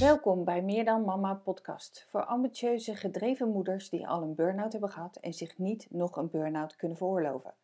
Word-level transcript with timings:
Welkom 0.00 0.44
bij 0.44 0.62
Meer 0.62 0.84
dan 0.84 1.04
Mama 1.04 1.34
podcast 1.34 2.06
voor 2.10 2.24
ambitieuze, 2.24 2.96
gedreven 2.96 3.48
moeders 3.48 3.88
die 3.88 4.08
al 4.08 4.22
een 4.22 4.34
burn-out 4.34 4.72
hebben 4.72 4.90
gehad 4.90 5.16
en 5.16 5.34
zich 5.34 5.58
niet 5.58 5.86
nog 5.90 6.16
een 6.16 6.30
burn-out 6.30 6.76
kunnen 6.76 6.96
veroorloven. 6.96 7.54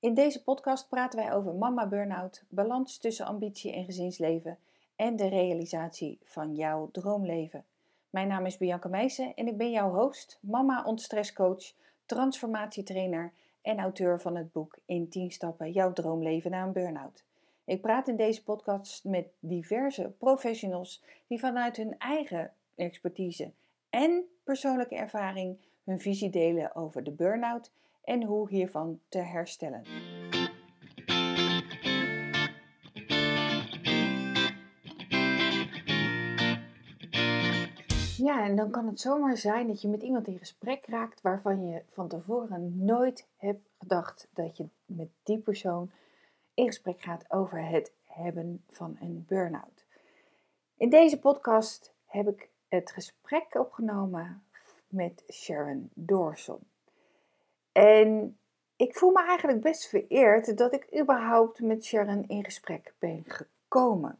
In 0.00 0.14
deze 0.14 0.42
podcast 0.42 0.88
praten 0.88 1.18
wij 1.18 1.32
over 1.32 1.54
mama 1.54 1.86
burn-out, 1.86 2.44
balans 2.48 2.98
tussen 2.98 3.26
ambitie 3.26 3.72
en 3.72 3.84
gezinsleven 3.84 4.58
en 4.96 5.16
de 5.16 5.28
realisatie 5.28 6.18
van 6.24 6.54
jouw 6.54 6.88
droomleven. 6.92 7.64
Mijn 8.10 8.28
naam 8.28 8.46
is 8.46 8.56
Bianca 8.56 8.88
Meijsen 8.88 9.34
en 9.34 9.46
ik 9.46 9.56
ben 9.56 9.70
jouw 9.70 9.90
host, 9.94 10.38
mama 10.40 10.84
ontstresscoach, 10.84 11.72
transformatietrainer 12.06 13.32
en 13.62 13.78
auteur 13.78 14.20
van 14.20 14.36
het 14.36 14.52
boek 14.52 14.78
In 14.84 15.08
10 15.08 15.30
stappen 15.30 15.72
jouw 15.72 15.92
droomleven 15.92 16.50
na 16.50 16.62
een 16.62 16.72
burn-out. 16.72 17.24
Ik 17.64 17.80
praat 17.80 18.08
in 18.08 18.16
deze 18.16 18.42
podcast 18.44 19.04
met 19.04 19.26
diverse 19.38 20.12
professionals 20.18 21.02
die 21.26 21.38
vanuit 21.38 21.76
hun 21.76 21.98
eigen 21.98 22.52
expertise 22.74 23.52
en 23.90 24.24
persoonlijke 24.44 24.94
ervaring 24.94 25.58
hun 25.84 26.00
visie 26.00 26.30
delen 26.30 26.74
over 26.74 27.04
de 27.04 27.10
burn-out 27.10 27.72
en 28.04 28.22
hoe 28.22 28.48
hiervan 28.48 29.00
te 29.08 29.18
herstellen. 29.18 29.82
Ja, 38.16 38.44
en 38.44 38.56
dan 38.56 38.70
kan 38.70 38.86
het 38.86 39.00
zomaar 39.00 39.36
zijn 39.36 39.66
dat 39.66 39.82
je 39.82 39.88
met 39.88 40.02
iemand 40.02 40.26
in 40.26 40.38
gesprek 40.38 40.86
raakt 40.86 41.20
waarvan 41.20 41.66
je 41.66 41.82
van 41.88 42.08
tevoren 42.08 42.84
nooit 42.84 43.26
hebt 43.36 43.68
gedacht 43.78 44.28
dat 44.34 44.56
je 44.56 44.68
met 44.86 45.08
die 45.22 45.38
persoon 45.38 45.90
in 46.60 46.66
gesprek 46.66 47.02
gaat 47.02 47.24
over 47.28 47.68
het 47.68 47.92
hebben 48.04 48.64
van 48.68 48.96
een 49.00 49.24
burn-out. 49.28 49.84
In 50.76 50.90
deze 50.90 51.18
podcast 51.18 51.92
heb 52.06 52.28
ik 52.28 52.48
het 52.68 52.90
gesprek 52.90 53.54
opgenomen 53.54 54.42
met 54.88 55.24
Sharon 55.32 55.90
Doorson. 55.94 56.58
En 57.72 58.38
ik 58.76 58.96
voel 58.96 59.10
me 59.10 59.24
eigenlijk 59.26 59.60
best 59.60 59.88
vereerd 59.88 60.56
dat 60.58 60.74
ik 60.74 61.00
überhaupt 61.00 61.60
met 61.60 61.84
Sharon 61.84 62.24
in 62.28 62.44
gesprek 62.44 62.94
ben 62.98 63.24
gekomen. 63.26 64.18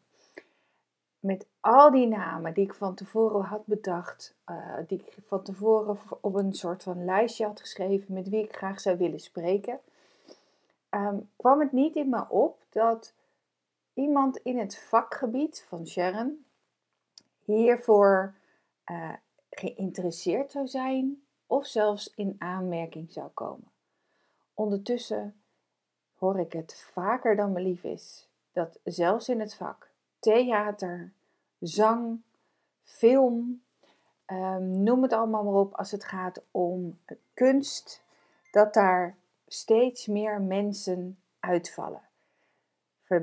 Met 1.19 1.47
al 1.61 1.91
die 1.91 2.07
namen 2.07 2.55
die 2.55 2.65
ik 2.65 2.75
van 2.75 2.95
tevoren 2.95 3.45
had 3.45 3.67
bedacht, 3.67 4.35
uh, 4.51 4.77
die 4.87 4.99
ik 4.99 5.17
van 5.27 5.43
tevoren 5.43 5.99
op 6.21 6.35
een 6.35 6.55
soort 6.55 6.83
van 6.83 7.05
lijstje 7.05 7.47
had 7.47 7.61
geschreven 7.61 8.15
met 8.15 8.29
wie 8.29 8.45
ik 8.45 8.57
graag 8.57 8.81
zou 8.81 8.99
willen 8.99 9.21
spreken, 9.21 9.81
um, 10.91 11.31
kwam 11.37 11.61
het 11.61 11.73
niet 11.73 11.97
in 11.97 12.09
me 12.09 12.29
op 12.29 12.63
dat 12.71 13.15
iemand 13.95 14.37
in 14.37 14.59
het 14.59 14.79
vakgebied 14.79 15.65
van 15.69 15.87
Sharon 15.87 16.45
hiervoor 17.45 18.35
uh, 18.87 19.13
geïnteresseerd 19.51 20.51
zou 20.51 20.67
zijn 20.67 21.23
of 21.47 21.67
zelfs 21.67 22.15
in 22.15 22.37
aanmerking 22.39 23.13
zou 23.13 23.29
komen. 23.29 23.71
Ondertussen 24.55 25.35
hoor 26.15 26.41
ik 26.41 26.53
het 26.53 26.87
vaker 26.93 27.37
dan 27.37 27.53
me 27.53 27.61
lief 27.61 27.85
is 27.85 28.29
dat 28.53 28.79
zelfs 28.85 29.29
in 29.29 29.41
het 29.41 29.55
vak 29.55 29.91
theater, 30.19 31.13
zang, 31.59 32.21
film, 32.83 33.63
um, 34.27 34.83
noem 34.83 35.03
het 35.03 35.13
allemaal 35.13 35.45
maar 35.45 35.55
op 35.55 35.75
als 35.75 35.91
het 35.91 36.05
gaat 36.05 36.43
om 36.51 36.99
kunst, 37.35 38.05
dat 38.51 38.75
daar 38.75 39.17
steeds 39.53 40.07
meer 40.07 40.41
mensen 40.41 41.19
uitvallen. 41.41 42.03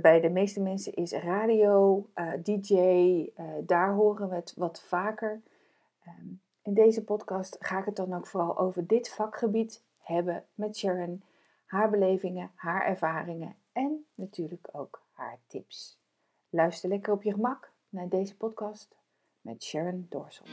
Bij 0.02 0.20
de 0.20 0.30
meeste 0.30 0.60
mensen 0.60 0.94
is 0.94 1.12
radio, 1.12 2.10
eh, 2.14 2.32
DJ, 2.44 2.76
eh, 3.36 3.46
daar 3.64 3.94
horen 3.94 4.30
we 4.30 4.36
het 4.36 4.54
wat 4.56 4.82
vaker. 4.82 5.42
Um, 6.08 6.42
in 6.62 6.74
deze 6.74 7.04
podcast 7.04 7.56
ga 7.60 7.80
ik 7.80 7.86
het 7.86 7.96
dan 7.96 8.14
ook 8.14 8.28
vooral 8.28 8.58
over 8.58 8.88
dit 8.88 9.10
vakgebied 9.10 9.84
hebben 10.02 10.44
met 10.54 10.78
Sharon, 10.78 11.24
haar 11.66 11.90
belevingen, 11.90 12.52
haar 12.56 12.86
ervaringen 12.86 13.56
en 13.72 14.06
natuurlijk 14.16 14.68
ook 14.72 15.02
haar 15.12 15.40
tips. 15.48 16.00
Luister 16.50 16.90
lekker 16.90 17.14
op 17.14 17.24
je 17.24 17.32
gemak 17.32 17.72
naar 17.90 18.10
deze 18.10 18.38
podcast 18.38 18.96
met 19.42 19.64
Sharon 19.64 20.06
Dorsel. 20.10 20.46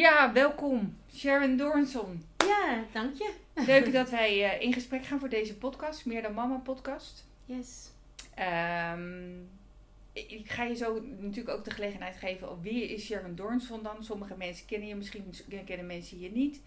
Ja, 0.00 0.32
welkom 0.32 0.96
Sharon 1.14 1.56
Doornson. 1.56 2.24
Ja, 2.36 2.84
dank 2.92 3.14
je. 3.14 3.32
Leuk 3.66 3.92
dat 3.92 4.10
wij 4.10 4.38
uh, 4.38 4.62
in 4.62 4.72
gesprek 4.72 5.04
gaan 5.04 5.18
voor 5.18 5.28
deze 5.28 5.56
podcast, 5.56 6.06
Meer 6.06 6.22
dan 6.22 6.34
Mama 6.34 6.56
podcast. 6.56 7.26
Yes. 7.44 7.90
Um, 8.94 9.48
ik 10.12 10.50
ga 10.50 10.64
je 10.64 10.74
zo 10.74 11.02
natuurlijk 11.18 11.56
ook 11.56 11.64
de 11.64 11.70
gelegenheid 11.70 12.16
geven 12.16 12.50
op 12.50 12.62
wie 12.62 12.92
is 12.94 13.04
Sharon 13.04 13.34
Doornson 13.34 13.82
dan. 13.82 14.04
Sommige 14.04 14.34
mensen 14.36 14.66
kennen 14.66 14.88
je, 14.88 14.94
misschien 14.94 15.34
kennen 15.64 15.86
mensen 15.86 16.20
je 16.20 16.30
niet. 16.30 16.60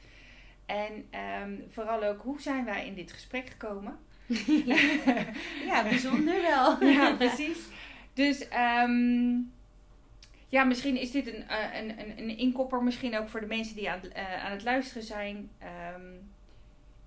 En 0.65 1.05
um, 1.44 1.63
vooral 1.69 2.03
ook, 2.03 2.21
hoe 2.21 2.41
zijn 2.41 2.65
wij 2.65 2.85
in 2.85 2.95
dit 2.95 3.11
gesprek 3.11 3.50
gekomen? 3.50 4.00
ja, 5.69 5.83
bijzonder 5.83 6.41
wel. 6.41 6.83
ja, 6.97 7.15
precies. 7.15 7.57
Dus 8.13 8.47
um, 8.83 9.51
ja, 10.53 10.64
misschien 10.64 10.97
is 10.97 11.12
dit 11.12 11.28
een, 11.28 11.44
uh, 11.50 11.80
een, 11.80 12.00
een, 12.00 12.18
een 12.18 12.38
inkopper, 12.38 12.84
misschien 12.84 13.18
ook 13.18 13.30
voor 13.30 13.40
de 13.40 13.46
mensen 13.46 13.75
die 13.75 13.90
aan, 13.90 14.00
uh, 14.16 14.46
aan 14.46 14.52
het 14.52 14.64
luisteren 14.64 15.03
zijn. 15.03 15.50
Um, 15.96 16.31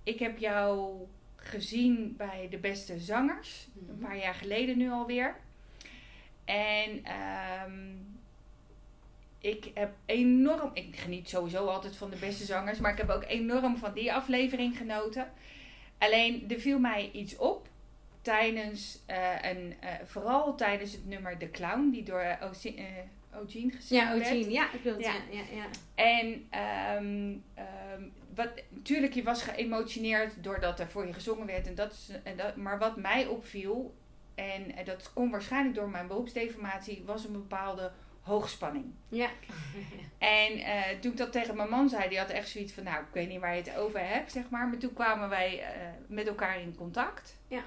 ik 0.03 0.19
heb 0.19 0.37
jou 0.37 0.95
gezien 1.35 2.15
bij 2.17 2.47
de 2.49 2.57
beste 2.57 2.99
zangers, 2.99 3.67
mm 3.73 3.87
-hmm. 3.87 3.89
een 3.89 4.07
paar 4.07 4.17
jaar 4.17 4.33
geleden 4.33 4.77
nu 4.77 4.91
alweer. 4.91 5.35
En 6.45 7.03
um, 7.65 8.19
ik 9.39 9.71
heb 9.73 9.93
enorm, 10.05 10.71
ik 10.73 10.95
geniet 10.95 11.29
sowieso 11.29 11.65
altijd 11.65 11.95
van 11.95 12.09
de 12.09 12.17
beste 12.17 12.45
zangers, 12.45 12.79
maar 12.79 12.91
ik 12.91 12.97
heb 12.97 13.09
ook 13.09 13.25
enorm 13.27 13.77
van 13.77 13.93
die 13.93 14.13
aflevering 14.13 14.77
genoten. 14.77 15.31
Alleen 15.97 16.45
er 16.49 16.59
viel 16.59 16.79
mij 16.79 17.09
iets 17.13 17.37
op 17.37 17.67
tijdens 18.21 18.99
uh, 19.09 19.41
een, 19.41 19.75
uh, 19.83 19.89
vooral 20.05 20.55
tijdens 20.55 20.91
het 20.91 21.05
nummer 21.05 21.39
De 21.39 21.51
Clown, 21.51 21.89
die 21.89 22.03
door 22.03 22.23
uh, 22.23 22.41
Ogene 23.41 23.71
gezien 23.71 23.97
ja, 23.97 24.15
Ogene, 24.15 24.51
ja, 24.51 24.73
ik 24.73 24.81
wil 24.83 24.93
het, 24.93 25.01
ja. 25.01 25.13
ja, 25.31 25.41
ja, 25.51 25.65
En 25.95 26.47
um, 27.03 27.43
um, 27.97 28.13
wat, 28.35 28.49
natuurlijk, 28.69 29.13
je 29.13 29.23
was 29.23 29.43
geëmotioneerd 29.43 30.43
doordat 30.43 30.79
er 30.79 30.87
voor 30.87 31.07
je 31.07 31.13
gezongen 31.13 31.45
werd. 31.45 31.67
En 31.67 31.75
dat 31.75 31.91
is, 31.91 32.11
en 32.23 32.37
dat, 32.37 32.55
maar 32.55 32.79
wat 32.79 32.97
mij 32.97 33.25
opviel, 33.25 33.95
en 34.35 34.85
dat 34.85 35.13
komt 35.13 35.31
waarschijnlijk 35.31 35.75
door 35.75 35.89
mijn 35.89 36.07
beroepsdeformatie, 36.07 37.03
was 37.05 37.25
een 37.25 37.31
bepaalde 37.31 37.91
hoogspanning. 38.21 38.85
Ja. 39.09 39.29
en 40.17 40.57
uh, 40.57 40.99
toen 40.99 41.11
ik 41.11 41.17
dat 41.17 41.31
tegen 41.31 41.55
mijn 41.55 41.69
man 41.69 41.89
zei, 41.89 42.09
die 42.09 42.17
had 42.17 42.29
echt 42.29 42.49
zoiets 42.49 42.73
van, 42.73 42.83
nou, 42.83 42.99
ik 42.99 43.13
weet 43.13 43.29
niet 43.29 43.39
waar 43.39 43.55
je 43.55 43.61
het 43.61 43.77
over 43.77 44.07
hebt, 44.07 44.31
zeg 44.31 44.49
maar. 44.49 44.67
Maar 44.67 44.77
toen 44.77 44.93
kwamen 44.93 45.29
wij 45.29 45.59
uh, 45.59 45.65
met 46.07 46.27
elkaar 46.27 46.61
in 46.61 46.75
contact. 46.75 47.37
Ja. 47.47 47.61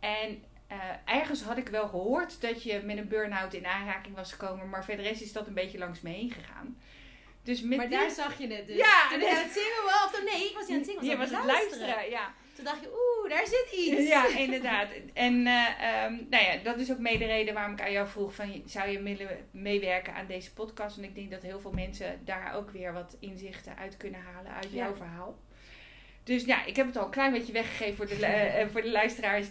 En 0.00 0.44
uh, 0.72 0.76
ergens 1.04 1.42
had 1.42 1.56
ik 1.56 1.68
wel 1.68 1.88
gehoord 1.88 2.40
dat 2.40 2.62
je 2.62 2.80
met 2.84 2.96
een 2.96 3.08
burn-out 3.08 3.54
in 3.54 3.66
aanraking 3.66 4.16
was 4.16 4.32
gekomen, 4.32 4.68
maar 4.68 4.84
verder 4.84 5.06
is 5.06 5.32
dat 5.32 5.46
een 5.46 5.54
beetje 5.54 5.78
langs 5.78 6.00
me 6.00 6.10
heen 6.10 6.30
gegaan. 6.30 6.76
Dus 7.42 7.60
met 7.62 7.78
maar 7.78 7.88
die... 7.88 7.98
daar 7.98 8.10
zag 8.10 8.38
je 8.38 8.46
het 8.46 8.66
dus. 8.66 8.76
Ja, 8.76 9.08
toen 9.10 9.18
dus... 9.18 9.28
aan 9.28 9.42
het 9.42 9.52
zingen 9.52 9.84
was. 9.84 10.04
Of 10.04 10.24
nee, 10.24 10.48
ik 10.48 10.54
was 10.54 10.66
niet 10.66 10.70
aan 10.70 10.82
het 10.82 10.86
zingen. 10.86 11.04
Je 11.04 11.16
was 11.16 11.32
aan 11.32 11.40
het 11.40 11.50
luisteren. 11.50 11.86
luisteren. 11.86 12.10
ja. 12.10 12.32
Toen 12.54 12.64
dacht 12.64 12.80
je, 12.80 12.88
oeh, 12.88 13.30
daar 13.30 13.46
zit 13.46 13.72
iets. 13.72 14.08
Ja, 14.08 14.26
inderdaad. 14.46 14.88
En 15.12 15.34
uh, 15.46 16.04
um, 16.04 16.26
nou 16.30 16.44
ja, 16.44 16.56
dat 16.62 16.78
is 16.78 16.92
ook 16.92 16.98
mee 16.98 17.18
de 17.18 17.24
reden 17.26 17.54
waarom 17.54 17.72
ik 17.72 17.80
aan 17.80 17.92
jou 17.92 18.08
vroeg 18.08 18.34
van, 18.34 18.62
zou 18.66 18.90
je 18.90 19.02
willen 19.02 19.48
meewerken 19.50 20.14
aan 20.14 20.26
deze 20.26 20.52
podcast? 20.52 20.96
En 20.96 21.04
ik 21.04 21.14
denk 21.14 21.30
dat 21.30 21.42
heel 21.42 21.60
veel 21.60 21.72
mensen 21.72 22.20
daar 22.24 22.54
ook 22.54 22.70
weer 22.70 22.92
wat 22.92 23.16
inzichten 23.20 23.76
uit 23.76 23.96
kunnen 23.96 24.20
halen 24.20 24.52
uit 24.54 24.72
jouw 24.72 24.90
ja. 24.90 24.96
verhaal. 24.96 25.38
Dus 26.24 26.44
ja, 26.44 26.64
ik 26.64 26.76
heb 26.76 26.86
het 26.86 26.96
al 26.96 27.04
een 27.04 27.10
klein 27.10 27.32
beetje 27.32 27.52
weggegeven 27.52 27.96
voor 27.96 28.06
de, 28.06 28.14
uh, 28.14 28.66
voor 28.72 28.82
de 28.82 28.90
luisteraars. 28.90 29.46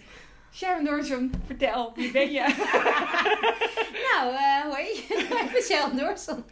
Sharon 0.54 0.84
Doornson, 0.84 1.32
vertel, 1.46 1.92
wie 1.96 2.12
ben 2.12 2.32
je? 2.32 2.40
nou, 4.08 4.34
uh, 4.34 4.62
hoi, 4.62 4.88
ik 5.46 5.50
ben 5.54 5.62
Sharon 5.62 5.98
Doornson. 5.98 6.44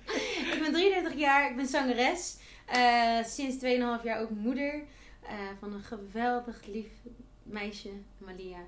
Ik 0.54 0.60
ben 0.62 0.74
33 0.74 1.14
jaar, 1.14 1.50
ik 1.50 1.56
ben 1.56 1.68
zangeres. 1.68 2.38
Uh, 2.76 3.24
sinds 3.24 3.56
2,5 3.66 4.04
jaar 4.04 4.22
ook 4.22 4.30
moeder 4.30 4.84
uh, 5.24 5.30
van 5.60 5.74
een 5.74 5.84
geweldig 5.84 6.66
lief 6.66 6.88
meisje, 7.44 7.92
Malia. 8.18 8.64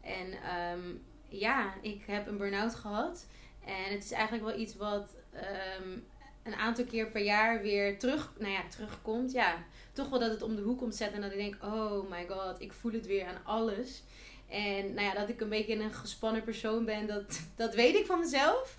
En 0.00 0.26
um, 0.72 1.02
ja, 1.28 1.74
ik 1.80 2.02
heb 2.06 2.26
een 2.26 2.36
burn-out 2.36 2.74
gehad. 2.74 3.26
En 3.64 3.92
het 3.92 4.04
is 4.04 4.12
eigenlijk 4.12 4.44
wel 4.44 4.58
iets 4.58 4.76
wat 4.76 5.16
um, 5.34 6.04
een 6.42 6.54
aantal 6.54 6.84
keer 6.84 7.06
per 7.06 7.22
jaar 7.22 7.62
weer 7.62 7.98
terug, 7.98 8.32
nou 8.38 8.52
ja, 8.52 8.62
terugkomt. 8.68 9.32
Ja, 9.32 9.64
toch 9.92 10.08
wel 10.08 10.18
dat 10.18 10.30
het 10.30 10.42
om 10.42 10.56
de 10.56 10.62
hoek 10.62 10.78
komt 10.78 10.94
zetten 10.94 11.16
en 11.16 11.22
dat 11.22 11.32
ik 11.32 11.38
denk, 11.38 11.64
oh 11.64 12.10
my 12.10 12.26
god, 12.28 12.60
ik 12.60 12.72
voel 12.72 12.92
het 12.92 13.06
weer 13.06 13.26
aan 13.26 13.44
alles. 13.44 14.02
En 14.50 14.94
nou 14.94 15.06
ja, 15.06 15.14
dat 15.14 15.28
ik 15.28 15.40
een 15.40 15.48
beetje 15.48 15.74
een 15.74 15.92
gespannen 15.92 16.42
persoon 16.42 16.84
ben, 16.84 17.06
dat, 17.06 17.40
dat 17.56 17.74
weet 17.74 17.94
ik 17.94 18.06
van 18.06 18.18
mezelf. 18.18 18.76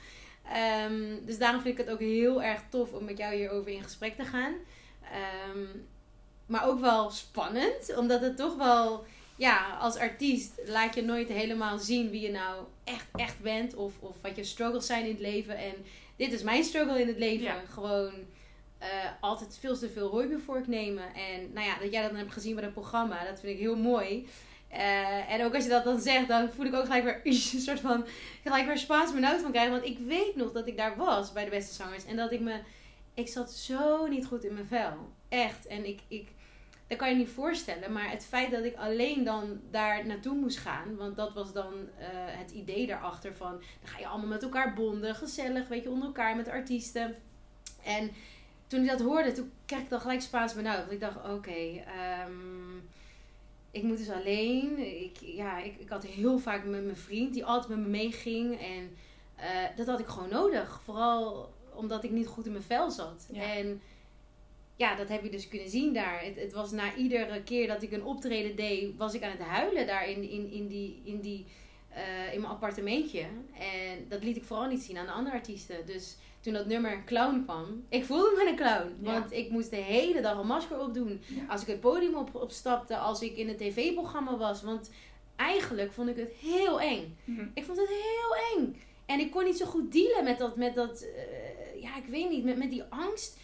Um, 0.85 1.25
dus 1.25 1.37
daarom 1.37 1.61
vind 1.61 1.79
ik 1.79 1.85
het 1.85 1.93
ook 1.93 1.99
heel 1.99 2.43
erg 2.43 2.61
tof 2.69 2.91
om 2.91 3.03
met 3.03 3.17
jou 3.17 3.35
hierover 3.35 3.71
in 3.71 3.83
gesprek 3.83 4.15
te 4.15 4.25
gaan. 4.25 4.53
Um, 5.49 5.87
maar 6.45 6.67
ook 6.67 6.79
wel 6.79 7.09
spannend. 7.09 7.95
Omdat 7.95 8.21
het 8.21 8.37
toch 8.37 8.55
wel, 8.55 9.05
ja, 9.35 9.77
als 9.79 9.95
artiest 9.95 10.51
laat 10.65 10.95
je 10.95 11.01
nooit 11.01 11.27
helemaal 11.27 11.79
zien 11.79 12.09
wie 12.09 12.21
je 12.21 12.31
nou 12.31 12.63
echt, 12.83 13.07
echt 13.15 13.39
bent. 13.39 13.75
Of, 13.75 13.93
of 13.99 14.15
wat 14.21 14.35
je 14.35 14.43
struggles 14.43 14.85
zijn 14.85 15.03
in 15.05 15.11
het 15.11 15.19
leven. 15.19 15.57
En 15.57 15.73
dit 16.15 16.33
is 16.33 16.43
mijn 16.43 16.63
struggle 16.63 17.01
in 17.01 17.07
het 17.07 17.17
leven. 17.17 17.45
Ja. 17.45 17.61
Gewoon 17.69 18.13
eh, 18.77 18.87
altijd 19.19 19.57
veel 19.59 19.77
te 19.77 19.89
veel 19.89 20.09
rooibiervork 20.09 20.67
nemen. 20.67 21.13
En 21.13 21.53
nou 21.53 21.67
ja, 21.67 21.79
dat 21.79 21.91
jij 21.91 22.01
dat 22.01 22.11
dan 22.11 22.19
hebt 22.19 22.33
gezien 22.33 22.55
bij 22.55 22.63
het 22.63 22.73
programma, 22.73 23.25
dat 23.25 23.39
vind 23.39 23.53
ik 23.53 23.59
heel 23.59 23.77
mooi. 23.77 24.27
Eh, 24.71 25.33
en 25.33 25.43
ook 25.43 25.55
als 25.55 25.63
je 25.63 25.69
dat 25.69 25.83
dan 25.83 25.99
zegt, 25.99 26.27
dan 26.27 26.49
voel 26.49 26.65
ik 26.65 26.73
ook 26.73 26.85
gelijk 26.85 27.03
weer 27.03 27.21
een 27.33 27.59
soort 27.59 27.79
van 27.79 28.05
gelijk 28.43 28.65
weer 28.65 28.77
Spaans 28.77 29.13
benauwd 29.13 29.41
van 29.41 29.51
krijgen. 29.51 29.71
Want 29.71 29.85
ik 29.85 29.97
weet 29.99 30.35
nog 30.35 30.51
dat 30.51 30.67
ik 30.67 30.77
daar 30.77 30.97
was 30.97 31.33
bij 31.33 31.43
de 31.43 31.49
beste 31.49 31.73
zangers. 31.73 32.05
En 32.05 32.15
dat 32.15 32.31
ik 32.31 32.39
me. 32.39 32.59
Ik 33.13 33.27
zat 33.27 33.51
zo 33.51 34.07
niet 34.07 34.25
goed 34.25 34.43
in 34.43 34.53
mijn 34.53 34.65
vel. 34.65 34.93
Echt. 35.29 35.67
En 35.67 35.87
ik. 35.87 35.99
ik 36.07 36.27
dat 36.87 36.99
kan 36.99 37.09
je 37.09 37.15
niet 37.15 37.29
voorstellen. 37.29 37.91
Maar 37.91 38.09
het 38.09 38.25
feit 38.25 38.51
dat 38.51 38.63
ik 38.63 38.75
alleen 38.75 39.23
dan 39.23 39.59
daar 39.69 40.05
naartoe 40.05 40.35
moest 40.35 40.57
gaan. 40.57 40.95
Want 40.95 41.15
dat 41.15 41.33
was 41.33 41.53
dan 41.53 41.73
eh, 41.97 42.07
het 42.13 42.51
idee 42.51 42.87
daarachter. 42.87 43.35
Van 43.35 43.51
dan 43.51 43.89
ga 43.89 43.99
je 43.99 44.07
allemaal 44.07 44.27
met 44.27 44.43
elkaar 44.43 44.73
bonden. 44.73 45.15
Gezellig, 45.15 45.67
weet 45.67 45.83
je, 45.83 45.89
onder 45.89 46.07
elkaar 46.07 46.35
met 46.35 46.49
artiesten. 46.49 47.15
En 47.83 48.11
toen 48.67 48.81
ik 48.81 48.89
dat 48.89 49.01
hoorde, 49.01 49.31
toen 49.31 49.51
kreeg 49.65 49.79
ik 49.79 49.89
dan 49.89 50.01
gelijk 50.01 50.21
Spaans 50.21 50.53
benauwd. 50.53 50.79
Want 50.79 50.91
ik 50.91 50.99
dacht, 50.99 51.29
oké, 51.29 51.83
ehm, 51.85 52.70
ik 53.71 53.83
moet 53.83 53.97
dus 53.97 54.09
alleen. 54.09 54.77
Ik, 55.03 55.17
ja, 55.19 55.59
ik, 55.59 55.75
ik 55.77 55.89
had 55.89 56.05
heel 56.05 56.39
vaak 56.39 56.65
met 56.65 56.83
mijn 56.83 56.97
vriend, 56.97 57.33
die 57.33 57.45
altijd 57.45 57.69
met 57.69 57.79
me 57.79 57.87
meeging. 57.87 58.59
En 58.59 58.95
eh, 59.35 59.75
dat 59.75 59.87
had 59.87 59.99
ik 59.99 60.07
gewoon 60.07 60.29
nodig. 60.29 60.81
Vooral 60.83 61.53
omdat 61.73 62.03
ik 62.03 62.11
niet 62.11 62.27
goed 62.27 62.45
in 62.45 62.51
mijn 62.51 62.63
vel 62.63 62.91
zat. 62.91 63.27
Ja. 63.31 63.55
En 63.55 63.81
ja, 64.75 64.95
dat 64.95 65.09
heb 65.09 65.23
je 65.23 65.29
dus 65.29 65.47
kunnen 65.47 65.69
zien 65.69 65.93
daar. 65.93 66.23
Het, 66.23 66.35
het 66.35 66.53
was 66.53 66.71
na 66.71 66.95
iedere 66.95 67.43
keer 67.43 67.67
dat 67.67 67.81
ik 67.81 67.91
een 67.91 68.03
optreden 68.03 68.55
deed, 68.55 68.97
was 68.97 69.13
ik 69.13 69.23
aan 69.23 69.31
het 69.31 69.39
huilen 69.39 69.87
daar 69.87 70.09
in, 70.09 70.29
in, 70.29 70.51
in, 70.51 70.67
die, 70.67 71.01
in, 71.03 71.19
die, 71.19 71.45
eh, 71.89 72.33
in 72.33 72.41
mijn 72.41 72.53
appartementje. 72.53 73.21
En 73.53 74.05
dat 74.07 74.23
liet 74.23 74.35
ik 74.35 74.43
vooral 74.43 74.67
niet 74.67 74.81
zien 74.81 74.97
aan 74.97 75.05
de 75.05 75.11
andere 75.11 75.35
artiesten. 75.35 75.85
Dus 75.85 76.17
toen 76.41 76.53
dat 76.53 76.65
nummer 76.65 77.03
Clown 77.05 77.43
kwam, 77.43 77.85
ik 77.89 78.05
voelde 78.05 78.35
me 78.37 78.49
een 78.49 78.55
clown. 78.55 78.97
Ja. 79.01 79.11
Want 79.19 79.31
ik 79.31 79.49
moest 79.49 79.69
de 79.69 79.75
hele 79.75 80.21
dag 80.21 80.37
een 80.39 80.47
masker 80.47 80.79
opdoen. 80.79 81.21
Ja. 81.27 81.41
Als 81.47 81.61
ik 81.61 81.67
het 81.67 81.79
podium 81.79 82.15
op, 82.15 82.35
opstapte, 82.35 82.97
als 82.97 83.21
ik 83.21 83.35
in 83.35 83.49
een 83.49 83.57
tv-programma 83.57 84.37
was. 84.37 84.61
Want 84.63 84.91
eigenlijk 85.35 85.91
vond 85.91 86.09
ik 86.09 86.15
het 86.15 86.31
heel 86.31 86.81
eng. 86.81 87.17
Mhm. 87.23 87.47
Ik 87.53 87.65
vond 87.65 87.77
het 87.77 87.89
heel 87.89 88.57
eng. 88.57 88.81
En 89.05 89.19
ik 89.19 89.31
kon 89.31 89.43
niet 89.43 89.57
zo 89.57 89.65
goed 89.65 89.91
dealen 89.91 90.23
met 90.23 90.37
dat, 90.37 90.55
met 90.55 90.75
dat 90.75 91.01
eh, 91.01 91.81
ja, 91.81 91.97
ik 91.97 92.05
weet 92.05 92.29
niet, 92.29 92.43
met, 92.43 92.57
met 92.57 92.69
die 92.69 92.83
angst. 92.89 93.39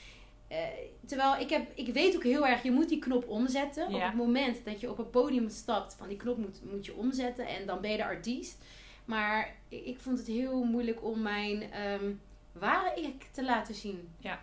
Eh, 0.47 0.57
terwijl 1.05 1.35
ik, 1.41 1.49
heb, 1.49 1.67
ik 1.75 1.93
weet 1.93 2.15
ook 2.15 2.23
heel 2.23 2.47
erg, 2.47 2.63
je 2.63 2.71
moet 2.71 2.89
die 2.89 2.99
knop 2.99 3.27
omzetten. 3.27 3.87
Op 3.87 4.01
het 4.01 4.15
moment 4.15 4.65
dat 4.65 4.79
je 4.79 4.89
op 4.89 4.97
een 4.97 5.09
podium 5.09 5.49
stapt, 5.49 5.93
van 5.93 6.07
die 6.07 6.17
knop 6.17 6.37
moet, 6.37 6.59
moet 6.71 6.85
je 6.85 6.95
omzetten 6.95 7.47
en 7.47 7.65
dan 7.65 7.81
ben 7.81 7.91
je 7.91 7.97
de 7.97 8.03
artiest. 8.03 8.57
Maar 9.05 9.55
ik, 9.69 9.85
ik 9.85 9.99
vond 9.99 10.17
het 10.17 10.27
heel 10.27 10.63
moeilijk 10.63 11.03
om 11.03 11.21
mijn 11.21 11.71
ehm, 11.71 12.11
ware 12.59 13.01
ik 13.01 13.23
te 13.31 13.43
laten 13.43 13.75
zien. 13.75 14.09
Ja. 14.19 14.39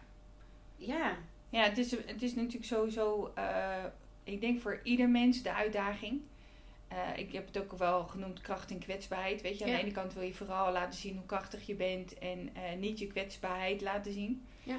Ja, 0.77 1.17
Ja, 1.49 1.63
het 1.63 1.79
is, 1.79 1.91
het 1.91 2.23
is 2.23 2.35
natuurlijk 2.35 2.65
sowieso, 2.65 3.33
eh, 3.35 3.85
ik 4.25 4.41
denk 4.41 4.61
voor 4.61 4.81
ieder 4.83 5.09
mens 5.09 5.43
de 5.43 5.53
uitdaging. 5.55 6.21
Eh, 6.89 6.99
ik 7.17 7.33
heb 7.33 7.47
het 7.47 7.59
ook 7.59 7.73
wel 7.79 8.05
genoemd 8.05 8.41
kracht 8.41 8.71
en 8.71 8.79
kwetsbaarheid. 8.79 9.43
Weet 9.43 9.59
je, 9.59 9.65
aan 9.65 9.71
Ja. 9.71 9.77
de 9.77 9.83
ene 9.83 9.93
kant 9.93 10.15
wil 10.15 10.23
je 10.23 10.35
vooral 10.35 10.73
laten 10.73 10.99
zien 10.99 11.17
hoe 11.17 11.27
krachtig 11.27 11.67
je 11.67 11.75
bent 11.75 12.19
en 12.19 12.51
eh, 12.55 12.77
niet 12.79 12.99
je 12.99 13.07
kwetsbaarheid 13.07 13.81
laten 13.81 14.13
zien. 14.13 14.47
Ja. 14.63 14.77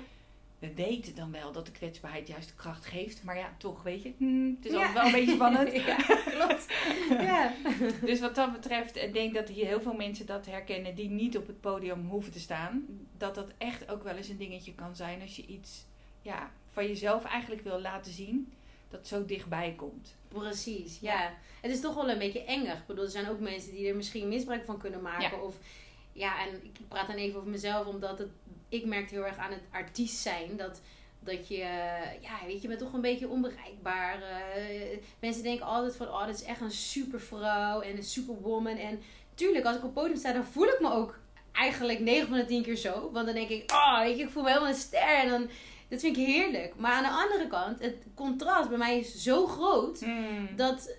We 0.60 0.74
weten 0.74 1.16
dan 1.16 1.32
wel 1.32 1.52
dat 1.52 1.66
de 1.66 1.72
kwetsbaarheid 1.72 2.28
juist 2.28 2.48
de 2.48 2.56
kracht 2.56 2.86
geeft, 2.86 3.24
maar 3.24 3.38
ja, 3.38 3.56
toch, 3.58 3.84
weet 3.84 4.04
je, 4.04 4.14
hmm, 4.18 4.56
het 4.56 4.66
is 4.66 4.72
Ja. 4.72 4.78
altijd 4.78 4.94
wel 4.94 5.06
een 5.06 5.12
beetje 5.12 5.34
spannend. 5.34 5.72
ja, 5.86 5.96
klopt. 6.26 6.66
ja. 7.30 7.54
Dus 8.02 8.20
wat 8.20 8.36
dat 8.36 8.52
betreft, 8.52 8.96
ik 8.96 9.14
denk 9.14 9.34
dat 9.34 9.50
hier 9.50 9.66
heel 9.66 9.82
veel 9.82 9.94
mensen 9.94 10.26
dat 10.26 10.46
herkennen 10.46 10.96
die 10.96 11.10
niet 11.10 11.38
op 11.38 11.48
het 11.48 11.62
podium 11.62 12.08
hoeven 12.08 12.32
te 12.32 12.40
staan. 12.40 12.86
Dat 13.18 13.36
dat 13.36 13.52
echt 13.58 13.92
ook 13.92 14.04
wel 14.04 14.16
eens 14.16 14.30
een 14.30 14.38
dingetje 14.38 14.74
kan 14.76 14.96
zijn 14.96 15.22
als 15.22 15.36
je 15.36 15.46
iets 15.46 15.86
ja, 16.22 16.52
van 16.72 16.88
jezelf 16.88 17.24
eigenlijk 17.24 17.62
wil 17.64 17.82
laten 17.82 18.12
zien, 18.12 18.54
dat 18.90 19.08
zo 19.08 19.26
dichtbij 19.26 19.74
komt. 19.78 20.16
Precies, 20.28 21.00
ja. 21.00 21.34
Het 21.62 21.72
is 21.72 21.82
toch 21.82 21.96
wel 21.96 22.10
een 22.10 22.18
beetje 22.18 22.44
engig. 22.44 22.78
Ik 22.80 22.86
bedoel, 22.86 23.04
er 23.04 23.10
zijn 23.10 23.30
ook 23.30 23.40
mensen 23.40 23.72
die 23.72 23.88
er 23.88 23.96
misschien 23.96 24.28
misbruik 24.28 24.66
van 24.66 24.78
kunnen 24.78 25.02
maken. 25.02 25.38
Ja. 25.38 25.44
Of 25.44 25.56
ja, 26.12 26.46
en 26.48 26.64
ik 26.64 26.78
praat 26.88 27.08
dan 27.08 27.16
even 27.16 27.40
over 27.40 27.50
mezelf, 27.52 27.88
omdat 27.88 28.18
het, 28.18 28.30
ik 28.70 28.86
merk 28.86 29.10
heel 29.10 29.26
erg 29.26 29.38
aan 29.38 29.52
het 29.52 29.64
artiest 29.72 30.18
zijn 30.22 30.58
dat. 30.58 30.82
Dat 31.20 31.48
je, 31.48 31.58
ja, 32.22 32.40
weet 32.46 32.62
je, 32.62 32.68
bent 32.68 32.80
toch 32.80 32.94
een 32.94 33.02
beetje 33.02 33.30
onbereikbaar. 33.30 34.22
eh. 34.22 34.98
mensen 35.20 35.44
denken 35.44 35.66
altijd 35.66 35.96
van, 35.96 36.08
oh, 36.08 36.26
dit 36.26 36.36
is 36.36 36.44
echt 36.44 36.62
een 36.62 36.72
super 36.72 37.22
vrouw 37.22 37.82
en 37.82 37.98
een 37.98 38.04
superwoman. 38.04 38.78
En 38.78 39.00
tuurlijk, 39.36 39.66
als 39.66 39.76
ik 39.76 39.84
op 39.84 39.96
het 39.96 40.02
podium 40.04 40.18
sta, 40.18 40.34
dan 40.34 40.46
voel 40.46 40.68
ik 40.68 40.80
me 40.80 40.92
ook 40.92 41.20
eigenlijk 41.52 42.00
9 42.00 42.28
van 42.28 42.38
de 42.38 42.46
10 42.46 42.64
keer 42.64 42.76
zo. 42.76 43.12
Want 43.12 43.26
dan 43.26 43.36
denk 43.36 43.50
ik, 43.50 43.72
oh, 43.72 44.00
weet 44.00 44.18
je, 44.18 44.24
ik 44.24 44.30
voel 44.30 44.44
me 44.44 44.50
helemaal 44.50 44.70
een 44.70 44.76
ster. 44.76 45.00
En 45.20 45.30
dan, 45.30 45.50
dat 45.90 46.00
vind 46.00 46.18
ik 46.18 46.26
heerlijk. 46.26 46.76
Maar 46.76 46.92
aan 46.92 47.04
de 47.04 47.10
andere 47.10 47.48
kant, 47.48 47.80
het 47.82 47.96
contrast 48.16 48.70
bij 48.70 48.78
mij 48.78 49.00
is 49.00 49.16
zo 49.16 49.48
groot 49.48 50.00
dat, 50.56 50.96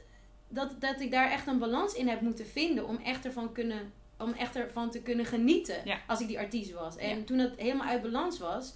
dat, 0.49 0.81
dat 0.81 1.01
ik 1.01 1.11
daar 1.11 1.31
echt 1.31 1.47
een 1.47 1.59
balans 1.59 1.95
in 1.95 2.09
heb 2.09 2.21
moeten 2.21 2.47
vinden 2.47 2.87
om 2.87 2.97
echt 3.05 3.25
ervan, 3.25 3.53
kunnen, 3.53 3.93
om 4.19 4.33
echt 4.33 4.57
ervan 4.57 4.91
te 4.91 5.03
kunnen 5.03 5.25
genieten 5.27 5.81
Ja. 5.85 5.99
als 6.07 6.21
ik 6.21 6.27
die 6.29 6.39
artiest 6.39 6.73
was. 6.73 6.97
En 6.97 7.19
Ja. 7.19 7.25
toen 7.25 7.39
dat 7.39 7.51
helemaal 7.57 7.87
uit 7.87 8.03
balans 8.03 8.39
was, 8.39 8.75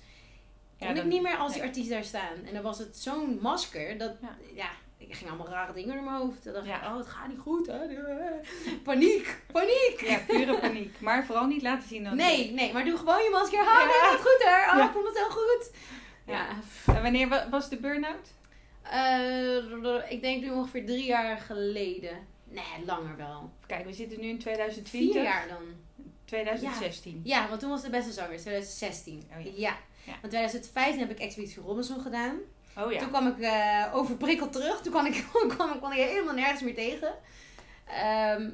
Ja, 0.78 0.87
kon 0.87 0.96
ik 0.96 1.04
niet 1.04 1.22
meer 1.22 1.37
als 1.37 1.52
die 1.52 1.62
artiest 1.62 1.90
daar 1.90 2.04
staan. 2.04 2.44
En 2.46 2.54
dan 2.54 2.62
was 2.62 2.78
het 2.78 2.96
zo'n 2.98 3.38
masker 3.42 3.98
dat, 3.98 4.12
Ja. 4.54 4.69
ik 4.98 5.14
ging 5.14 5.31
allemaal 5.31 5.48
rare 5.48 5.72
dingen 5.72 5.94
door 5.94 6.04
mijn 6.04 6.16
hoofd. 6.16 6.44
Dan 6.44 6.52
dacht 6.52 6.66
ik, 6.66 6.72
oh, 6.75 6.96
het 6.96 7.06
gaat 7.06 7.28
niet 7.28 7.38
goed. 7.38 7.66
Hè? 7.66 7.78
Paniek, 8.84 9.42
paniek. 9.52 10.00
Ja, 10.06 10.19
pure 10.26 10.58
paniek. 10.58 11.00
Maar 11.00 11.25
vooral 11.26 11.46
niet 11.46 11.62
laten 11.62 11.88
zien 11.88 12.04
dat 12.04 12.12
Nee, 12.14 12.50
nee, 12.52 12.72
maar 12.72 12.84
doe 12.84 12.96
gewoon 12.98 13.22
je 13.22 13.28
masker. 13.32 13.62
Ja. 13.62 13.84
nee, 13.84 13.94
gaat 13.94 14.20
goed 14.20 14.42
hoor. 14.44 14.78
Oh, 14.81 14.84
ik 14.87 14.90
voel 14.92 15.02
me 15.02 15.12
zo 15.14 15.28
goed. 15.28 15.70
Ja. 16.26 16.46
En 16.94 17.02
wanneer 17.02 17.28
wa- 17.28 17.48
was 17.50 17.69
de 17.69 17.76
burn-out? 17.76 18.28
Eh, 18.82 20.10
ik 20.12 20.20
denk 20.22 20.42
nu 20.42 20.50
ongeveer 20.50 20.87
drie 20.87 21.04
jaar 21.04 21.37
geleden. 21.38 22.26
Nee, 22.50 22.85
langer 22.87 23.17
wel. 23.17 23.50
Kijk, 23.67 23.85
we 23.85 23.93
zitten 23.93 24.20
nu 24.20 24.29
in 24.29 24.38
2020. 24.38 25.12
Vier 25.12 25.23
jaar 25.23 25.49
dan. 25.49 25.62
2016. 26.25 27.20
Ja, 27.25 27.49
want 27.49 27.61
toen 27.61 27.70
was 27.70 27.82
de 27.82 27.91
beste 27.91 28.12
zanger, 28.12 28.38
2016. 28.38 29.23
Oh 29.38 29.44
ja. 29.44 29.50
ja. 29.56 29.76
Ja. 30.05 30.12
Want 30.20 30.32
2015 30.32 31.00
heb 31.00 31.11
ik 31.11 31.19
Expeditie 31.19 31.62
Robinson 31.62 32.00
gedaan. 32.00 32.38
Oh 32.76 32.92
ja. 32.92 32.99
Toen 32.99 33.09
kwam 33.09 33.26
ik 33.26 33.40
eh, 33.40 33.90
overprikkeld 33.92 34.52
terug. 34.52 34.80
Toen 34.80 34.92
kwam 34.92 35.07
ik, 35.07 35.25
kwam, 35.49 35.78
kwam 35.78 35.92
ik 35.92 35.99
helemaal 35.99 36.35
nergens 36.35 36.62
meer 36.62 36.75
tegen. 36.75 37.14
Ehm, 37.87 38.50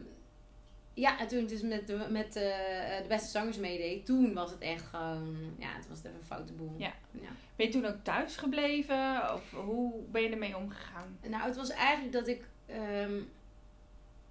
ja, 0.94 1.18
en 1.18 1.28
toen 1.28 1.38
ik 1.38 1.48
dus 1.48 1.62
met, 1.62 1.86
de, 1.86 2.06
met 2.10 2.36
eh, 2.36 3.02
de 3.02 3.08
beste 3.08 3.30
zangers 3.30 3.56
meedeed, 3.56 4.06
toen 4.06 4.34
was 4.34 4.50
het 4.50 4.60
echt 4.60 4.84
gewoon, 4.84 5.54
ja, 5.58 5.68
het 5.76 5.88
was 5.88 5.98
even 5.98 6.14
een 6.18 6.26
foute 6.26 6.52
boel. 6.52 6.74
Ja. 6.78 6.92
Ben 7.56 7.66
je 7.66 7.72
toen 7.72 7.86
ook 7.86 8.02
thuis 8.02 8.36
gebleven? 8.36 9.32
Of 9.34 9.50
hoe 9.50 9.92
ben 10.10 10.22
je 10.22 10.28
ermee 10.28 10.56
omgegaan? 10.56 11.18
Nou, 11.28 11.42
het 11.42 11.56
was 11.56 11.70
eigenlijk 11.70 12.12
dat 12.12 12.28
ik 12.28 12.44
ehm, 12.66 13.20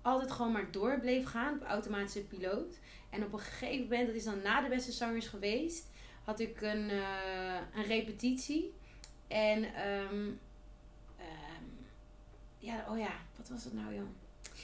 altijd 0.05 0.31
gewoon 0.31 0.51
maar 0.51 0.71
door 0.71 0.99
bleef 0.99 1.25
gaan 1.25 1.53
op 1.53 1.63
automatische 1.63 2.25
piloot. 2.25 2.79
En 3.09 3.23
op 3.23 3.33
een 3.33 3.39
gegeven 3.39 3.83
moment, 3.83 4.07
dat 4.07 4.15
is 4.15 4.23
dan 4.23 4.41
na 4.41 4.61
de 4.61 4.69
beste 4.69 4.91
zangers 4.91 5.27
geweest, 5.27 5.89
had 6.23 6.39
ik 6.39 6.61
een, 6.61 6.89
eh, 6.89 7.57
een 7.75 7.83
repetitie. 7.83 8.73
En, 9.27 9.73
ehm, 9.73 10.29
ja, 12.65 12.85
oh 12.89 12.97
ja, 12.97 13.11
wat 13.37 13.49
was 13.49 13.63
het 13.63 13.73
nou, 13.73 13.95
joh? 13.95 14.07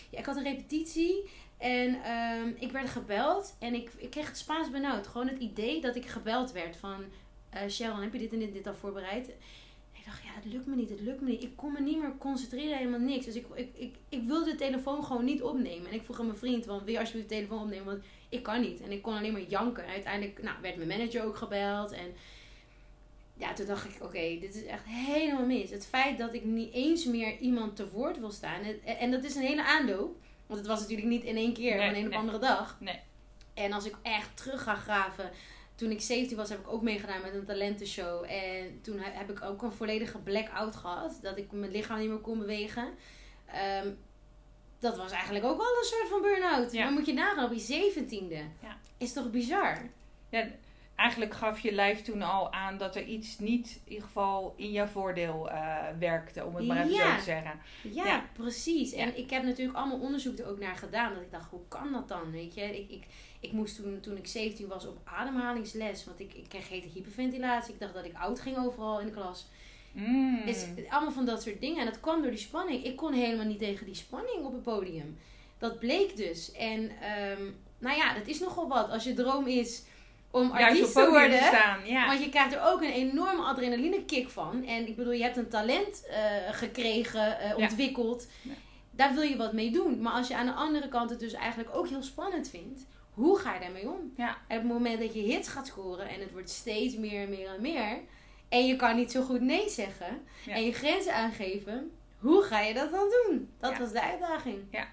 Ja, 0.10 0.19
ik 0.19 0.25
had 0.25 0.36
een 0.36 0.43
repetitie 0.43 1.29
en 1.57 2.03
ehm, 2.03 2.51
ik 2.60 2.71
werd 2.71 2.89
gebeld 2.89 3.55
en 3.60 3.74
ik, 3.74 3.91
ik 3.98 4.10
kreeg 4.10 4.27
het 4.27 4.38
Spaans 4.38 4.69
benauwd. 4.69 5.07
Gewoon 5.07 5.27
het 5.27 5.39
idee 5.39 5.81
dat 5.81 5.95
ik 5.95 6.05
gebeld 6.05 6.51
werd 6.51 6.77
van, 6.77 7.03
eh 7.50 7.69
Sharon, 7.69 8.01
heb 8.01 8.13
je 8.13 8.19
dit 8.19 8.33
en 8.33 8.39
dit, 8.39 8.53
dit 8.53 8.67
al 8.67 8.74
voorbereid? 8.74 9.31
Ik 10.01 10.08
dacht, 10.08 10.24
ja, 10.24 10.29
het 10.34 10.46
lukt 10.46 10.65
me 10.65 10.75
niet, 10.75 10.89
het 10.89 11.01
lukt 11.01 11.22
me 11.22 11.29
niet. 11.29 11.43
Ik 11.43 11.55
kon 11.55 11.72
me 11.72 11.81
niet 11.81 12.00
meer 12.00 12.17
concentreren, 12.17 12.77
helemaal 12.77 13.00
niks. 13.00 13.25
Dus 13.25 13.36
ik, 13.36 13.46
ik, 13.53 13.70
ik, 13.74 13.96
ik 14.10 14.24
wilde 14.27 14.51
de 14.51 14.55
telefoon 14.55 15.03
gewoon 15.03 15.25
niet 15.25 15.41
opnemen. 15.41 15.89
En 15.89 15.96
ik 15.96 16.03
vroeg 16.03 16.20
aan 16.20 16.25
mijn 16.25 16.38
vriend, 16.38 16.65
want 16.65 16.84
wil 16.84 16.93
je 16.93 17.00
alsjeblieft 17.00 17.29
de 17.29 17.36
telefoon 17.36 17.62
opnemen? 17.62 17.86
Want 17.86 18.03
ik 18.29 18.43
kan 18.43 18.62
niet. 18.62 18.81
En 18.81 18.91
ik 18.91 19.01
kon 19.01 19.17
alleen 19.17 19.31
maar 19.31 19.41
janken. 19.41 19.84
En 19.84 19.89
uiteindelijk 19.89 20.43
nou, 20.43 20.55
werd 20.62 20.75
mijn 20.75 20.88
manager 20.88 21.24
ook 21.24 21.36
gebeld. 21.36 21.91
En 21.91 22.13
ja, 23.38 23.53
toen 23.53 23.65
dacht 23.65 23.86
ik, 23.86 24.03
oké, 24.03 24.38
dit 24.39 24.55
is 24.55 24.65
echt 24.65 24.86
helemaal 24.86 25.46
mis. 25.46 25.70
Het 25.70 25.86
feit 25.86 26.17
dat 26.17 26.34
ik 26.34 26.43
niet 26.43 26.74
eens 26.74 27.05
meer 27.05 27.38
iemand 27.38 27.75
te 27.75 27.89
woord 27.89 28.20
wil 28.20 28.31
staan. 28.31 28.62
En, 28.62 28.86
en 28.86 29.12
dat 29.12 29.24
is 29.24 29.36
een 29.36 29.41
hele 29.41 29.65
aanloop. 29.65 30.15
Want 30.46 30.60
het 30.60 30.70
was 30.70 30.79
natuurlijk 30.79 31.08
niet 31.08 31.24
in 31.24 31.36
één 31.36 31.53
keer, 31.53 31.77
Nee, 31.77 31.89
van 31.89 31.96
een 31.96 32.08
op 32.08 32.13
andere 32.13 32.39
dag. 32.39 32.77
Nee. 32.79 33.00
En 33.53 33.74
als 33.74 33.86
ik 33.86 33.96
echt 34.01 34.38
terug 34.38 34.63
ga 34.63 34.75
graven. 34.75 35.31
Toen 35.81 35.91
ik 35.91 36.01
17 36.01 36.38
was, 36.38 36.50
heb 36.50 36.59
ik 36.59 36.67
ook 36.71 36.81
meegedaan 36.81 37.21
met 37.21 37.33
een 37.33 37.45
talentenshow. 37.45 38.23
En 38.27 38.79
toen 38.81 39.00
he- 39.00 39.11
heb 39.11 39.29
ik 39.29 39.41
ook 39.43 39.61
een 39.61 39.71
volledige 39.71 40.17
blackout 40.17 40.75
gehad. 40.75 41.19
Dat 41.21 41.38
ik 41.38 41.51
mijn 41.51 41.71
lichaam 41.71 42.00
niet 42.00 42.09
meer 42.09 42.17
kon 42.17 42.39
bewegen. 42.39 42.89
Ehm, 43.45 43.88
dat 44.79 44.97
was 44.97 45.11
eigenlijk 45.11 45.45
ook 45.45 45.57
wel 45.57 45.77
een 45.79 45.85
soort 45.85 46.07
van 46.07 46.21
burn-out. 46.21 46.71
Ja. 46.71 46.83
Maar 46.83 46.91
moet 46.93 47.05
je 47.05 47.13
nagaan 47.13 47.45
op 47.45 47.53
je 47.53 47.59
17e. 47.59 48.35
Ja. 48.61 48.77
Is 48.97 49.13
toch 49.13 49.29
bizar? 49.31 49.89
Ja, 50.29 50.47
eigenlijk 51.01 51.34
gaf 51.34 51.60
je 51.60 51.72
lijf 51.72 52.01
toen 52.01 52.22
al 52.22 52.53
aan 52.53 52.77
dat 52.77 52.96
er 52.96 53.03
iets 53.05 53.39
niet 53.39 53.79
in 53.86 53.91
ieder 53.91 54.05
geval 54.05 54.53
in 54.58 54.72
jouw 54.72 54.86
voordeel 54.86 55.50
eh, 55.50 55.77
werkte, 56.00 56.46
om 56.46 56.55
het 56.55 56.65
maar 56.67 56.77
even 56.77 56.91
Ja. 56.91 57.12
zo 57.12 57.17
te 57.17 57.24
zeggen. 57.24 57.60
Ja, 57.81 58.05
Ja. 58.05 58.25
precies. 58.34 58.93
En 58.93 59.08
Ja. 59.08 59.13
ik 59.13 59.29
heb 59.29 59.43
natuurlijk 59.43 59.77
allemaal 59.77 60.00
onderzoek 60.00 60.38
er 60.39 60.48
ook 60.50 60.60
naar 60.60 60.75
gedaan. 60.75 61.13
Dat 61.13 61.22
ik 61.22 61.31
dacht, 61.31 61.50
hoe 61.50 61.67
kan 61.67 61.91
dat 61.91 62.08
dan? 62.08 62.31
Weet 62.31 62.53
je, 62.53 62.62
ik, 62.79 62.89
ik, 62.89 63.03
ik 63.39 63.51
moest 63.51 63.75
toen, 63.75 64.00
toen 64.00 64.17
ik 64.17 64.27
17 64.27 64.67
was 64.67 64.88
op 64.88 64.98
ademhalingsles. 65.03 66.05
Want 66.05 66.20
ik, 66.20 66.34
ik 66.34 66.50
kreeg 66.50 66.70
hete 66.70 66.88
hyperventilatie. 66.88 67.74
Ik 67.74 67.79
dacht 67.79 67.93
dat 67.93 68.05
ik 68.05 68.15
oud 68.17 68.39
ging 68.39 68.58
overal 68.58 69.00
in 69.00 69.05
de 69.05 69.12
klas. 69.12 69.48
Mm. 69.91 70.41
Dus 70.46 70.65
allemaal 70.89 71.12
van 71.12 71.25
dat 71.25 71.41
soort 71.41 71.62
dingen. 71.62 71.79
En 71.79 71.86
dat 71.86 72.00
kwam 72.00 72.22
door 72.22 72.31
die 72.31 72.39
spanning. 72.39 72.84
Ik 72.84 72.96
kon 72.96 73.13
helemaal 73.13 73.46
niet 73.46 73.60
tegen 73.60 73.86
die 73.86 73.96
spanning 73.96 74.43
op 74.46 74.51
het 74.53 74.63
podium. 74.63 75.17
Dat 75.58 75.79
bleek 75.79 76.15
dus. 76.15 76.51
En 76.51 76.89
ehm, 77.01 77.41
nou 77.77 77.98
ja, 77.98 78.13
dat 78.13 78.27
is 78.27 78.39
nogal 78.39 78.67
wat. 78.67 78.89
Als 78.89 79.03
je 79.03 79.13
droom 79.13 79.48
is 79.48 79.84
om 80.31 80.51
artiest 80.51 80.93
te 80.93 81.09
worden. 81.09 81.39
te 81.39 81.45
staan. 81.45 81.79
Ja. 81.85 82.07
Want 82.07 82.23
je 82.23 82.29
krijgt 82.29 82.53
er 82.53 82.63
ook 82.63 82.81
een 82.81 82.91
enorme 82.91 83.41
adrenaline 83.41 84.05
kick 84.05 84.29
van. 84.29 84.65
En 84.65 84.88
ik 84.88 84.95
bedoel, 84.95 85.13
je 85.13 85.23
hebt 85.23 85.38
een 85.38 85.50
talent 85.50 86.05
eh, 86.07 86.17
gekregen, 86.51 87.39
eh, 87.39 87.57
ontwikkeld. 87.57 88.27
Ja. 88.41 88.53
Daar 88.91 89.13
wil 89.13 89.23
je 89.23 89.38
wat 89.38 89.53
mee 89.53 89.71
doen. 89.71 90.01
Maar 90.01 90.13
als 90.13 90.27
je 90.27 90.35
aan 90.35 90.45
de 90.45 90.53
andere 90.53 90.88
kant 90.88 91.09
het 91.09 91.19
dus 91.19 91.33
eigenlijk 91.33 91.75
ook 91.75 91.88
heel 91.88 92.03
spannend 92.03 92.50
vindt. 92.50 92.85
Hoe 93.13 93.39
ga 93.39 93.53
je 93.53 93.59
daarmee 93.59 93.89
om? 93.89 94.13
Ja. 94.17 94.38
En 94.47 94.57
op 94.57 94.63
het 94.63 94.71
moment 94.71 95.00
dat 95.00 95.13
je 95.13 95.21
hits 95.21 95.47
gaat 95.47 95.67
scoren 95.67 96.09
en 96.09 96.19
het 96.19 96.31
wordt 96.31 96.50
steeds 96.50 96.95
meer 96.95 97.21
en 97.21 97.29
meer 97.29 97.50
en 97.55 97.61
meer. 97.61 98.00
En 98.50 98.67
je 98.67 98.75
kan 98.75 98.95
niet 98.95 99.11
zo 99.11 99.21
goed 99.21 99.41
nee 99.41 99.69
zeggen. 99.69 100.21
En 100.47 100.63
je 100.63 100.73
grenzen 100.73 101.13
aangeven. 101.13 101.91
Hoe 102.17 102.43
ga 102.43 102.59
je 102.59 102.73
dat 102.73 102.91
dan 102.91 103.07
doen? 103.09 103.50
Dat 103.59 103.77
was 103.77 103.91
de 103.91 104.01
uitdaging. 104.01 104.57
ja, 104.71 104.88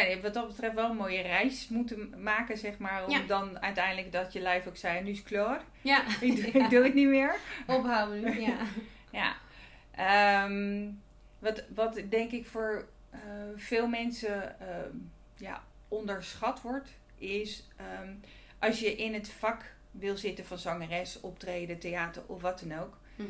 je 0.00 0.10
hebt 0.10 0.22
wat 0.22 0.34
dat 0.34 0.48
betreft 0.48 0.74
wel 0.74 0.90
een 0.90 0.96
mooie 0.96 1.20
reis 1.22 1.68
moeten 1.68 2.22
maken, 2.22 2.56
zeg 2.58 2.78
maar. 2.78 3.04
Om 3.04 3.10
Ja. 3.10 3.20
dan 3.26 3.60
uiteindelijk 3.62 4.12
dat 4.12 4.32
je 4.32 4.40
lijf 4.40 4.66
ook 4.66 4.76
zei, 4.76 5.02
nu 5.02 5.10
is 5.10 5.18
het 5.18 5.26
klaar. 5.26 5.60
Ja, 5.80 6.02
Ik, 6.20 6.36
doe- 6.36 6.62
ik 6.62 6.70
doe 6.70 6.84
het 6.84 6.94
niet 6.94 7.08
meer. 7.08 7.36
ophouden 7.66 8.20
nu. 8.24 8.40
Ja. 8.40 8.56
Ja. 9.10 9.36
Ehm, 9.90 10.88
wat, 11.38 11.64
wat 11.74 12.00
denk 12.08 12.30
ik 12.30 12.46
voor 12.46 12.88
eh, 13.10 13.20
veel 13.56 13.86
mensen 13.88 14.60
ehm, 14.60 14.96
ja, 15.36 15.62
onderschat 15.88 16.60
wordt, 16.62 16.90
is 17.18 17.66
ehm, 17.76 18.12
als 18.58 18.80
je 18.80 18.96
in 18.96 19.14
het 19.14 19.28
vak 19.28 19.74
wil 19.90 20.16
zitten 20.16 20.44
van 20.44 20.58
zangeres, 20.58 21.20
optreden, 21.20 21.78
theater 21.78 22.22
of 22.26 22.40
wat 22.42 22.64
dan 22.66 22.78
ook. 22.78 22.98
Mhm. 23.16 23.28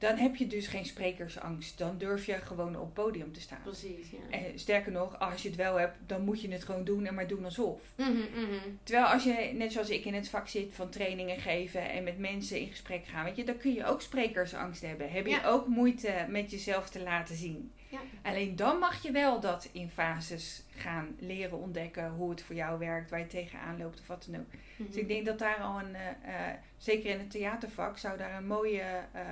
Dan 0.00 0.16
heb 0.16 0.36
je 0.36 0.46
dus 0.46 0.66
geen 0.66 0.84
sprekersangst. 0.86 1.78
Dan 1.78 1.98
durf 1.98 2.26
je 2.26 2.32
gewoon 2.34 2.76
op 2.76 2.84
het 2.84 2.94
podium 2.94 3.32
te 3.32 3.40
staan. 3.40 3.62
Precies, 3.62 4.10
ja. 4.10 4.38
En 4.38 4.58
sterker 4.58 4.92
nog, 4.92 5.18
als 5.18 5.42
je 5.42 5.48
het 5.48 5.56
wel 5.56 5.76
hebt, 5.76 5.96
dan 6.06 6.24
moet 6.24 6.40
je 6.40 6.50
het 6.52 6.64
gewoon 6.64 6.84
doen 6.84 7.06
en 7.06 7.14
maar 7.14 7.26
doen 7.26 7.44
alsof. 7.44 7.80
Mhm, 7.96 8.10
mhm. 8.10 8.54
Terwijl 8.82 9.06
als 9.06 9.24
je, 9.24 9.50
net 9.54 9.72
zoals 9.72 9.88
ik 9.90 10.04
in 10.04 10.14
het 10.14 10.28
vak 10.28 10.48
zit, 10.48 10.74
van 10.74 10.90
trainingen 10.90 11.40
geven 11.40 11.90
en 11.90 12.04
met 12.04 12.18
mensen 12.18 12.60
in 12.60 12.68
gesprek 12.68 13.06
gaan, 13.06 13.24
weet 13.24 13.36
je, 13.36 13.44
dan 13.44 13.56
kun 13.58 13.74
je 13.74 13.84
ook 13.86 14.02
sprekersangst 14.02 14.82
hebben. 14.82 15.10
Heb 15.10 15.26
je 15.26 15.30
Ja. 15.32 15.46
ook 15.48 15.66
moeite 15.66 16.26
met 16.28 16.50
jezelf 16.50 16.90
te 16.90 17.02
laten 17.02 17.36
zien. 17.36 17.72
Ja. 17.90 17.98
Alleen 18.22 18.56
dan 18.56 18.78
mag 18.78 19.02
je 19.02 19.10
wel 19.10 19.40
dat 19.40 19.68
in 19.72 19.90
fases 19.90 20.62
gaan 20.76 21.16
leren 21.18 21.58
ontdekken 21.58 22.10
hoe 22.10 22.30
het 22.30 22.42
voor 22.42 22.54
jou 22.54 22.78
werkt, 22.78 23.10
waar 23.10 23.18
je 23.18 23.26
tegenaan 23.26 23.78
loopt 23.78 24.00
of 24.00 24.06
wat 24.06 24.26
dan 24.30 24.40
ook. 24.40 24.46
Mhm. 24.76 24.88
Dus 24.88 24.96
ik 24.96 25.08
denk 25.08 25.26
dat 25.26 25.38
daar 25.38 25.56
al 25.56 25.80
een, 25.80 25.94
eh, 25.94 26.48
eh, 26.48 26.56
zeker 26.76 27.10
in 27.10 27.18
het 27.18 27.30
theatervak, 27.30 27.98
zou 27.98 28.18
daar 28.18 28.36
een 28.36 28.46
mooie 28.46 29.04
eh, 29.12 29.22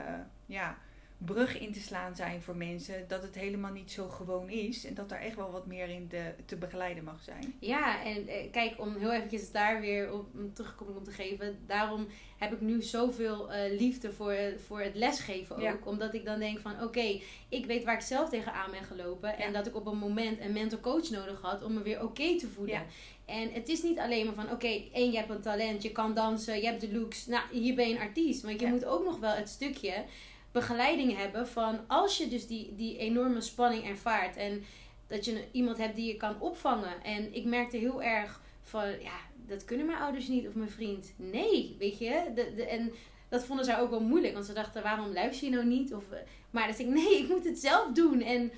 ja, 0.47 0.79
brug 1.19 1.59
in 1.61 1.73
te 1.73 1.81
slaan 1.81 2.17
zijn 2.17 2.43
voor 2.43 2.57
mensen. 2.57 3.05
Dat 3.09 3.23
het 3.23 3.35
helemaal 3.35 3.73
niet 3.73 3.91
zo 3.91 4.09
gewoon 4.09 4.49
is 4.51 4.85
en 4.85 4.95
dat 4.95 5.09
daar 5.09 5.21
echt 5.21 5.37
wel 5.37 5.51
wat 5.51 5.67
meer 5.67 5.89
in 5.89 6.09
de, 6.09 6.35
te 6.45 6.57
begeleiden 6.57 7.05
mag 7.05 7.23
zijn. 7.23 7.55
Ja, 7.61 8.05
en 8.05 8.29
eh, 8.29 8.51
kijk, 8.51 8.81
om 8.81 8.97
heel 8.97 9.13
eventjes 9.13 9.51
daar 9.53 9.81
weer 9.81 10.13
op 10.13 10.35
een 10.35 10.53
terugkoming 10.53 10.97
op 10.97 11.05
te 11.05 11.11
geven. 11.11 11.59
Daarom 11.67 12.07
heb 12.39 12.53
ik 12.53 12.61
nu 12.61 12.83
zoveel 12.83 13.53
eh, 13.53 13.79
liefde 13.79 14.13
voor, 14.13 14.35
voor 14.67 14.81
het 14.81 14.95
lesgeven 14.95 15.57
ook. 15.57 15.63
Ja. 15.63 15.79
Omdat 15.85 16.15
ik 16.15 16.25
dan 16.25 16.39
denk 16.39 16.59
van, 16.59 16.83
oké, 16.83 17.21
ik 17.49 17.67
weet 17.67 17.85
waar 17.85 17.95
ik 17.95 18.01
zelf 18.01 18.29
tegenaan 18.29 18.71
ben 18.71 18.85
gelopen. 18.85 19.39
En 19.39 19.53
dat 19.53 19.67
ik 19.67 19.77
op 19.77 19.87
een 19.87 19.99
moment 19.99 20.41
een 20.41 20.53
mental 20.53 20.81
coach 20.81 21.11
nodig 21.11 21.41
had 21.41 21.63
om 21.65 21.73
me 21.75 21.83
weer 21.83 22.03
oké 22.03 22.39
te 22.39 22.49
voelen. 22.49 22.75
Ja. 22.75 22.85
En 23.27 23.53
het 23.53 23.69
is 23.69 23.83
niet 23.83 23.99
alleen 23.99 24.27
maar 24.27 24.35
van, 24.35 24.51
oké, 24.51 24.83
één, 24.93 25.11
je 25.11 25.17
hebt 25.19 25.31
een 25.31 25.41
talent, 25.41 25.83
je 25.83 25.93
kan 25.93 26.15
dansen, 26.15 26.57
je 26.61 26.67
hebt 26.67 26.81
de 26.81 26.93
looks. 26.93 27.27
Nou, 27.27 27.43
hier 27.53 27.75
ben 27.75 27.89
je 27.89 27.95
een 27.95 28.01
artiest. 28.01 28.43
Want 28.43 28.61
je 28.61 28.67
Ja. 28.67 28.73
moet 28.73 28.85
ook 28.85 29.05
nog 29.05 29.19
wel 29.19 29.35
het 29.35 29.49
stukje 29.49 30.05
begeleiding 30.53 31.17
hebben 31.17 31.49
van 31.49 31.81
als 31.87 32.17
je 32.19 32.29
dus 32.29 32.47
die, 32.47 32.75
die 32.77 32.99
enorme 32.99 33.41
spanning 33.41 33.85
ervaart. 33.89 34.37
En 34.37 34.65
dat 35.07 35.25
je 35.25 35.45
iemand 35.53 35.79
hebt 35.79 35.97
die 35.97 36.07
je 36.07 36.17
kan 36.17 36.41
opvangen. 36.41 37.03
En 37.03 37.35
ik 37.35 37.45
merkte 37.45 37.77
heel 37.77 38.03
erg 38.03 38.41
van, 38.63 38.89
ja, 39.03 39.17
dat 39.47 39.65
kunnen 39.65 39.87
mijn 39.87 39.99
ouders 39.99 40.29
niet 40.29 40.47
of 40.49 40.55
mijn 40.55 40.71
vriend. 40.71 41.13
Nee, 41.17 41.77
weet 41.79 41.99
je. 41.99 42.23
De, 42.35 42.55
de, 42.55 42.65
en 42.67 42.93
dat 43.29 43.45
vonden 43.45 43.65
zij 43.65 43.79
ook 43.81 43.91
wel 43.91 44.01
moeilijk. 44.01 44.35
Want 44.35 44.47
ze 44.47 44.53
dachten, 44.53 44.83
waarom 44.83 45.13
luister 45.13 45.49
je 45.49 45.55
nou 45.55 45.67
niet? 45.67 45.95
Of, 45.95 46.11
eh, 46.11 46.19
maar 46.51 46.67
dan 46.67 46.75
zei 46.77 46.89
ik, 46.89 46.95
nee, 46.95 47.19
ik 47.19 47.29
moet 47.29 47.45
het 47.45 47.59
zelf 47.59 47.93
doen. 47.93 48.21
En 48.23 48.53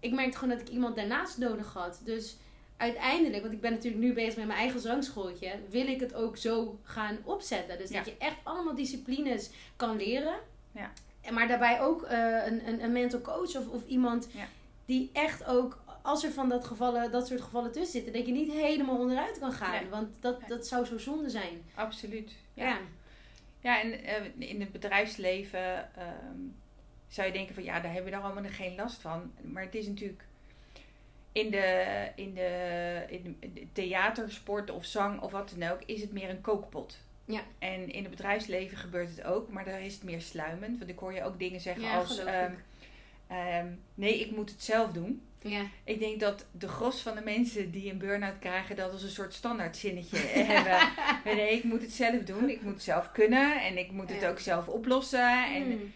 ik 0.00 0.12
merkte 0.12 0.38
gewoon 0.38 0.56
dat 0.58 0.68
ik 0.68 0.72
iemand 0.74 0.96
daarnaast 0.96 1.38
nodig 1.38 1.72
had. 1.72 2.00
Dus 2.04 2.36
uiteindelijk, 2.76 3.42
want 3.42 3.54
ik 3.54 3.60
ben 3.60 3.72
natuurlijk 3.72 4.02
nu 4.02 4.12
bezig 4.12 4.36
met 4.36 4.46
mijn 4.46 4.58
eigen 4.58 4.80
zangschooltje, 4.80 5.52
wil 5.70 5.86
ik 5.86 6.00
het 6.00 6.14
ook 6.14 6.36
zo 6.36 6.78
gaan 6.82 7.18
opzetten. 7.24 7.78
Dus 7.78 7.90
Ja. 7.90 7.96
dat 7.96 8.06
je 8.06 8.14
echt 8.18 8.36
allemaal 8.42 8.74
disciplines 8.74 9.50
kan 9.76 9.96
leren. 9.96 10.34
Ja. 10.72 10.92
Maar 11.32 11.48
daarbij 11.48 11.80
ook 11.80 12.02
eh, 12.02 12.46
een, 12.46 12.68
een, 12.68 12.82
een 12.82 12.92
mental 12.92 13.20
coach 13.20 13.56
of, 13.56 13.68
of 13.68 13.86
iemand 13.86 14.28
Ja. 14.32 14.46
die 14.84 15.10
echt 15.12 15.44
ook, 15.44 15.82
als 16.02 16.24
er 16.24 16.30
van 16.32 16.48
dat, 16.48 16.64
gevallen, 16.64 17.10
dat 17.10 17.26
soort 17.26 17.40
gevallen 17.40 17.72
tussen 17.72 17.92
zitten, 17.92 18.12
dat 18.12 18.26
je 18.26 18.32
niet 18.32 18.52
helemaal 18.52 18.98
onderuit 18.98 19.38
kan 19.38 19.52
gaan. 19.52 19.80
Nee. 19.82 19.90
Want 19.90 20.08
dat, 20.20 20.40
Nee. 20.40 20.48
dat 20.48 20.66
zou 20.66 20.84
zo 20.84 20.98
zonde 20.98 21.30
zijn. 21.30 21.62
Absoluut. 21.74 22.32
Ja. 22.54 22.78
Ja, 23.60 23.80
en 23.82 24.04
eh, 24.04 24.24
in 24.50 24.60
het 24.60 24.72
bedrijfsleven 24.72 25.94
ehm, 25.96 26.40
zou 27.08 27.26
je 27.26 27.32
denken 27.32 27.54
van 27.54 27.64
ja, 27.64 27.74
daar 27.80 27.92
hebben 27.92 28.04
we 28.04 28.10
daar 28.10 28.26
allemaal 28.26 28.50
geen 28.50 28.74
last 28.74 29.00
van. 29.00 29.32
Maar 29.40 29.62
het 29.62 29.74
is 29.74 29.86
natuurlijk 29.86 30.24
in 31.32 31.50
de, 31.50 31.84
in 32.14 32.34
de, 32.34 33.04
in 33.08 33.38
de 33.54 33.66
theatersport 33.72 34.70
of 34.70 34.84
zang 34.84 35.20
of 35.20 35.30
wat 35.32 35.54
dan 35.58 35.70
ook, 35.70 35.82
is 35.86 36.00
het 36.00 36.12
meer 36.12 36.30
een 36.30 36.40
kookpot. 36.40 36.98
Ja. 37.26 37.40
En 37.58 37.92
in 37.92 38.02
het 38.02 38.10
bedrijfsleven 38.10 38.76
gebeurt 38.76 39.08
het 39.16 39.24
ook, 39.24 39.48
maar 39.50 39.64
daar 39.64 39.80
is 39.82 39.94
het 39.94 40.02
meer 40.02 40.20
sluimend. 40.20 40.78
Want 40.78 40.90
ik 40.90 40.98
hoor 40.98 41.12
je 41.14 41.24
ook 41.24 41.38
dingen 41.38 41.60
zeggen 41.60 41.82
Ja, 41.82 41.96
als 41.98 42.18
ehm, 42.18 42.52
ehm, 43.26 43.66
nee, 43.94 44.20
ik 44.20 44.30
moet 44.36 44.50
het 44.50 44.62
zelf 44.62 44.92
doen. 44.92 45.20
Ja. 45.42 45.62
Ik 45.84 45.98
denk 45.98 46.20
dat 46.20 46.46
de 46.52 46.68
gros 46.68 47.00
van 47.00 47.14
de 47.14 47.20
mensen 47.20 47.70
die 47.70 47.90
een 47.90 47.98
burn-out 47.98 48.38
krijgen, 48.38 48.76
dat 48.76 48.92
als 48.92 49.02
een 49.02 49.08
soort 49.08 49.34
standaard 49.34 49.76
zinnetje 49.76 50.16
hebben. 50.52 50.88
Nee, 51.36 51.52
ik 51.56 51.64
moet 51.64 51.82
het 51.82 51.92
zelf 51.92 52.22
doen. 52.22 52.48
Ik 52.50 52.62
moet 52.62 52.72
het 52.74 52.82
zelf 52.82 53.12
kunnen. 53.12 53.62
En 53.62 53.78
ik 53.78 53.90
moet 53.90 54.08
het 54.10 54.20
Ja. 54.20 54.28
ook 54.28 54.38
zelf 54.38 54.68
oplossen. 54.68 55.54
En, 55.54 55.66
Mm. 55.68 55.92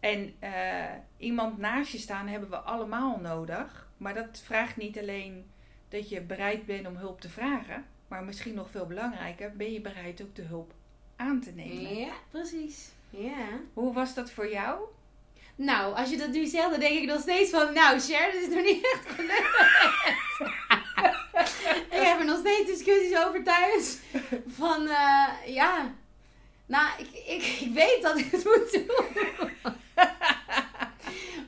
en 0.00 0.34
eh, 0.38 0.84
iemand 1.16 1.58
naast 1.58 1.92
je 1.92 1.98
staan 1.98 2.28
hebben 2.28 2.50
we 2.50 2.56
allemaal 2.56 3.18
nodig. 3.20 3.88
Maar 3.96 4.14
dat 4.14 4.40
vraagt 4.44 4.76
niet 4.76 4.98
alleen 4.98 5.50
dat 5.88 6.08
je 6.08 6.20
bereid 6.20 6.66
bent 6.66 6.86
om 6.86 6.96
hulp 6.96 7.20
te 7.20 7.28
vragen. 7.28 7.84
Maar 8.12 8.24
misschien 8.24 8.54
nog 8.54 8.70
veel 8.70 8.86
belangrijker, 8.86 9.56
ben 9.56 9.72
je 9.72 9.80
bereid 9.80 10.22
ook 10.22 10.34
de 10.34 10.42
hulp 10.42 10.72
aan 11.16 11.40
te 11.40 11.50
nemen. 11.50 11.96
Ja, 11.96 12.12
precies. 12.30 12.88
Ja. 13.10 13.46
Hoe 13.72 13.92
was 13.92 14.14
dat 14.14 14.30
voor 14.30 14.50
jou? 14.50 14.80
Nou, 15.54 15.94
als 15.94 16.10
je 16.10 16.16
dat 16.16 16.30
nu 16.30 16.46
zegt, 16.46 16.70
dan 16.70 16.80
denk 16.80 16.98
ik 16.98 17.06
nog 17.08 17.20
steeds 17.20 17.50
van, 17.50 17.72
nou, 17.74 18.00
Cher, 18.00 18.32
dat 18.32 18.42
is 18.42 18.48
nog 18.48 18.64
niet 18.64 18.84
echt 18.92 19.08
gelukt. 19.08 19.56
ik 21.96 22.02
heb 22.02 22.18
er 22.18 22.24
nog 22.24 22.38
steeds 22.38 22.66
discussies 22.66 23.18
over 23.18 23.44
thuis. 23.44 23.98
Van, 24.46 24.88
eh, 24.88 25.28
ja, 25.46 25.94
nou, 26.66 26.90
ik, 26.98 27.08
ik, 27.26 27.42
ik 27.60 27.72
weet 27.74 28.02
dat 28.02 28.18
ik 28.18 28.30
het 28.30 28.44
moet 28.44 28.72
doen. 28.72 29.50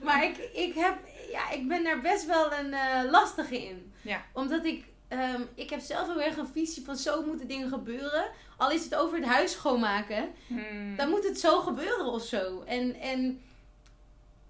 maar 0.04 0.24
ik, 0.24 0.36
ik, 0.52 0.74
heb, 0.74 0.98
ja, 1.30 1.50
ik 1.50 1.68
ben 1.68 1.84
daar 1.84 2.00
best 2.00 2.26
wel 2.26 2.52
een 2.52 2.72
eh, 2.72 3.10
lastige 3.10 3.66
in. 3.66 3.92
Ja. 4.02 4.24
Omdat 4.32 4.64
ik, 4.64 4.84
ehm, 5.18 5.42
ik 5.54 5.70
heb 5.70 5.80
zelf 5.80 6.06
heel 6.06 6.22
erg 6.22 6.36
een 6.36 6.46
visie 6.46 6.84
van 6.84 6.96
zo 6.96 7.22
moeten 7.22 7.48
dingen 7.48 7.68
gebeuren. 7.68 8.24
Al 8.56 8.70
is 8.70 8.84
het 8.84 8.94
over 8.94 9.16
het 9.18 9.26
huis 9.26 9.52
schoonmaken 9.52 10.28
Hmm. 10.46 10.96
dan 10.96 11.08
moet 11.08 11.24
het 11.24 11.40
zo 11.40 11.60
gebeuren 11.60 12.06
of 12.06 12.22
zo. 12.22 12.62
En, 12.62 12.94
en 12.94 13.40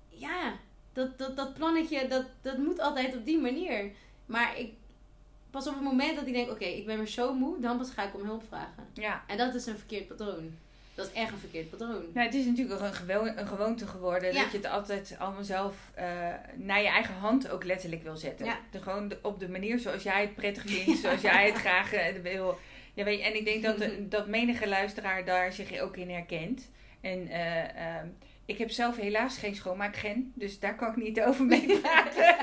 ja, 0.09 0.53
dat, 0.93 1.19
dat, 1.19 1.37
dat 1.37 1.55
plannetje, 1.55 2.09
dat, 2.09 2.25
dat 2.43 2.59
moet 2.59 2.81
altijd 2.81 3.17
op 3.17 3.25
die 3.25 3.41
manier. 3.41 3.93
Maar 4.27 4.59
ik, 4.59 4.73
pas 5.51 5.67
op 5.67 5.75
het 5.75 5.83
moment 5.83 6.17
dat 6.17 6.27
ik 6.27 6.33
denk, 6.33 6.51
oké, 6.51 6.65
ik 6.65 6.87
ben 6.87 6.97
weer 6.97 7.09
zo 7.09 7.35
moe, 7.35 7.61
dan 7.61 7.79
pas 7.79 7.91
ga 7.91 8.03
ik 8.03 8.15
om 8.15 8.25
hulp 8.25 8.45
vragen. 8.49 8.89
Ja. 8.93 9.25
En 9.27 9.37
dat 9.37 9.55
is 9.55 9.67
een 9.67 9.79
verkeerd 9.79 10.09
patroon. 10.09 10.59
Dat 10.95 11.07
is 11.07 11.13
echt 11.13 11.33
een 11.33 11.39
verkeerd 11.39 11.71
patroon. 11.71 12.05
Nou, 12.15 12.27
het 12.27 12.35
is 12.35 12.45
natuurlijk 12.45 12.81
ook 12.81 12.87
een, 12.87 12.95
gewo- 12.95 13.33
een 13.37 13.47
gewoonte 13.47 13.87
geworden 13.87 14.33
Ja. 14.33 14.43
dat 14.43 14.51
je 14.51 14.57
het 14.57 14.67
altijd 14.67 15.17
allemaal 15.19 15.45
zelf 15.45 15.77
eh, 15.95 16.07
naar 16.55 16.83
je 16.83 16.89
eigen 16.89 17.15
hand 17.15 17.51
ook 17.51 17.65
letterlijk 17.65 18.03
wil 18.03 18.17
zetten. 18.17 18.47
Ja. 18.47 18.59
De, 18.71 18.83
gewoon 18.83 19.09
de- 19.09 19.19
op 19.23 19.41
de 19.41 19.49
manier 19.49 19.79
zoals 19.79 20.03
jij 20.03 20.21
het 20.21 20.35
prettig 20.35 20.63
vindt, 20.67 21.01
zoals 21.01 21.21
jij 21.21 21.47
het 21.47 21.55
graag 21.57 21.93
eh, 21.93 22.15
wil. 22.23 22.59
Ja, 22.95 23.05
weet 23.05 23.19
je, 23.19 23.25
en 23.25 23.37
ik 23.37 23.45
denk 23.45 23.63
dat, 23.63 23.79
de- 23.79 24.09
dat 24.17 24.27
menige 24.27 24.69
luisteraar 24.69 25.25
daar 25.25 25.53
zich 25.53 25.79
ook 25.81 25.97
in 25.97 26.11
herkent. 26.11 26.71
En 27.01 27.29
eh, 27.29 27.97
ehm, 27.97 28.07
ik 28.47 28.59
heb 28.59 28.71
zelf 28.71 28.97
helaas 28.97 29.39
geen 29.39 29.55
schoonmaakgen, 29.55 30.33
dus 30.35 30.59
daar 30.61 30.77
kan 30.77 30.89
ik 30.91 30.97
niet 30.97 31.21
over 31.23 31.45
mee 31.45 31.79
praten. 31.81 32.37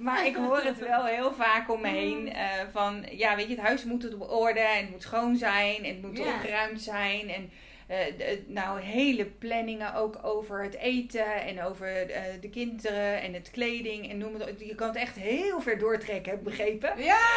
Maar 0.00 0.26
ik 0.26 0.36
hoor 0.36 0.60
het 0.62 0.78
wel 0.78 1.04
heel 1.04 1.32
vaak 1.32 1.70
om 1.70 1.80
me 1.80 1.88
heen. 1.88 2.32
eh, 2.32 2.46
van, 2.72 3.06
ja, 3.10 3.36
weet 3.36 3.48
je, 3.48 3.54
het 3.54 3.64
huis 3.64 3.84
moet 3.84 4.14
op 4.14 4.30
orde 4.30 4.60
en 4.60 4.80
het 4.80 4.90
moet 4.90 5.02
schoon 5.02 5.36
zijn 5.36 5.76
en 5.76 5.84
het 5.94 6.02
moet 6.02 6.18
opgeruimd 6.20 6.82
zijn. 6.82 7.28
En 7.30 7.50
eh, 7.86 7.98
de- 8.18 8.44
nou, 8.46 8.80
hele 8.80 9.24
planningen 9.26 9.94
ook 9.94 10.18
over 10.22 10.62
het 10.62 10.76
eten 10.76 11.42
en 11.42 11.62
over 11.62 12.10
eh, 12.10 12.22
de 12.40 12.50
kinderen 12.50 13.22
en 13.22 13.34
het 13.34 13.50
kleding 13.50 14.10
en 14.10 14.18
noem 14.18 14.34
het 14.34 14.50
op. 14.50 14.58
Je 14.60 14.74
kan 14.74 14.88
het 14.88 14.96
echt 14.96 15.16
heel 15.16 15.60
ver 15.60 15.78
doortrekken, 15.78 16.30
heb 16.30 16.38
ik 16.40 16.44
begrepen. 16.46 17.02
Ja! 17.02 17.28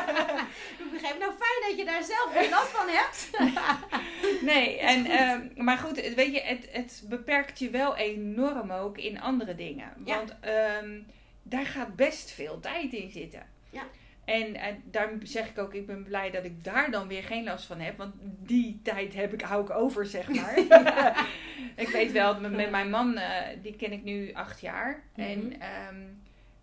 ik 0.84 0.90
begrijp 0.92 1.18
nou 1.18 1.32
fijn 1.32 1.68
dat 1.68 1.78
je 1.78 1.84
daar 1.84 2.02
zelf 2.02 2.30
geen 2.34 2.50
last 2.50 2.68
van 2.68 2.88
hebt. 2.88 3.30
Nee, 4.40 4.78
en, 4.78 5.06
ehm, 5.06 5.40
maar 5.54 5.76
goed, 5.78 6.14
weet 6.14 6.34
je, 6.34 6.40
het, 6.42 6.68
het 6.72 7.02
beperkt 7.08 7.58
je 7.58 7.70
wel 7.70 7.96
enorm 7.96 8.70
ook 8.70 8.98
in 8.98 9.20
andere 9.20 9.54
dingen. 9.54 9.92
Ja. 10.04 10.16
Want 10.16 10.34
ehm, 10.40 10.98
daar 11.42 11.66
gaat 11.66 11.96
best 11.96 12.30
veel 12.30 12.60
tijd 12.60 12.92
in 12.92 13.10
zitten. 13.10 13.42
Ja. 13.70 13.82
En, 14.24 14.54
en 14.54 14.82
daar 14.84 15.10
zeg 15.22 15.48
ik 15.48 15.58
ook, 15.58 15.74
ik 15.74 15.86
ben 15.86 16.02
blij 16.02 16.30
dat 16.30 16.44
ik 16.44 16.64
daar 16.64 16.90
dan 16.90 17.08
weer 17.08 17.22
geen 17.22 17.44
last 17.44 17.64
van 17.66 17.80
heb. 17.80 17.96
Want 17.96 18.14
die 18.42 18.80
tijd 18.82 19.14
heb 19.14 19.32
ik, 19.32 19.40
hou 19.40 19.62
ik 19.62 19.70
over, 19.70 20.06
zeg 20.06 20.28
maar. 20.28 20.58
ik 21.84 21.88
weet 21.88 22.12
wel, 22.12 22.40
met, 22.40 22.52
met 22.52 22.70
mijn 22.70 22.90
man, 22.90 23.16
eh, 23.16 23.46
die 23.62 23.76
ken 23.76 23.92
ik 23.92 24.02
nu 24.04 24.32
acht 24.32 24.60
jaar. 24.60 25.02
En 25.14 25.38
Mhm. 25.46 25.60
ehm, 25.60 25.96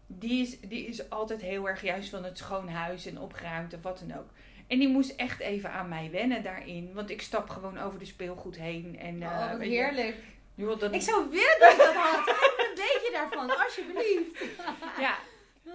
die, 0.08 0.42
is, 0.42 0.60
die 0.60 0.86
is 0.88 1.10
altijd 1.10 1.42
heel 1.42 1.68
erg 1.70 1.82
juist 1.82 2.10
van 2.10 2.24
het 2.24 2.38
schoon 2.38 2.70
huis 2.70 3.06
en 3.06 3.20
opgeruimd 3.20 3.74
of 3.74 3.82
wat 3.82 4.04
dan 4.08 4.18
ook. 4.18 4.30
En 4.68 4.80
die 4.80 4.88
moest 4.90 5.16
echt 5.16 5.40
even 5.40 5.72
aan 5.72 5.90
mij 5.90 6.10
wennen 6.12 6.44
daarin. 6.44 6.94
Want 6.94 7.10
ik 7.10 7.22
stap 7.22 7.50
gewoon 7.50 7.78
over 7.78 8.00
de 8.00 8.06
speelgoed 8.06 8.58
heen. 8.58 9.00
En, 9.00 9.22
eh, 9.22 9.52
Oh, 9.56 9.64
je, 9.64 9.70
heerlijk. 9.70 10.16
Dat, 10.58 10.94
Ik 10.94 11.02
zou 11.02 11.30
willen 11.30 11.56
dat 11.60 11.72
ik 11.72 11.78
dat 11.78 11.94
had. 11.96 12.22
Geef 12.24 12.68
een 12.70 12.76
beetje 12.76 13.10
daarvan, 13.12 13.58
alsjeblieft. 13.64 14.44
Ja, 15.06 15.18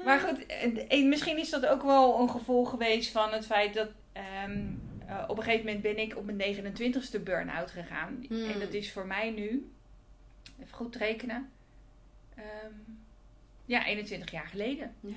maar 0.05 0.21
goed, 0.21 0.47
en- 0.47 0.89
en 0.89 1.09
misschien 1.09 1.39
is 1.39 1.51
dat 1.51 1.67
ook 1.67 1.83
wel 1.83 2.21
een 2.21 2.31
gevolg 2.31 2.71
geweest 2.71 3.11
van 3.13 3.33
het 3.33 3.47
feit 3.47 3.75
dat 3.75 3.89
ehm, 4.13 4.67
eh, 5.07 5.25
op 5.29 5.37
een 5.37 5.43
gegeven 5.43 5.67
moment 5.67 5.83
ben 5.83 5.99
ik 5.99 6.17
op 6.17 6.25
mijn 6.25 6.39
29ste 6.39 7.21
burn-out 7.23 7.71
gegaan. 7.71 8.25
Hmm. 8.29 8.45
En 8.51 8.59
dat 8.61 8.73
is 8.73 8.93
voor 8.93 9.07
mij 9.07 9.31
nu, 9.31 9.71
even 10.61 10.75
goed 10.77 10.97
rekenen, 10.97 11.53
ehm, 12.35 12.73
ja, 13.65 13.87
21 13.87 14.31
jaar 14.31 14.47
geleden. 14.47 14.95
Ja. 15.01 15.15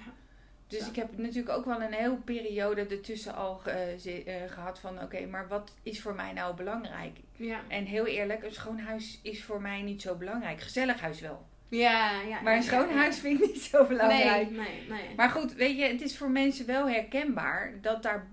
Dus 0.68 0.88
ik 0.88 0.96
heb 0.96 1.18
natuurlijk 1.18 1.58
ook 1.58 1.66
wel 1.66 1.82
een 1.82 1.94
hele 1.94 2.16
periode 2.16 2.86
ertussen 2.86 3.36
al 3.36 3.56
ge- 3.56 3.96
ze- 4.00 4.24
eh, 4.24 4.52
gehad 4.52 4.80
van, 4.80 5.02
oké, 5.02 5.26
maar 5.26 5.48
wat 5.48 5.74
is 5.84 6.02
voor 6.02 6.16
mij 6.16 6.34
nou 6.34 6.56
belangrijk? 6.56 7.18
Ja. 7.36 7.62
En 7.68 7.86
heel 7.86 8.06
eerlijk, 8.06 8.44
een 8.44 8.54
schoon 8.54 8.80
huis 8.80 9.20
is 9.24 9.44
voor 9.44 9.62
mij 9.62 9.82
niet 9.82 10.02
zo 10.02 10.16
belangrijk. 10.16 10.62
Gezellig 10.62 11.00
huis 11.02 11.20
wel. 11.20 11.46
Ja, 11.68 12.22
ja. 12.22 12.42
Maar 12.42 12.54
een 12.56 12.62
ja, 12.62 12.66
schoon 12.68 12.90
huis 12.90 13.20
vind 13.20 13.42
ik 13.42 13.48
niet 13.48 13.62
zo 13.62 13.86
belangrijk. 13.86 14.50
Nee, 14.50 14.60
nee, 14.60 14.86
nee. 14.90 15.16
Maar 15.16 15.30
goed, 15.30 15.54
weet 15.54 15.78
je, 15.78 15.84
het 15.86 16.02
is 16.02 16.18
voor 16.18 16.30
mensen 16.30 16.66
wel 16.66 16.90
herkenbaar 16.90 17.74
dat 17.82 18.04
daar 18.04 18.28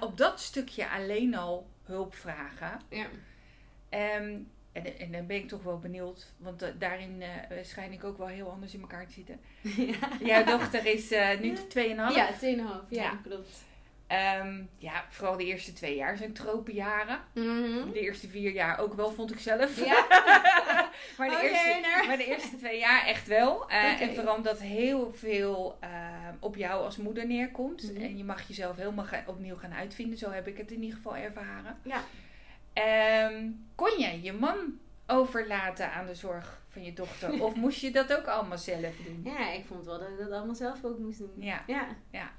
op 0.00 0.16
dat 0.18 0.40
stukje 0.40 0.88
alleen 0.88 1.34
al 1.36 1.66
hulp 1.84 2.14
vragen. 2.14 2.80
Ja. 2.88 3.06
Ehm, 3.88 4.38
en, 4.84 4.98
en 4.98 5.12
dan 5.12 5.26
ben 5.26 5.36
ik 5.36 5.48
toch 5.48 5.62
wel 5.62 5.78
benieuwd, 5.78 6.32
want 6.36 6.62
eh, 6.62 6.68
daarin 6.78 7.22
eh, 7.22 7.56
schijn 7.62 7.92
ik 7.92 8.04
ook 8.04 8.18
wel 8.18 8.26
heel 8.26 8.50
anders 8.50 8.74
in 8.74 8.80
elkaar 8.80 9.06
te 9.06 9.12
zitten. 9.12 9.40
Jouw 10.30 10.44
dochter 10.44 10.86
is 10.86 11.10
eh, 11.12 11.38
nu 11.40 11.54
2,5. 11.54 11.60
Ja, 11.74 12.28
2,5. 12.32 12.38
Ja, 12.40 12.84
Ja. 12.88 13.18
klopt. 13.22 13.64
Ehm, 14.06 14.62
ja, 14.78 15.04
vooral 15.08 15.36
de 15.36 15.44
eerste 15.44 15.72
twee 15.72 15.96
jaar 15.96 16.16
zijn 16.16 16.32
tropenjaren. 16.32 17.20
Mhm. 17.34 17.92
De 17.92 18.00
eerste 18.00 18.28
vier 18.28 18.52
jaar 18.52 18.78
ook 18.78 18.94
wel, 18.94 19.10
vond 19.12 19.30
ik 19.32 19.38
zelf. 19.38 19.84
Ja. 19.84 20.06
maar, 21.18 21.28
de 21.28 21.34
Oh, 21.36 21.42
eerste, 21.42 22.04
maar 22.06 22.16
de 22.16 22.26
eerste 22.26 22.56
twee 22.56 22.78
jaar 22.78 23.06
echt 23.06 23.26
wel. 23.26 23.70
En 23.70 24.14
vooral 24.14 24.36
omdat 24.36 24.60
heel 24.60 25.12
veel 25.16 25.76
eh, 25.80 25.88
op 26.40 26.56
jou 26.56 26.84
als 26.84 26.96
moeder 26.96 27.26
neerkomt. 27.26 27.92
Mhm. 27.92 28.02
En 28.02 28.16
je 28.16 28.24
mag 28.24 28.48
jezelf 28.48 28.76
helemaal 28.76 29.06
opnieuw 29.26 29.56
gaan 29.56 29.74
uitvinden. 29.74 30.18
Zo 30.18 30.30
heb 30.30 30.46
ik 30.46 30.56
het 30.58 30.70
in 30.70 30.82
ieder 30.82 30.96
geval 30.96 31.16
ervaren. 31.16 31.78
Ja. 31.82 32.00
Ehm, 32.76 33.50
kon 33.74 33.90
je 33.98 34.22
je 34.22 34.32
man 34.32 34.56
overlaten 35.06 35.92
aan 35.92 36.06
de 36.06 36.14
zorg 36.14 36.60
van 36.68 36.84
je 36.84 36.92
dochter? 36.92 37.42
of 37.42 37.54
moest 37.64 37.80
je 37.80 37.90
dat 37.90 38.12
ook 38.16 38.26
allemaal 38.26 38.58
zelf 38.58 38.96
doen? 39.04 39.20
Ja, 39.24 39.50
ik 39.52 39.64
vond 39.66 39.84
wel 39.84 39.98
dat 39.98 40.08
ik 40.08 40.18
dat 40.18 40.30
allemaal 40.30 40.54
zelf 40.54 40.84
ook 40.84 40.98
moest 40.98 41.18
doen. 41.18 41.32
Ja. 41.36 41.62
Ja. 41.66 41.86
Ja. 42.10 42.30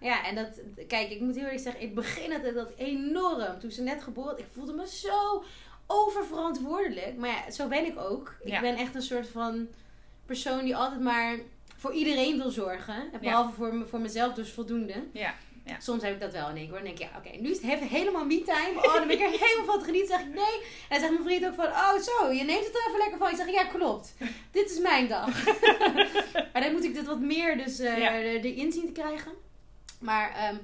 Ja, 0.00 0.24
en 0.26 0.34
dat, 0.34 0.60
kijk, 0.88 1.10
ik 1.10 1.20
moet 1.20 1.34
heel 1.34 1.44
eerlijk 1.44 1.60
zeggen, 1.62 1.80
in 1.80 1.86
het 1.86 1.94
begin 1.96 2.32
had 2.32 2.44
ik 2.44 2.54
dat 2.54 2.72
enorm. 2.76 3.58
Toen 3.60 3.70
ze 3.70 3.82
net 3.82 4.02
geboren, 4.02 4.38
ik 4.38 4.46
voelde 4.52 4.72
me 4.72 4.86
zo 4.88 5.44
oververantwoordelijk. 5.86 7.16
Maar 7.16 7.28
ja, 7.28 7.50
zo 7.50 7.68
ben 7.68 7.86
ik 7.86 7.98
ook. 7.98 8.34
Ik 8.42 8.48
Ja. 8.48 8.60
ben 8.60 8.76
echt 8.76 8.94
een 8.94 9.02
soort 9.02 9.28
van 9.28 9.68
persoon 10.26 10.64
die 10.64 10.76
altijd 10.76 11.00
maar 11.00 11.38
voor 11.76 11.92
iedereen 11.92 12.36
wil 12.36 12.50
zorgen. 12.50 13.12
En 13.12 13.20
behalve 13.20 13.52
voor, 13.54 13.86
voor 13.88 14.00
mezelf 14.00 14.34
dus 14.34 14.52
voldoende. 14.52 14.94
Ja, 15.12 15.34
ja. 15.64 15.80
Soms 15.80 16.02
heb 16.02 16.14
ik 16.14 16.20
dat 16.20 16.32
wel 16.32 16.48
in 16.48 16.56
één 16.56 16.66
keer. 16.66 16.74
Dan 16.74 16.84
denk 16.84 16.98
ik, 16.98 17.08
ja, 17.08 17.18
oké, 17.18 17.36
nu 17.36 17.50
is 17.50 17.62
het 17.62 17.80
helemaal 17.80 18.24
me-time. 18.24 18.74
Oh, 18.76 18.94
dan 18.94 19.06
ben 19.06 19.20
ik 19.20 19.22
er 19.22 19.40
helemaal 19.40 19.64
van 19.64 19.78
te 19.78 19.84
genieten. 19.84 20.08
Dan 20.08 20.18
zeg 20.18 20.28
ik 20.28 20.34
nee. 20.34 20.62
En 20.88 20.88
dan 20.88 20.98
zegt 21.00 21.12
mijn 21.12 21.24
vriend 21.24 21.46
ook 21.46 21.54
van, 21.54 21.66
oh 21.66 21.96
zo, 21.98 22.32
je 22.32 22.44
neemt 22.44 22.66
het 22.66 22.74
er 22.74 22.84
even 22.86 22.98
lekker 22.98 23.18
van. 23.18 23.30
Ik 23.30 23.36
zeg, 23.36 23.50
ja, 23.50 23.64
klopt. 23.64 24.14
Dit 24.50 24.70
is 24.70 24.78
mijn 24.78 25.08
dag. 25.08 25.44
maar 26.52 26.62
dan 26.62 26.72
moet 26.72 26.84
ik 26.84 26.94
dit 26.94 27.06
wat 27.06 27.20
meer 27.20 27.56
dus 27.56 27.78
eh, 27.78 27.98
Ja. 27.98 28.18
erin 28.20 28.72
zien 28.72 28.86
te 28.86 29.00
krijgen. 29.00 29.32
Maar 30.00 30.34
ehm, 30.34 30.56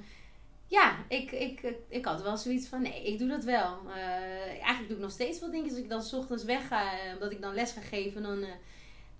ja, 0.67 0.95
ik, 1.07 1.31
ik, 1.31 1.73
ik, 1.89 2.05
had 2.05 2.21
wel 2.21 2.37
zoiets 2.37 2.67
van, 2.67 2.81
nee, 2.81 3.03
ik 3.03 3.19
doe 3.19 3.27
dat 3.27 3.43
wel. 3.43 3.77
Eh, 3.95 4.47
eigenlijk 4.47 4.87
doe 4.87 4.97
ik 4.97 5.03
nog 5.03 5.11
steeds 5.11 5.39
wat 5.39 5.51
dingen. 5.51 5.69
Als 5.69 5.79
ik 5.79 5.89
dan 5.89 6.01
's 6.01 6.13
ochtends 6.13 6.43
wegga, 6.43 6.93
eh, 6.93 7.13
omdat 7.13 7.31
ik 7.31 7.41
dan 7.41 7.53
les 7.53 7.71
ga 7.71 7.81
geven, 7.81 8.23
dan... 8.23 8.45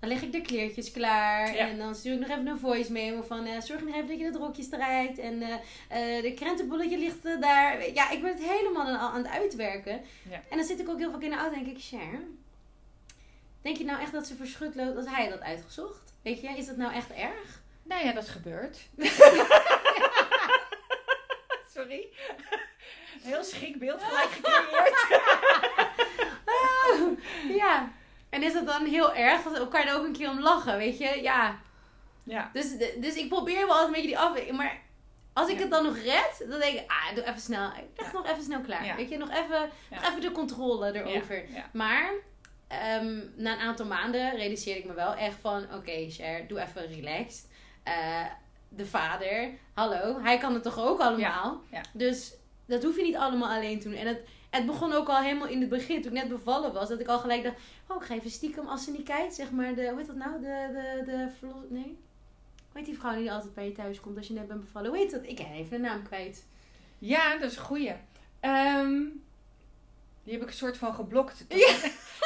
dan 0.02 0.10
leg 0.10 0.22
ik 0.22 0.32
de 0.32 0.40
kleertjes 0.40 0.90
klaar. 0.90 1.54
Ja. 1.54 1.68
En 1.68 1.78
dan 1.78 1.94
stuur 1.94 2.12
ik 2.12 2.18
nog 2.20 2.28
even 2.28 2.46
een 2.46 2.58
voice 2.58 2.92
memo 2.92 3.22
van... 3.22 3.46
eh, 3.46 3.60
zorg 3.60 3.84
nog 3.84 3.94
even 3.94 4.06
dat 4.06 4.18
je 4.18 4.24
het 4.24 4.36
rokje 4.36 4.62
strijkt. 4.62 5.18
En 5.18 5.42
eh, 5.42 6.16
eh, 6.16 6.22
de 6.22 6.34
krentenbolletje 6.34 6.98
ligt 6.98 7.40
daar. 7.40 7.92
Ja, 7.92 8.10
ik 8.10 8.22
ben 8.22 8.30
het 8.30 8.42
helemaal 8.42 8.86
aan, 8.86 8.96
aan 8.96 9.22
het 9.22 9.32
uitwerken. 9.32 10.00
Ja. 10.30 10.42
En 10.50 10.56
dan 10.56 10.66
zit 10.66 10.80
ik 10.80 10.88
ook 10.88 10.98
heel 10.98 11.10
vaak 11.10 11.22
in 11.22 11.30
de 11.30 11.36
auto 11.36 11.56
en 11.56 11.64
denk 11.64 11.76
ik... 11.76 11.82
Cher, 11.82 12.20
denk 13.62 13.76
je 13.76 13.84
nou 13.84 14.00
echt 14.00 14.12
dat 14.12 14.26
ze 14.26 14.34
verschut 14.34 14.74
loopt 14.74 14.96
als 14.96 15.06
hij 15.08 15.28
dat 15.28 15.40
uitgezocht? 15.40 16.14
Weet 16.22 16.40
je, 16.40 16.48
is 16.48 16.66
dat 16.66 16.76
nou 16.76 16.94
echt 16.94 17.12
erg? 17.12 17.62
Nou 17.82 18.04
ja, 18.04 18.12
dat 18.12 18.28
gebeurt. 18.28 18.78
Sorry. 21.74 22.08
Heel 23.22 23.44
schrikbeeld 23.44 24.02
gelijk 24.08 24.30
gecreëerd. 24.30 25.06
Ja. 27.56 27.92
En 28.32 28.42
is 28.42 28.52
dat 28.52 28.66
dan 28.66 28.84
heel 28.84 29.14
erg? 29.14 29.42
Want 29.42 29.56
elkaar 29.56 29.86
er 29.86 29.94
ook 29.96 30.04
een 30.04 30.12
keer 30.12 30.30
om 30.30 30.40
lachen, 30.40 30.76
weet 30.76 30.98
je? 30.98 31.18
Ja. 31.22 31.58
Ja. 32.22 32.50
Dus, 32.52 32.76
dus 33.00 33.14
ik 33.14 33.28
probeer 33.28 33.56
wel 33.66 33.68
altijd 33.68 33.86
een 33.86 33.92
beetje 33.92 34.08
die 34.08 34.18
afweging. 34.18 34.56
Maar 34.56 34.78
als 35.32 35.48
ik 35.48 35.54
Ja. 35.56 35.60
het 35.60 35.70
dan 35.70 35.84
nog 35.84 35.96
red, 35.98 36.44
dan 36.48 36.60
denk 36.60 36.78
ik, 36.78 36.90
ah, 36.90 37.14
doe 37.14 37.24
even 37.24 37.40
snel. 37.40 37.70
Echt 37.96 38.06
Ja. 38.06 38.12
nog 38.12 38.26
even 38.30 38.42
snel 38.42 38.60
klaar. 38.60 38.84
Ja. 38.84 38.96
Weet 38.96 39.08
je, 39.08 39.16
nog 39.18 39.30
even, 39.30 39.70
nog 39.90 40.08
even 40.08 40.20
de 40.20 40.30
controle 40.32 40.92
erover. 40.94 41.44
Maar 41.72 42.12
ehm, 42.68 43.18
na 43.36 43.52
een 43.52 43.58
aantal 43.60 43.86
maanden 43.86 44.30
realiseerde 44.36 44.80
ik 44.80 44.86
me 44.86 44.94
wel 44.94 45.14
echt 45.14 45.36
van, 45.40 45.66
oké, 45.74 46.06
Cher, 46.10 46.46
doe 46.48 46.60
even 46.60 46.86
relaxed. 46.86 47.48
Eh, 47.82 48.24
de 48.68 48.86
vader, 48.86 49.50
hallo, 49.74 50.20
hij 50.22 50.38
kan 50.38 50.54
het 50.54 50.62
toch 50.62 50.78
ook 50.78 51.00
allemaal? 51.00 51.60
Dus 51.92 52.34
dat 52.66 52.82
hoef 52.82 52.96
je 52.96 53.02
niet 53.02 53.16
allemaal 53.16 53.50
alleen 53.50 53.80
te 53.80 53.88
doen. 53.88 53.98
En 53.98 54.06
het, 54.06 54.20
het 54.52 54.66
begon 54.66 54.92
ook 54.92 55.08
al 55.08 55.20
helemaal 55.20 55.48
in 55.48 55.60
het 55.60 55.68
begin, 55.68 56.02
toen 56.02 56.16
ik 56.16 56.22
net 56.22 56.28
bevallen 56.28 56.72
was, 56.72 56.88
dat 56.88 57.00
ik 57.00 57.08
al 57.08 57.18
gelijk 57.18 57.42
dacht, 57.42 57.56
oh, 57.86 57.96
ik 57.96 58.02
ga 58.02 58.14
even 58.14 58.30
stiekem, 58.30 58.66
als 58.66 58.84
ze 58.84 58.90
niet 58.90 59.06
kijkt, 59.06 59.34
zeg 59.34 59.50
maar, 59.50 59.74
de, 59.74 59.88
hoe 59.88 59.98
heet 59.98 60.06
dat 60.06 60.16
nou? 60.16 60.40
De, 60.40 60.68
de, 60.72 61.02
de, 61.10 61.28
verlos- 61.38 61.68
nee? 61.68 61.98
Hoe 62.72 62.80
heet 62.80 62.84
die 62.86 62.98
vrouw 62.98 63.14
die 63.16 63.32
altijd 63.32 63.54
bij 63.54 63.64
je 63.64 63.72
thuis 63.72 64.00
komt 64.00 64.16
als 64.16 64.26
je 64.26 64.32
net 64.34 64.48
bent 64.48 64.60
bevallen? 64.64 64.88
Hoe 64.90 64.98
heet 64.98 65.10
dat? 65.10 65.22
Ik 65.24 65.36
ben 65.36 65.52
even 65.52 65.70
de 65.70 65.78
naam 65.88 66.02
kwijt. 66.02 66.44
Ja, 66.98 67.36
dat 67.38 67.50
is 67.50 67.56
een 67.56 67.62
goeie. 67.62 67.92
Ehm, 68.40 68.98
die 70.24 70.32
heb 70.32 70.42
ik 70.42 70.48
een 70.48 70.54
soort 70.54 70.76
van 70.76 70.94
geblokt. 70.94 71.44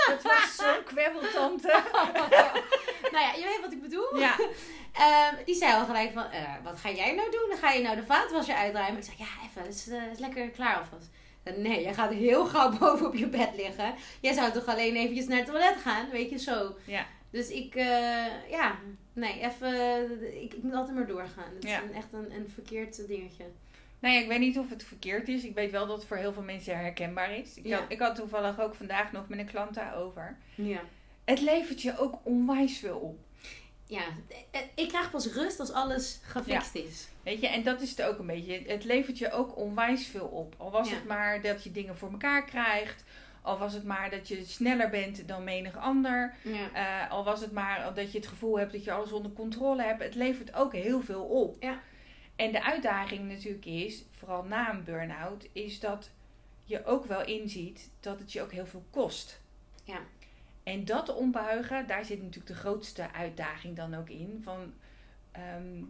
Ja. 0.07 0.13
Dat 0.13 0.23
was 0.23 0.57
zo'n 0.57 0.85
kwebbeltante. 0.85 1.69
nou 3.13 3.25
ja, 3.25 3.33
je 3.33 3.43
weet 3.45 3.61
wat 3.61 3.73
ik 3.73 3.81
bedoel. 3.83 4.19
Ja, 4.19 4.37
Ehm, 4.93 5.45
die 5.45 5.55
zei 5.55 5.73
al 5.73 5.85
gelijk 5.85 6.13
van, 6.13 6.31
eh, 6.31 6.55
wat 6.63 6.81
ga 6.81 6.91
jij 6.91 7.15
nou 7.15 7.31
doen? 7.31 7.49
Dan 7.49 7.59
ga 7.59 7.71
je 7.71 7.83
nou 7.83 7.97
de 7.97 8.05
vaatwasser 8.07 8.55
uitruimen. 8.55 8.99
Ik 8.99 9.05
zei, 9.05 9.17
ja, 9.19 9.27
even, 9.45 9.63
het 9.63 9.75
is, 9.75 9.89
eh, 9.89 10.11
is 10.13 10.19
lekker 10.19 10.49
klaar 10.49 10.77
alvast. 10.79 11.11
Nee, 11.57 11.83
jij 11.83 11.95
gaat 11.95 12.13
heel 12.13 12.45
gauw 12.47 12.71
boven 12.79 13.07
op 13.07 13.15
je 13.15 13.27
bed 13.29 13.51
liggen. 13.57 13.95
Jij 14.21 14.33
zou 14.33 14.53
toch 14.53 14.67
alleen 14.67 14.97
eventjes 14.97 15.27
naar 15.27 15.39
het 15.39 15.47
toilet 15.47 15.77
gaan, 15.77 16.11
weet 16.11 16.31
je, 16.31 16.39
zo. 16.39 16.77
ja. 16.85 17.07
Dus 17.31 17.49
ik, 17.49 17.75
eh, 17.75 18.51
ja, 18.51 18.79
nee, 19.13 19.41
even, 19.41 20.43
ik, 20.43 20.55
ik 20.55 20.63
moet 20.63 20.75
altijd 20.75 20.97
maar 20.97 21.07
doorgaan. 21.07 21.55
Het 21.55 21.65
Ja. 21.69 21.77
is 21.77 21.83
een, 21.89 21.95
echt 21.95 22.13
een, 22.13 22.33
een 22.35 22.51
verkeerd 22.55 23.07
dingetje. 23.07 23.45
Nou 23.99 24.15
ja, 24.15 24.21
ik 24.21 24.29
weet 24.29 24.39
niet 24.39 24.59
of 24.59 24.71
het 24.71 24.85
verkeerd 24.85 25.29
is. 25.29 25.45
Ik 25.45 25.55
weet 25.55 25.71
wel 25.71 25.87
dat 25.87 25.97
het 25.97 26.07
voor 26.07 26.17
heel 26.17 26.33
veel 26.33 26.43
mensen 26.43 26.79
herkenbaar 26.79 27.37
is. 27.37 27.55
Ik, 27.57 27.67
Ja. 27.67 27.79
had, 27.79 27.85
ik 27.89 27.99
had 27.99 28.15
toevallig 28.17 28.61
ook 28.61 28.75
vandaag 28.75 29.13
nog 29.13 29.29
met 29.29 29.39
een 29.39 29.47
klant 29.47 29.75
daarover. 29.75 30.37
Ja. 30.55 30.81
Het 31.25 31.41
levert 31.41 31.83
je 31.83 31.99
ook 31.99 32.15
onwijs 32.23 32.79
veel 32.79 32.97
op. 32.99 33.19
Ja, 33.89 34.03
eh, 34.51 34.61
ik 34.75 34.89
krijg 34.89 35.11
pas 35.11 35.33
rust 35.33 35.61
als 35.61 35.73
alles 35.73 36.19
gefixt 36.23 36.75
is. 36.75 37.09
Weet 37.23 37.41
je, 37.41 37.49
en 37.49 37.63
dat 37.63 37.81
is 37.81 37.91
het 37.91 38.03
ook 38.03 38.19
een 38.19 38.27
beetje. 38.27 38.63
Het 38.67 38.85
levert 38.85 39.19
je 39.19 39.31
ook 39.33 39.57
onwijs 39.57 40.07
veel 40.07 40.27
op. 40.27 40.55
Al 40.57 40.71
was 40.71 40.89
Ja. 40.89 40.95
het 40.95 41.05
maar 41.07 41.41
dat 41.43 41.65
je 41.65 41.73
dingen 41.73 41.97
voor 41.97 42.11
elkaar 42.11 42.45
krijgt. 42.45 43.05
Al 43.43 43.59
was 43.59 43.73
het 43.75 43.85
maar 43.85 44.11
dat 44.11 44.29
je 44.29 44.45
sneller 44.45 44.91
bent 44.91 45.29
dan 45.29 45.45
menig 45.45 45.77
ander. 45.77 46.35
Ja. 46.43 46.73
Eh, 47.05 47.11
al 47.11 47.25
was 47.25 47.41
het 47.41 47.53
maar 47.53 47.95
dat 47.95 48.13
je 48.13 48.19
het 48.19 48.27
gevoel 48.27 48.59
hebt 48.59 48.73
dat 48.73 48.85
je 48.85 48.93
alles 48.93 49.13
onder 49.13 49.33
controle 49.33 49.83
hebt. 49.83 50.03
Het 50.03 50.15
levert 50.15 50.55
ook 50.55 50.73
heel 50.73 51.01
veel 51.03 51.23
op. 51.25 51.63
Ja. 51.63 51.81
En 52.37 52.53
de 52.53 52.65
uitdaging 52.65 53.29
natuurlijk 53.29 53.65
is, 53.65 54.03
vooral 54.11 54.43
na 54.45 54.71
een 54.71 54.85
burn-out, 54.85 55.49
is 55.53 55.81
dat 55.81 56.11
je 56.65 56.85
ook 56.85 57.05
wel 57.07 57.25
inziet 57.25 57.91
dat 58.01 58.19
het 58.19 58.33
je 58.33 58.43
ook 58.43 58.53
heel 58.53 58.67
veel 58.67 58.85
kost. 58.91 59.41
Ja. 59.85 59.99
En 60.67 60.85
dat 60.85 61.15
ombuigen, 61.15 61.87
daar 61.87 62.05
zit 62.05 62.19
natuurlijk 62.19 62.47
de 62.47 62.55
grootste 62.55 63.13
uitdaging 63.13 63.77
dan 63.77 63.95
ook 63.95 64.09
in. 64.09 64.41
Van 64.43 64.73
ehm, 65.33 65.83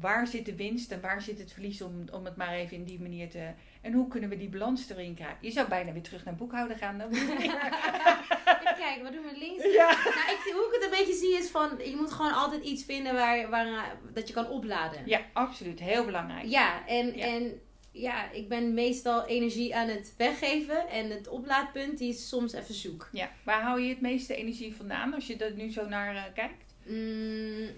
waar 0.00 0.26
zit 0.26 0.44
de 0.44 0.54
winst 0.56 0.92
en 0.92 1.00
waar 1.00 1.22
zit 1.22 1.38
het 1.38 1.52
verlies 1.52 1.82
om, 1.82 2.04
om 2.12 2.24
het 2.24 2.36
maar 2.36 2.52
even 2.52 2.76
in 2.76 2.84
die 2.84 3.00
manier 3.00 3.30
te... 3.30 3.50
En 3.80 3.92
hoe 3.92 4.08
kunnen 4.08 4.28
we 4.28 4.36
die 4.36 4.48
balans 4.48 4.90
erin 4.90 5.14
krijgen? 5.14 5.36
Je 5.40 5.50
zou 5.50 5.68
bijna 5.68 5.92
weer 5.92 6.02
terug 6.02 6.24
naar 6.24 6.34
boekhouden 6.34 6.76
gaan. 6.76 6.98
Dan. 6.98 7.12
Even 7.14 8.76
kijken, 8.76 9.02
wat 9.02 9.12
doen 9.12 9.24
we 9.24 9.38
links? 9.38 9.64
ja. 9.64 9.86
Nou, 9.90 10.30
ik, 10.30 10.52
hoe 10.52 10.66
ik 10.66 10.80
het 10.80 10.84
een 10.84 10.98
beetje 10.98 11.14
zie 11.14 11.38
is 11.38 11.50
van, 11.50 11.70
je 11.84 11.96
moet 11.96 12.12
gewoon 12.12 12.34
altijd 12.34 12.64
iets 12.64 12.84
vinden 12.84 13.14
waar, 13.14 13.50
waar, 13.50 13.96
dat 14.12 14.28
je 14.28 14.34
kan 14.34 14.48
opladen. 14.48 15.02
ja, 15.06 15.20
absoluut. 15.32 15.80
Heel 15.80 16.04
belangrijk. 16.04 16.46
Ja, 16.46 16.86
en, 16.86 17.16
Ja. 17.16 17.24
en 17.26 17.60
ja, 17.98 18.30
ik 18.30 18.48
ben 18.48 18.74
meestal 18.74 19.26
energie 19.26 19.76
aan 19.76 19.88
het 19.88 20.14
weggeven. 20.16 20.88
En 20.88 21.10
het 21.10 21.28
oplaadpunt, 21.28 21.98
die 21.98 22.08
is 22.08 22.28
soms 22.28 22.52
even 22.52 22.74
zoek. 22.74 23.08
Ja. 23.12 23.30
Waar 23.42 23.62
hou 23.62 23.80
je 23.80 23.88
het 23.88 24.00
meeste 24.00 24.34
energie 24.34 24.74
vandaan 24.74 25.14
als 25.14 25.26
je 25.26 25.36
er 25.36 25.52
nu 25.52 25.72
zo 25.72 25.88
naar 25.88 26.16
eh, 26.16 26.22
kijkt? 26.34 26.64
Mm, 26.82 27.70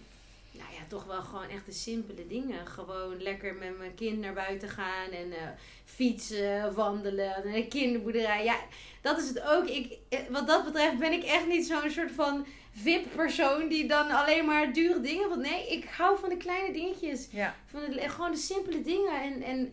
nou 0.52 0.72
ja, 0.72 0.84
toch 0.88 1.04
wel 1.04 1.22
gewoon 1.22 1.48
echt 1.48 1.66
de 1.66 1.72
simpele 1.72 2.26
dingen. 2.26 2.66
Gewoon 2.66 3.22
lekker 3.22 3.54
met 3.54 3.78
mijn 3.78 3.94
kind 3.94 4.18
naar 4.18 4.34
buiten 4.34 4.68
gaan 4.68 5.10
en 5.10 5.32
eh, 5.32 5.48
fietsen, 5.84 6.74
wandelen, 6.74 7.42
naar 7.44 7.54
de 7.54 7.66
kinderboerderij. 7.66 8.44
Ja, 8.44 8.56
dat 9.00 9.18
is 9.18 9.28
het 9.28 9.42
ook. 9.42 9.64
Ik, 9.68 9.98
eh, 10.08 10.18
wat 10.30 10.46
dat 10.46 10.64
betreft 10.64 10.98
ben 10.98 11.12
ik 11.12 11.24
echt 11.24 11.46
niet 11.46 11.66
zo'n 11.66 11.90
soort 11.90 12.12
van 12.12 12.46
VIP-persoon 12.72 13.68
die 13.68 13.86
dan 13.86 14.10
alleen 14.10 14.44
maar 14.44 14.72
dure 14.72 15.00
dingen 15.00 15.28
wil. 15.28 15.38
Nee, 15.38 15.68
ik 15.68 15.84
hou 15.84 16.18
van 16.18 16.28
de 16.28 16.36
kleine 16.36 16.72
dingetjes. 16.72 17.28
Ja. 17.30 17.54
Van 17.66 17.80
de, 17.90 18.08
gewoon 18.08 18.30
de 18.30 18.36
simpele 18.36 18.82
dingen. 18.82 19.22
En, 19.22 19.42
en, 19.42 19.72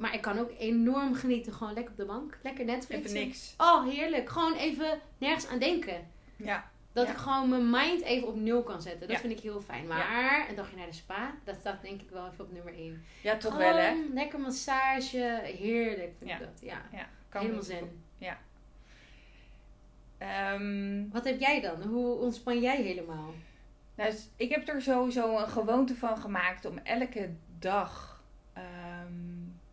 maar 0.00 0.14
ik 0.14 0.20
kan 0.20 0.38
ook 0.38 0.50
enorm 0.58 1.14
genieten. 1.14 1.52
Gewoon 1.52 1.72
lekker 1.72 1.92
op 1.92 1.98
de 1.98 2.04
bank. 2.04 2.38
Lekker 2.42 2.64
Netflix. 2.64 3.04
Even 3.04 3.26
niks. 3.26 3.54
Oh, 3.58 3.84
heerlijk. 3.88 4.28
Gewoon 4.28 4.54
even 4.54 5.00
nergens 5.18 5.46
aan 5.46 5.58
denken. 5.58 6.08
Ja. 6.36 6.70
Dat 6.92 7.06
Ja. 7.06 7.12
ik 7.12 7.18
gewoon 7.18 7.48
mijn 7.48 7.70
mind 7.70 8.02
even 8.02 8.28
op 8.28 8.36
nul 8.36 8.62
kan 8.62 8.82
zetten. 8.82 9.00
Dat 9.00 9.10
Ja. 9.10 9.18
vind 9.18 9.32
ik 9.32 9.40
heel 9.40 9.60
fijn. 9.60 9.86
Maar 9.86 10.46
een 10.48 10.54
dagje 10.54 10.76
naar 10.76 10.86
de 10.86 10.92
spa, 10.92 11.34
dat 11.44 11.56
staat 11.60 11.82
denk 11.82 12.00
ik 12.00 12.10
wel 12.10 12.26
even 12.32 12.44
op 12.44 12.52
nummer 12.52 12.74
1. 12.74 13.04
Ja, 13.22 13.36
toch 13.36 13.56
wel 13.56 13.76
hè? 13.76 13.94
Lekker 14.12 14.40
massage. 14.40 15.40
Heerlijk 15.42 16.12
vind 16.18 16.30
Ja. 16.30 16.36
ik 16.36 16.40
dat. 16.40 16.60
Ja. 16.60 16.82
Ja, 16.92 17.08
kan 17.28 17.40
Helemaal 17.40 17.62
me- 17.62 17.66
zen. 17.66 18.02
Ehm, 20.18 21.08
Wat 21.12 21.24
heb 21.24 21.40
jij 21.40 21.60
dan? 21.60 21.82
Hoe 21.82 22.14
ontspan 22.16 22.60
jij 22.60 22.82
helemaal? 22.82 23.34
nou, 23.94 24.10
dus 24.10 24.28
ik 24.36 24.50
heb 24.50 24.68
er 24.68 24.82
sowieso 24.82 25.36
een 25.38 25.48
gewoonte 25.48 25.94
van 25.94 26.16
gemaakt 26.18 26.64
om 26.64 26.78
elke 26.78 27.30
dag 27.58 28.09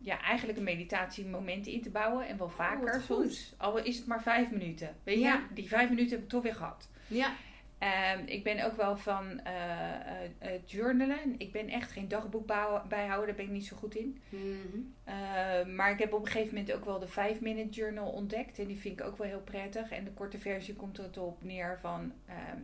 ja, 0.08 0.20
eigenlijk 0.20 0.58
een 0.58 0.64
meditatiemoment 0.64 1.66
in 1.66 1.82
te 1.82 1.90
bouwen. 1.90 2.26
En 2.28 2.38
wel 2.38 2.48
vaker 2.48 2.86
Oh, 2.94 3.02
goed. 3.02 3.02
soms. 3.32 3.54
Al 3.56 3.78
is 3.78 3.96
het 3.96 4.06
maar 4.06 4.22
vijf 4.22 4.50
minuten. 4.50 4.96
Weet 5.02 5.18
Ja. 5.20 5.32
je, 5.34 5.54
die 5.54 5.68
vijf 5.68 5.88
minuten 5.88 6.10
heb 6.10 6.22
ik 6.22 6.28
toch 6.28 6.42
weer 6.42 6.54
gehad. 6.54 6.88
Ja. 7.06 7.32
Ehm, 7.78 8.22
ik 8.24 8.44
ben 8.44 8.64
ook 8.64 8.76
wel 8.76 8.96
van 8.96 9.40
eh, 9.40 9.94
eh, 9.94 10.30
eh, 10.38 10.60
journalen. 10.66 11.34
Ik 11.38 11.52
ben 11.52 11.68
echt 11.68 11.92
geen 11.92 12.08
dagboek 12.08 12.46
bijhouden, 12.88 13.26
daar 13.26 13.34
ben 13.36 13.44
ik 13.44 13.50
niet 13.50 13.66
zo 13.66 13.76
goed 13.76 13.94
in. 13.94 14.20
Mhm. 14.28 14.78
Uh, 15.08 15.74
maar 15.76 15.90
ik 15.92 15.98
heb 15.98 16.12
op 16.12 16.20
een 16.24 16.30
gegeven 16.30 16.54
moment 16.54 16.72
ook 16.74 16.84
wel 16.84 16.98
de 16.98 17.08
5-minute 17.08 17.68
journal 17.70 18.10
ontdekt. 18.10 18.58
En 18.58 18.66
die 18.66 18.78
vind 18.80 19.00
ik 19.00 19.06
ook 19.06 19.18
wel 19.18 19.26
heel 19.26 19.40
prettig. 19.42 19.90
En 19.90 20.04
de 20.04 20.10
korte 20.10 20.38
versie 20.38 20.74
komt 20.74 20.98
er 20.98 21.22
op 21.22 21.42
neer 21.44 21.78
van... 21.80 22.12
ehm, 22.26 22.58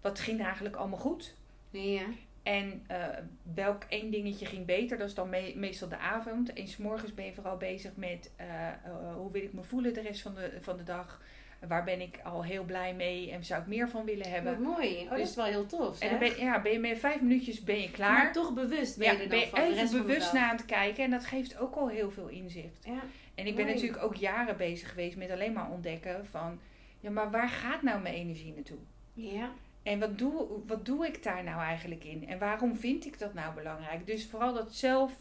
wat 0.00 0.20
ging 0.20 0.42
eigenlijk 0.42 0.76
allemaal 0.76 0.98
goed? 0.98 1.34
Ja. 1.70 2.04
En 2.46 2.84
eh, 2.86 3.06
welk 3.54 3.82
één 3.88 4.10
dingetje 4.10 4.46
ging 4.46 4.66
beter? 4.66 4.98
Dat 4.98 5.08
is 5.08 5.14
dan 5.14 5.28
me- 5.28 5.52
meestal 5.56 5.88
de 5.88 5.98
avond. 5.98 6.52
En 6.52 6.68
s'morgens 6.68 7.14
ben 7.14 7.24
je 7.24 7.32
vooral 7.32 7.56
bezig 7.56 7.96
met... 7.96 8.32
eh, 8.36 8.68
eh, 8.68 8.74
hoe 9.14 9.30
wil 9.32 9.42
ik 9.42 9.52
me 9.52 9.62
voelen 9.62 9.94
de 9.94 10.00
rest 10.00 10.22
van 10.22 10.34
de, 10.34 10.58
van 10.60 10.76
de 10.76 10.82
dag? 10.82 11.22
Waar 11.68 11.84
ben 11.84 12.00
ik 12.00 12.20
al 12.24 12.44
heel 12.44 12.64
blij 12.64 12.94
mee? 12.94 13.30
En 13.30 13.44
zou 13.44 13.60
ik 13.60 13.66
meer 13.66 13.88
van 13.88 14.04
willen 14.04 14.30
hebben? 14.30 14.52
Wat 14.62 14.76
mooi. 14.76 14.96
Oh, 15.02 15.08
dat 15.08 15.18
Dus- 15.18 15.28
is 15.28 15.34
wel 15.36 15.44
heel 15.44 15.66
tof. 15.66 16.00
En 16.00 16.10
dan 16.10 16.18
ben, 16.18 16.38
ja, 16.38 16.62
ben 16.62 16.72
je 16.72 16.78
met 16.78 16.98
vijf 16.98 17.20
minuutjes 17.20 17.64
ben 17.64 17.80
je 17.80 17.90
klaar. 17.90 18.12
Maar 18.12 18.32
toch 18.32 18.54
bewust 18.54 18.98
ben 18.98 19.06
je 19.06 19.12
ja, 19.16 19.22
er 19.22 19.28
ben 19.28 19.38
dan 19.38 19.38
je 19.38 19.46
van. 19.46 19.60
de 19.60 19.66
rest 19.66 19.80
even 19.82 19.96
de 19.96 20.02
bewust 20.02 20.32
naar 20.32 20.48
aan 20.50 20.56
het 20.56 20.64
kijken. 20.66 21.04
En 21.04 21.10
dat 21.10 21.24
geeft 21.24 21.58
ook 21.58 21.74
al 21.74 21.88
heel 21.88 22.10
veel 22.10 22.28
inzicht. 22.28 22.84
Ja. 22.84 23.02
En 23.34 23.46
ik 23.46 23.56
ben 23.56 23.66
natuurlijk 23.66 24.02
ook 24.02 24.14
jaren 24.14 24.56
bezig 24.56 24.88
geweest 24.88 25.16
met 25.16 25.30
alleen 25.30 25.52
maar 25.52 25.70
ontdekken 25.70 26.26
van... 26.26 26.58
Ja, 27.00 27.10
maar 27.10 27.30
waar 27.30 27.48
gaat 27.48 27.82
nou 27.82 28.02
mijn 28.02 28.14
energie 28.14 28.52
naartoe? 28.54 28.78
Ja. 29.12 29.50
En 29.86 29.98
wat 29.98 30.18
doe, 30.18 30.46
wat 30.66 30.86
doe 30.86 31.06
ik 31.06 31.22
daar 31.22 31.44
nou 31.44 31.60
eigenlijk 31.62 32.04
in? 32.04 32.28
En 32.28 32.38
waarom 32.38 32.76
vind 32.76 33.06
ik 33.06 33.18
dat 33.18 33.34
nou 33.34 33.54
belangrijk? 33.54 34.06
Dus 34.06 34.26
vooral 34.26 34.54
dat 34.54 34.74
zelf... 34.74 35.12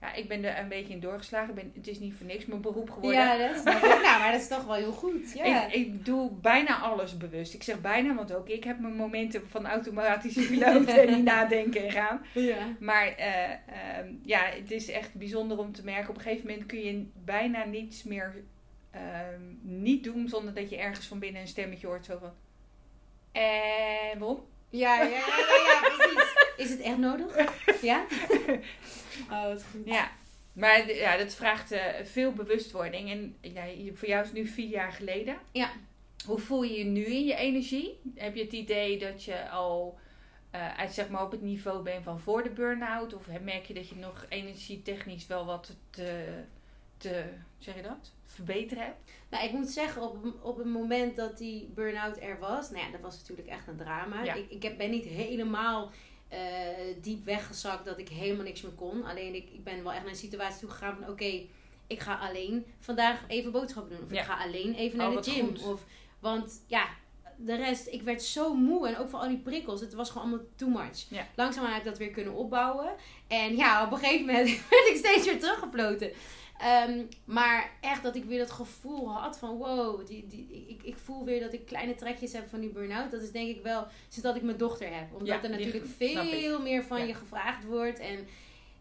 Ja, 0.00 0.14
ik 0.14 0.28
ben 0.28 0.44
er 0.44 0.58
een 0.58 0.68
beetje 0.68 0.92
in 0.92 1.00
doorgeslagen. 1.00 1.54
Ben, 1.54 1.72
het 1.74 1.88
is 1.88 1.98
niet 1.98 2.14
voor 2.14 2.26
niks 2.26 2.46
mijn 2.46 2.60
beroep 2.60 2.90
geworden. 2.90 3.20
Ja, 3.20 3.36
dat 3.36 3.56
ik. 3.56 3.82
nou, 3.82 4.18
maar 4.18 4.32
dat 4.32 4.40
is 4.40 4.48
toch 4.48 4.64
wel 4.64 4.74
heel 4.74 4.92
goed. 4.92 5.32
Ja. 5.32 5.66
Ik, 5.66 5.72
ik 5.72 6.04
doe 6.04 6.30
bijna 6.30 6.78
alles 6.78 7.16
bewust. 7.16 7.54
Ik 7.54 7.62
zeg 7.62 7.80
bijna, 7.80 8.14
want 8.14 8.32
ook 8.32 8.48
ik 8.48 8.64
heb 8.64 8.78
mijn 8.78 8.96
momenten 8.96 9.48
van 9.48 9.66
automatische 9.66 10.46
piloot 10.50 10.86
en 10.86 11.14
niet 11.14 11.24
nadenken 11.24 11.84
en 11.84 11.90
gaan. 11.90 12.20
ja. 12.32 12.76
Maar 12.80 13.06
eh, 13.06 13.50
ehm, 13.50 14.12
ja, 14.22 14.40
het 14.44 14.70
is 14.70 14.90
echt 14.90 15.14
bijzonder 15.14 15.58
om 15.58 15.72
te 15.72 15.84
merken. 15.84 16.08
Op 16.08 16.16
een 16.16 16.22
gegeven 16.22 16.46
moment 16.46 16.66
kun 16.66 16.80
je 16.80 17.06
bijna 17.24 17.64
niets 17.64 18.02
meer 18.02 18.34
ehm, 18.90 19.42
niet 19.62 20.04
doen 20.04 20.28
zonder 20.28 20.54
dat 20.54 20.70
je 20.70 20.76
ergens 20.76 21.06
van 21.06 21.18
binnen 21.18 21.40
een 21.40 21.48
stemmetje 21.48 21.86
hoort 21.86 22.04
zo 22.04 22.18
van. 22.18 22.32
En 23.36 24.18
waarom? 24.18 24.44
Ja, 24.70 25.02
ja, 25.02 25.08
ja, 25.08 25.66
ja, 25.66 25.80
precies. 25.80 26.34
Is 26.56 26.70
het 26.70 26.80
echt 26.80 26.98
nodig? 26.98 27.36
Ja? 27.82 28.04
Oh, 29.30 29.42
wat 29.42 29.64
goed. 29.70 29.80
Ja, 29.84 30.10
maar 30.52 30.92
ja, 30.92 31.16
dat 31.16 31.34
vraagt 31.34 31.72
eh, 31.72 32.04
veel 32.04 32.32
bewustwording. 32.32 33.10
En 33.10 33.36
ja, 33.40 33.64
voor 33.94 34.08
jou 34.08 34.22
is 34.22 34.28
het 34.28 34.36
nu 34.36 34.46
vier 34.46 34.68
jaar 34.68 34.92
geleden. 34.92 35.36
Ja. 35.52 35.70
Hoe 36.26 36.38
voel 36.38 36.62
je 36.62 36.78
je 36.78 36.84
nu 36.84 37.04
in 37.04 37.24
je 37.24 37.34
energie? 37.34 38.00
Heb 38.14 38.34
je 38.34 38.42
het 38.42 38.52
idee 38.52 38.98
dat 38.98 39.24
je 39.24 39.48
al 39.48 39.98
eh, 40.50 40.78
uit, 40.78 40.92
zeg 40.92 41.08
maar, 41.08 41.22
op 41.22 41.30
het 41.30 41.42
niveau 41.42 41.82
bent 41.82 42.04
van 42.04 42.20
voor 42.20 42.42
de 42.42 42.50
burn-out? 42.50 43.14
Of 43.14 43.26
merk 43.40 43.66
je 43.66 43.74
dat 43.74 43.88
je 43.88 43.96
nog 43.96 44.26
energietechnisch 44.28 45.26
wel 45.26 45.44
wat 45.44 45.76
te, 45.90 46.42
te 46.96 47.24
zeg 47.58 47.74
je 47.76 47.82
dat? 47.82 48.12
Verbeteren 48.36 48.84
hebt? 48.84 49.10
Nou, 49.30 49.44
ik 49.44 49.52
moet 49.52 49.68
zeggen, 49.68 50.02
op, 50.02 50.16
op 50.42 50.56
het 50.56 50.66
moment 50.66 51.16
dat 51.16 51.38
die 51.38 51.70
burn-out 51.74 52.16
er 52.20 52.38
was, 52.38 52.70
nou 52.70 52.84
ja, 52.84 52.90
dat 52.90 53.00
was 53.00 53.18
natuurlijk 53.18 53.48
echt 53.48 53.66
een 53.68 53.76
drama. 53.76 54.24
Ja. 54.24 54.34
Ik, 54.34 54.50
ik 54.50 54.62
heb, 54.62 54.78
ben 54.78 54.90
niet 54.90 55.04
helemaal 55.04 55.90
eh, 56.28 56.38
diep 57.02 57.24
weggezakt 57.24 57.84
dat 57.84 57.98
ik 57.98 58.08
helemaal 58.08 58.44
niks 58.44 58.62
meer 58.62 58.72
kon. 58.72 59.04
Alleen 59.04 59.34
ik, 59.34 59.50
ik 59.52 59.64
ben 59.64 59.82
wel 59.82 59.92
echt 59.92 60.02
naar 60.02 60.10
een 60.10 60.16
situatie 60.16 60.60
toe 60.60 60.70
gegaan 60.70 60.96
van 61.00 61.08
oké, 61.10 61.40
ik 61.86 62.00
ga 62.00 62.14
alleen 62.14 62.66
vandaag 62.80 63.24
even 63.28 63.52
boodschappen 63.52 63.96
doen. 63.96 64.04
Of 64.04 64.12
Ja. 64.12 64.20
ik 64.20 64.26
ga 64.26 64.36
alleen 64.44 64.74
even 64.74 64.98
naar 64.98 65.08
Oh, 65.10 65.22
de 65.22 65.30
gym. 65.30 65.46
goed. 65.46 65.62
Of, 65.62 65.84
want 66.18 66.62
ja, 66.66 66.86
de 67.38 67.54
rest, 67.56 67.86
ik 67.86 68.02
werd 68.02 68.22
zo 68.22 68.54
moe. 68.54 68.88
En 68.88 68.98
ook 68.98 69.08
van 69.08 69.20
al 69.20 69.28
die 69.28 69.38
prikkels. 69.38 69.80
Het 69.80 69.94
was 69.94 70.10
gewoon 70.10 70.26
allemaal 70.28 70.46
too 70.56 70.68
much. 70.68 71.04
Ja. 71.10 71.26
Langzaam 71.36 71.64
heb 71.64 71.78
ik 71.78 71.84
dat 71.84 71.98
weer 71.98 72.10
kunnen 72.10 72.34
opbouwen. 72.34 72.94
En 73.26 73.56
ja, 73.56 73.84
op 73.84 73.92
een 73.92 73.98
gegeven 73.98 74.26
moment 74.26 74.46
werd 74.70 74.88
ik 74.88 74.96
steeds 74.96 75.26
weer 75.26 75.38
teruggefloten. 75.40 76.10
Ehm, 76.58 77.02
maar 77.24 77.70
echt 77.80 78.02
dat 78.02 78.16
ik 78.16 78.24
weer 78.24 78.38
dat 78.38 78.50
gevoel 78.50 79.12
had 79.12 79.38
van 79.38 79.56
wow, 79.56 80.06
die, 80.06 80.26
die, 80.26 80.66
ik, 80.68 80.82
ik 80.82 80.96
voel 80.96 81.24
weer 81.24 81.40
dat 81.40 81.52
ik 81.52 81.66
kleine 81.66 81.94
trekjes 81.94 82.32
heb 82.32 82.48
van 82.48 82.60
die 82.60 82.70
burn-out. 82.70 83.10
Dat 83.10 83.22
is 83.22 83.30
denk 83.32 83.48
ik 83.56 83.62
wel 83.62 83.86
sinds 84.08 84.28
dat 84.28 84.36
ik 84.36 84.42
mijn 84.42 84.56
dochter 84.56 84.94
heb. 84.94 85.12
Omdat 85.12 85.28
Ja, 85.28 85.42
er 85.42 85.50
natuurlijk 85.50 85.86
veel 85.96 86.60
meer 86.60 86.84
van 86.84 86.98
Ja. 86.98 87.04
je 87.04 87.14
gevraagd 87.14 87.64
wordt. 87.64 87.98
En 87.98 88.26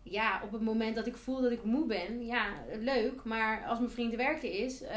ja, 0.04 0.42
op 0.44 0.52
het 0.52 0.62
moment 0.62 0.96
dat 0.96 1.08
ik 1.08 1.16
voel 1.18 1.42
dat 1.42 1.52
ik 1.52 1.64
moe 1.64 1.86
ben, 1.86 2.26
ja, 2.26 2.46
leuk. 2.80 3.24
Maar 3.24 3.66
als 3.66 3.80
mijn 3.80 3.92
vriend 3.92 4.16
werken 4.16 4.52
is, 4.52 4.82
eh 4.82 4.90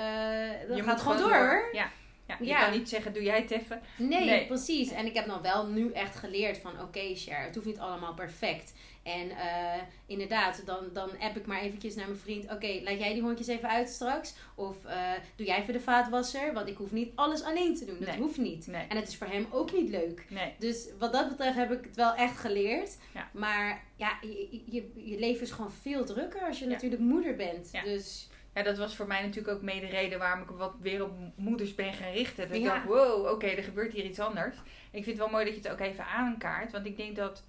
dan 0.68 0.76
je 0.76 0.82
gaat 0.82 0.92
het 0.92 1.00
gewoon 1.00 1.30
door. 1.30 1.68
Ja. 1.72 1.90
Ja, 2.28 2.36
je 2.40 2.46
Ja. 2.46 2.64
kan 2.68 2.78
niet 2.78 2.88
zeggen, 2.88 3.12
doe 3.12 3.22
jij 3.22 3.40
het 3.40 3.50
even. 3.50 3.80
Nee, 3.96 4.24
Nee. 4.24 4.46
precies. 4.46 4.90
En 4.90 5.06
ik 5.06 5.14
heb 5.14 5.26
dan 5.26 5.42
wel 5.42 5.66
nu 5.66 5.92
echt 5.92 6.16
geleerd 6.16 6.58
van 6.58 6.80
oké, 6.80 7.14
Cher, 7.14 7.40
het 7.42 7.54
hoeft 7.54 7.66
niet 7.66 7.78
allemaal 7.78 8.14
perfect. 8.14 8.72
En 9.02 9.30
eh, 9.30 9.80
inderdaad, 10.06 10.62
dan, 10.66 10.84
dan 10.92 11.10
app 11.20 11.36
ik 11.36 11.46
maar 11.46 11.60
eventjes 11.60 11.94
naar 11.94 12.06
mijn 12.06 12.18
vriend. 12.18 12.44
Oké, 12.52 12.80
laat 12.82 12.98
jij 12.98 13.12
die 13.12 13.22
hondjes 13.22 13.46
even 13.46 13.68
uit 13.68 13.88
straks. 13.88 14.34
Of 14.54 14.84
eh, 14.84 15.12
doe 15.36 15.46
jij 15.46 15.58
even 15.60 15.72
de 15.72 15.80
vaatwasser. 15.80 16.52
Want 16.52 16.68
ik 16.68 16.76
hoef 16.76 16.90
niet 16.92 17.12
alles 17.14 17.42
alleen 17.42 17.74
te 17.76 17.84
doen. 17.84 17.96
Dat 17.98 18.08
Nee. 18.08 18.18
hoeft 18.18 18.38
niet. 18.38 18.66
Nee, 18.66 18.86
En 18.88 18.96
het 18.96 19.08
is 19.08 19.16
voor 19.16 19.26
hem 19.26 19.46
ook 19.50 19.72
niet 19.72 19.88
leuk. 19.90 20.24
nee. 20.28 20.54
Dus 20.58 20.88
wat 20.98 21.12
dat 21.12 21.28
betreft 21.28 21.56
heb 21.56 21.72
ik 21.72 21.84
het 21.84 21.96
wel 21.96 22.14
echt 22.14 22.36
geleerd. 22.38 22.96
Ja. 23.14 23.28
Maar 23.32 23.84
ja, 23.96 24.18
je, 24.20 24.60
je, 24.66 24.90
je 24.94 25.18
leven 25.18 25.42
is 25.42 25.50
gewoon 25.50 25.72
veel 25.72 26.04
drukker 26.04 26.40
als 26.40 26.58
je 26.58 26.64
Ja. 26.64 26.70
natuurlijk 26.70 27.02
moeder 27.02 27.36
bent. 27.36 27.68
Ja. 27.72 27.82
Dus 27.82 28.28
Ja, 28.58 28.64
dat 28.64 28.78
was 28.78 28.96
voor 28.96 29.06
mij 29.06 29.22
natuurlijk 29.22 29.56
ook 29.56 29.62
mede 29.62 29.86
reden 29.86 30.18
waarom 30.18 30.42
ik 30.42 30.48
wat 30.48 30.74
weer 30.80 31.04
op 31.04 31.12
moeders 31.34 31.74
ben 31.74 31.92
gaan 31.92 32.12
richten. 32.12 32.48
Dat 32.48 32.56
ik 32.56 32.64
dacht, 32.64 32.84
wow, 32.84 33.30
oké, 33.30 33.46
er 33.46 33.62
gebeurt 33.62 33.92
hier 33.92 34.04
iets 34.04 34.18
anders. 34.18 34.56
Ik 34.90 35.04
vind 35.04 35.06
het 35.06 35.16
wel 35.16 35.28
mooi 35.28 35.44
dat 35.44 35.54
je 35.54 35.60
het 35.60 35.70
ook 35.70 35.86
even 35.86 36.06
aankaart. 36.06 36.72
Want 36.72 36.86
ik 36.86 36.96
denk 36.96 37.16
dat 37.16 37.44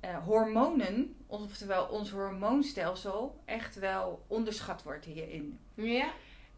eh, 0.00 0.16
hormonen, 0.24 1.16
oftewel 1.26 1.86
ons 1.86 2.10
hormoonstelsel, 2.10 3.42
echt 3.44 3.78
wel 3.78 4.24
onderschat 4.26 4.82
wordt 4.82 5.04
hierin. 5.04 5.58
ja, 5.74 6.12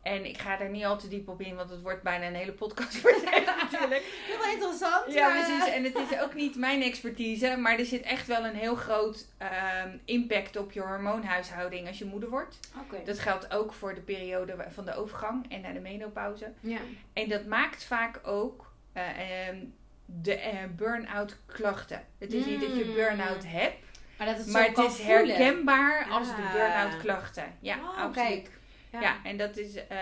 En 0.07 0.25
ik 0.25 0.39
ga 0.39 0.57
daar 0.57 0.69
niet 0.69 0.85
al 0.85 0.99
te 0.99 1.09
diep 1.09 1.29
op 1.29 1.41
in, 1.41 1.55
want 1.57 1.71
het 1.71 1.83
wordt 1.83 2.03
bijna 2.03 2.27
een 2.27 2.35
hele 2.35 2.53
podcast 2.53 2.97
voor 2.97 3.11
natuurlijk. 3.63 4.03
Heel 4.27 4.53
interessant. 4.53 5.13
Ja, 5.13 5.29
maar, 5.29 5.45
precies. 5.45 5.75
En 5.75 5.85
het 5.85 5.99
is 6.11 6.19
ook 6.21 6.35
niet 6.35 6.57
mijn 6.57 6.83
expertise, 6.83 7.57
maar 7.57 7.79
er 7.79 7.85
zit 7.85 8.03
echt 8.03 8.27
wel 8.27 8.45
een 8.45 8.55
heel 8.55 8.75
groot 8.75 9.27
ehm, 9.39 9.97
impact 10.05 10.57
op 10.57 10.73
je 10.73 10.81
hormoonhuishouding 10.81 11.87
als 11.89 11.99
je 11.99 12.05
moeder 12.05 12.29
wordt. 12.29 12.59
Oké. 12.81 13.03
Dat 13.05 13.19
geldt 13.19 13.53
ook 13.53 13.73
voor 13.73 13.95
de 13.95 14.01
periode 14.01 14.57
van 14.75 14.85
de 14.85 14.95
overgang 14.95 15.53
en 15.53 15.61
naar 15.61 15.73
de 15.73 15.81
menopauze. 15.81 16.53
Ja. 16.61 16.79
En 17.13 17.29
dat 17.29 17.47
maakt 17.47 17.85
vaak 17.85 18.21
ook 18.23 18.73
eh, 18.93 19.03
ehm, 19.49 19.57
de 20.05 20.35
eh, 20.35 20.59
burn-out 20.77 21.37
klachten. 21.47 22.05
Het 22.19 22.33
is 22.33 22.45
niet 22.45 22.61
dat 22.61 22.77
je 22.77 22.85
Mm. 22.85 22.95
burn-out 22.95 23.45
hebt, 23.47 23.77
Maar 24.19 24.27
dat 24.27 24.37
het 24.37 24.47
maar 24.47 24.65
het 24.67 24.79
is 24.79 24.95
voelen. 24.97 25.27
herkenbaar 25.27 26.07
als 26.11 26.29
de 26.29 26.43
Ah. 26.43 26.53
burn-out 26.53 26.97
klachten. 27.01 27.45
Ja, 27.61 27.77
Oh, 27.77 27.89
absoluut. 28.03 28.15
kijk. 28.29 28.51
Ja. 28.93 29.17
en 29.25 29.37
dat 29.37 29.57
is, 29.57 29.87
eh, 29.87 29.99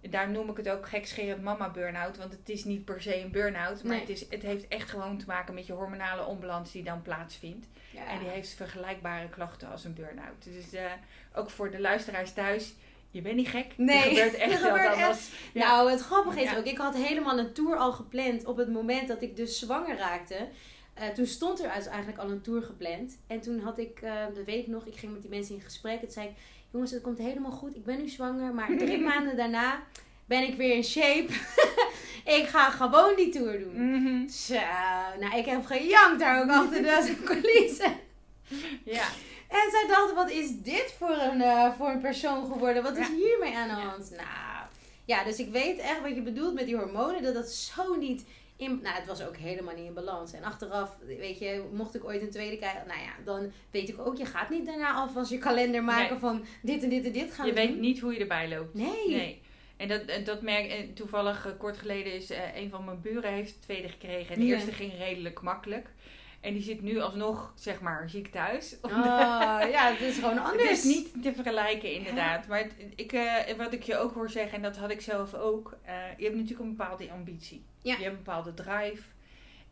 daar 0.00 0.30
noem 0.30 0.50
ik 0.50 0.56
het 0.56 0.68
ook 0.68 0.88
gekscherend 0.88 1.42
mama 1.42 1.70
burn-out. 1.70 2.16
Want 2.16 2.32
het 2.32 2.48
is 2.48 2.64
niet 2.64 2.84
per 2.84 3.02
se 3.02 3.20
een 3.20 3.30
burn-out. 3.30 3.82
Maar 3.82 3.92
Nee. 3.92 4.00
het, 4.00 4.08
is, 4.08 4.26
het 4.28 4.42
heeft 4.42 4.68
echt 4.68 4.90
gewoon 4.90 5.18
te 5.18 5.26
maken 5.26 5.54
met 5.54 5.66
je 5.66 5.72
hormonale 5.72 6.24
onbalans 6.24 6.72
die 6.72 6.82
dan 6.82 7.02
plaatsvindt. 7.02 7.66
Ja. 7.90 8.06
En 8.06 8.18
die 8.18 8.28
heeft 8.28 8.48
vergelijkbare 8.54 9.28
klachten 9.28 9.70
als 9.70 9.84
een 9.84 9.94
burn-out. 9.94 10.44
Dus 10.44 10.72
eh, 10.72 10.84
ook 11.34 11.50
voor 11.50 11.70
de 11.70 11.80
luisteraars 11.80 12.32
thuis, 12.32 12.74
je 13.10 13.20
bent 13.22 13.36
niet 13.36 13.48
gek. 13.48 13.72
Nee, 13.76 13.96
er 13.96 14.30
gebeurt 14.30 14.34
echt 14.42 14.52
er 14.52 14.58
gebeurt 14.58 14.96
echt-. 14.96 15.30
Ja. 15.52 15.66
Nou, 15.66 15.90
het 15.90 16.00
grappige 16.00 16.40
is 16.42 16.50
Ja. 16.50 16.56
ook, 16.58 16.64
ik 16.64 16.78
had 16.78 16.96
helemaal 16.96 17.38
een 17.38 17.52
tour 17.52 17.76
al 17.76 17.92
gepland 17.92 18.44
op 18.44 18.56
het 18.56 18.68
moment 18.72 19.08
dat 19.08 19.22
ik 19.22 19.36
dus 19.36 19.58
zwanger 19.58 19.96
raakte. 19.96 20.48
Eh, 20.94 21.08
toen 21.08 21.26
stond 21.26 21.62
er 21.64 21.74
dus 21.74 21.86
eigenlijk 21.86 22.18
al 22.18 22.30
een 22.30 22.40
tour 22.40 22.62
gepland. 22.62 23.18
En 23.26 23.40
toen 23.40 23.60
had 23.60 23.78
ik, 23.78 24.00
eh, 24.02 24.24
dat 24.34 24.44
weet 24.44 24.62
ik 24.62 24.66
nog, 24.66 24.86
ik 24.86 24.96
ging 24.96 25.12
met 25.12 25.20
die 25.20 25.30
mensen 25.30 25.54
in 25.54 25.60
gesprek. 25.60 26.00
Het 26.00 26.12
zei 26.12 26.26
ik, 26.28 26.34
jongens, 26.74 26.90
het 26.92 27.02
komt 27.02 27.18
helemaal 27.18 27.50
goed. 27.50 27.76
Ik 27.76 27.84
ben 27.84 27.98
nu 27.98 28.08
zwanger, 28.08 28.54
maar 28.54 28.76
drie 28.78 28.98
maanden 29.00 29.36
daarna 29.36 29.82
ben 30.24 30.42
ik 30.42 30.56
weer 30.56 30.74
in 30.74 30.84
shape. 30.84 31.32
ik 32.38 32.46
ga 32.46 32.70
gewoon 32.70 33.16
die 33.16 33.28
tour 33.28 33.58
doen. 33.58 33.90
Mhm. 33.90 34.28
Zo, 34.28 34.54
nou, 35.20 35.36
ik 35.36 35.44
heb 35.46 35.64
gejankt 35.66 36.18
daar 36.20 36.42
ook 36.42 36.50
achter 36.50 36.82
de 36.82 37.16
coulissen. 37.24 37.92
ja. 38.84 39.06
En 39.48 39.70
zij 39.70 39.84
dachten, 39.88 40.14
wat 40.14 40.30
is 40.30 40.50
dit 40.62 40.94
voor 40.98 41.10
een, 41.16 41.40
eh, 41.42 41.72
voor 41.78 41.88
een 41.88 42.00
persoon 42.00 42.46
geworden? 42.52 42.82
Wat 42.82 42.96
is 42.96 43.06
Ja. 43.08 43.14
hiermee 43.14 43.56
aan 43.56 43.68
de 43.68 43.74
hand? 43.74 44.10
Nou, 44.10 44.66
ja, 45.04 45.24
dus 45.24 45.38
ik 45.38 45.50
weet 45.52 45.78
echt 45.78 46.00
wat 46.00 46.14
je 46.14 46.22
bedoelt 46.22 46.54
met 46.54 46.66
die 46.66 46.76
hormonen. 46.76 47.22
Dat 47.22 47.34
dat 47.34 47.48
zo 47.50 47.94
niet 47.94 48.24
in... 48.56 48.80
Nou, 48.82 48.96
het 48.96 49.06
was 49.06 49.22
ook 49.22 49.36
helemaal 49.36 49.74
niet 49.74 49.84
in 49.86 49.94
balans. 49.94 50.32
En 50.32 50.42
achteraf, 50.44 50.96
weet 51.06 51.38
je, 51.38 51.64
mocht 51.72 51.94
ik 51.94 52.04
ooit 52.04 52.22
een 52.22 52.30
tweede 52.30 52.56
krijgen... 52.56 52.86
Nou 52.86 53.00
ja, 53.00 53.12
dan 53.24 53.52
weet 53.70 53.88
ik 53.88 53.98
ook, 54.00 54.16
je 54.16 54.24
gaat 54.26 54.50
niet 54.50 54.66
daarna 54.66 54.92
alvast 54.94 55.30
je 55.30 55.38
kalender 55.38 55.84
maken 55.84 56.10
Nee. 56.10 56.18
van... 56.18 56.44
Dit 56.62 56.82
en 56.82 56.88
dit 56.88 57.04
en 57.04 57.12
dit 57.12 57.32
gaan 57.34 57.46
Je 57.46 57.52
we 57.52 57.60
weet 57.60 57.68
doen. 57.68 57.80
niet 57.80 58.00
hoe 58.00 58.12
je 58.12 58.18
erbij 58.20 58.48
loopt. 58.48 58.74
Nee. 58.74 59.08
Nee. 59.08 59.40
En 59.76 59.88
dat, 59.88 60.00
en 60.04 60.24
dat 60.24 60.42
merk 60.42 60.70
en 60.70 60.94
toevallig 60.94 61.46
eh, 61.46 61.52
kort 61.58 61.76
geleden 61.76 62.12
is 62.12 62.30
eh, 62.30 62.56
een 62.56 62.70
van 62.70 62.84
mijn 62.84 63.00
buren 63.00 63.32
heeft 63.32 63.62
tweede 63.62 63.88
gekregen. 63.88 64.34
En 64.34 64.40
de 64.40 64.46
Ja. 64.46 64.54
eerste 64.54 64.72
ging 64.72 64.92
redelijk 64.98 65.40
makkelijk. 65.40 65.88
En 66.44 66.52
die 66.52 66.62
zit 66.62 66.82
nu 66.82 67.00
alsnog, 67.00 67.52
zeg 67.54 67.80
maar, 67.80 68.10
ziek 68.10 68.28
thuis. 68.28 68.76
Oh, 68.82 68.90
ja, 69.70 69.90
het 69.90 70.00
is 70.00 70.14
gewoon 70.18 70.38
anders. 70.38 70.62
Het 70.62 70.70
is 70.78 70.84
niet 70.84 71.22
te 71.22 71.32
vergelijken, 71.34 71.92
inderdaad. 71.92 72.46
Maar 72.46 72.58
het- 72.58 72.74
ik, 72.96 73.12
eh, 73.12 73.54
wat 73.56 73.72
ik 73.72 73.82
je 73.82 73.96
ook 73.96 74.14
hoor 74.14 74.30
zeggen, 74.30 74.52
en 74.56 74.62
dat 74.62 74.76
had 74.76 74.90
ik 74.90 75.00
zelf 75.00 75.34
ook. 75.34 75.76
eh, 75.82 75.94
je 76.16 76.24
hebt 76.24 76.36
natuurlijk 76.36 76.60
een 76.68 76.76
bepaalde 76.76 77.10
ambitie. 77.10 77.64
Ja. 77.82 77.96
Je 77.96 78.02
hebt 78.02 78.16
een 78.16 78.22
bepaalde 78.24 78.54
drive. 78.54 79.02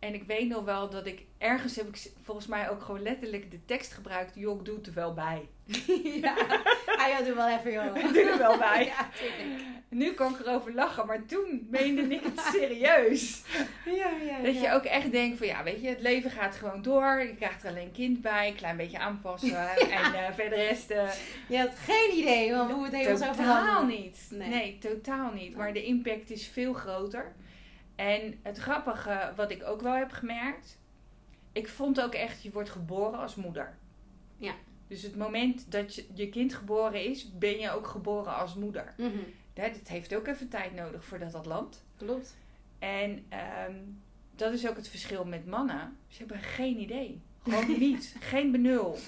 En 0.02 0.14
ik 0.14 0.22
weet 0.26 0.48
nog 0.48 0.64
wel 0.64 0.88
dat 0.90 1.06
ik 1.06 1.22
ergens 1.38 1.76
heb 1.76 1.88
ik 1.88 2.10
volgens 2.22 2.46
mij 2.46 2.70
ook 2.70 2.82
gewoon 2.82 3.02
letterlijk 3.02 3.50
de 3.50 3.64
tekst 3.64 3.92
gebruikt. 3.92 4.34
Joh, 4.34 4.58
ik 4.58 4.64
doe 4.64 4.76
het 4.76 4.86
er 4.86 4.94
wel 4.94 5.14
bij. 5.14 5.48
ja. 6.22 6.34
Ah, 6.86 7.08
ja, 7.08 7.22
doe 7.24 7.34
wel 7.34 7.48
even, 7.48 7.72
joh. 7.72 7.94
Doe 8.12 8.22
er 8.30 8.38
wel 8.38 8.58
bij. 8.58 8.84
Ja. 8.96 9.08
Nu 9.88 10.12
kan 10.12 10.32
ik 10.34 10.40
erover 10.40 10.74
lachen, 10.74 11.06
maar 11.06 11.26
toen 11.26 11.66
meende 11.70 12.02
ik 12.02 12.20
het 12.22 12.40
serieus. 12.54 13.42
Ja, 13.84 14.08
ja, 14.26 14.42
Dat 14.42 14.54
ja. 14.54 14.60
je 14.60 14.72
ook 14.72 14.84
echt 14.84 15.12
denkt 15.12 15.38
van 15.38 15.46
ja, 15.46 15.62
weet 15.62 15.80
je, 15.82 15.88
het 15.88 16.00
leven 16.00 16.30
gaat 16.30 16.54
gewoon 16.56 16.82
door. 16.82 17.20
Je 17.22 17.34
krijgt 17.34 17.62
er 17.62 17.68
alleen 17.68 17.84
een 17.86 17.92
kind 17.92 18.20
bij, 18.20 18.48
een 18.48 18.54
klein 18.54 18.76
beetje 18.76 18.98
aanpassen. 18.98 19.68
en 19.90 20.14
eh 20.14 20.32
verder 20.34 20.58
rest 20.58 20.88
Je 21.48 21.58
had 21.58 21.70
geen 21.84 22.18
idee 22.18 22.52
van 22.52 22.70
hoe 22.70 22.84
het 22.84 22.94
helemaal 22.94 23.16
zou 23.16 23.36
totaal 23.36 23.64
veranderen. 23.64 24.00
niet. 24.02 24.26
Nee. 24.30 24.48
Nee. 24.48 24.78
totaal 24.78 25.32
niet. 25.32 25.56
Maar 25.56 25.72
de 25.72 25.84
impact 25.84 26.30
is 26.30 26.46
veel 26.46 26.72
groter. 26.72 27.32
En 27.96 28.38
het 28.42 28.58
grappige 28.58 29.32
wat 29.36 29.50
ik 29.50 29.64
ook 29.64 29.80
wel 29.80 29.94
heb 29.94 30.10
gemerkt. 30.10 30.78
Ik 31.52 31.68
vond 31.68 32.00
ook 32.00 32.14
echt, 32.14 32.42
je 32.42 32.50
wordt 32.50 32.70
geboren 32.70 33.18
als 33.18 33.34
moeder. 33.34 33.78
Ja. 34.36 34.54
Dus 34.88 35.02
het 35.02 35.16
moment 35.16 35.70
dat 35.70 35.94
je, 35.94 36.06
je 36.14 36.28
kind 36.28 36.54
geboren 36.54 37.04
is, 37.04 37.38
ben 37.38 37.58
je 37.58 37.70
ook 37.70 37.86
geboren 37.86 38.34
als 38.36 38.54
moeder. 38.54 38.94
Ja, 39.54 39.68
dat 39.68 39.88
heeft 39.88 40.14
ook 40.14 40.26
even 40.26 40.48
tijd 40.48 40.74
nodig 40.74 41.04
voordat 41.04 41.32
dat 41.32 41.46
landt. 41.46 41.84
Klopt. 41.96 42.36
En 42.78 43.24
ehm, 43.28 43.74
dat 44.36 44.52
is 44.52 44.68
ook 44.68 44.76
het 44.76 44.88
verschil 44.88 45.24
met 45.24 45.46
mannen. 45.46 45.96
Ze 46.08 46.18
hebben 46.18 46.38
geen 46.38 46.78
idee. 46.80 47.22
Gewoon 47.42 47.78
niet. 47.78 48.16
geen 48.32 48.50
benul. 48.50 48.98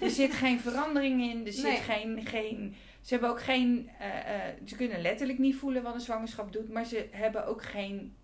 Er 0.00 0.10
zit 0.10 0.32
geen 0.32 0.60
verandering 0.60 1.22
in. 1.22 1.46
Er 1.46 1.52
zit 1.52 1.64
Nee. 1.64 1.76
geen, 1.76 2.26
geen... 2.26 2.74
Ze 3.00 3.12
hebben 3.14 3.30
ook 3.30 3.42
geen... 3.42 3.90
eh, 3.98 4.34
eh, 4.48 4.54
ze 4.66 4.76
kunnen 4.76 5.00
letterlijk 5.00 5.38
niet 5.38 5.56
voelen 5.56 5.82
wat 5.82 5.94
een 5.94 6.00
zwangerschap 6.00 6.52
doet. 6.52 6.68
Maar 6.68 6.84
ze 6.84 7.08
hebben 7.10 7.46
ook 7.46 7.62
geen... 7.62 8.14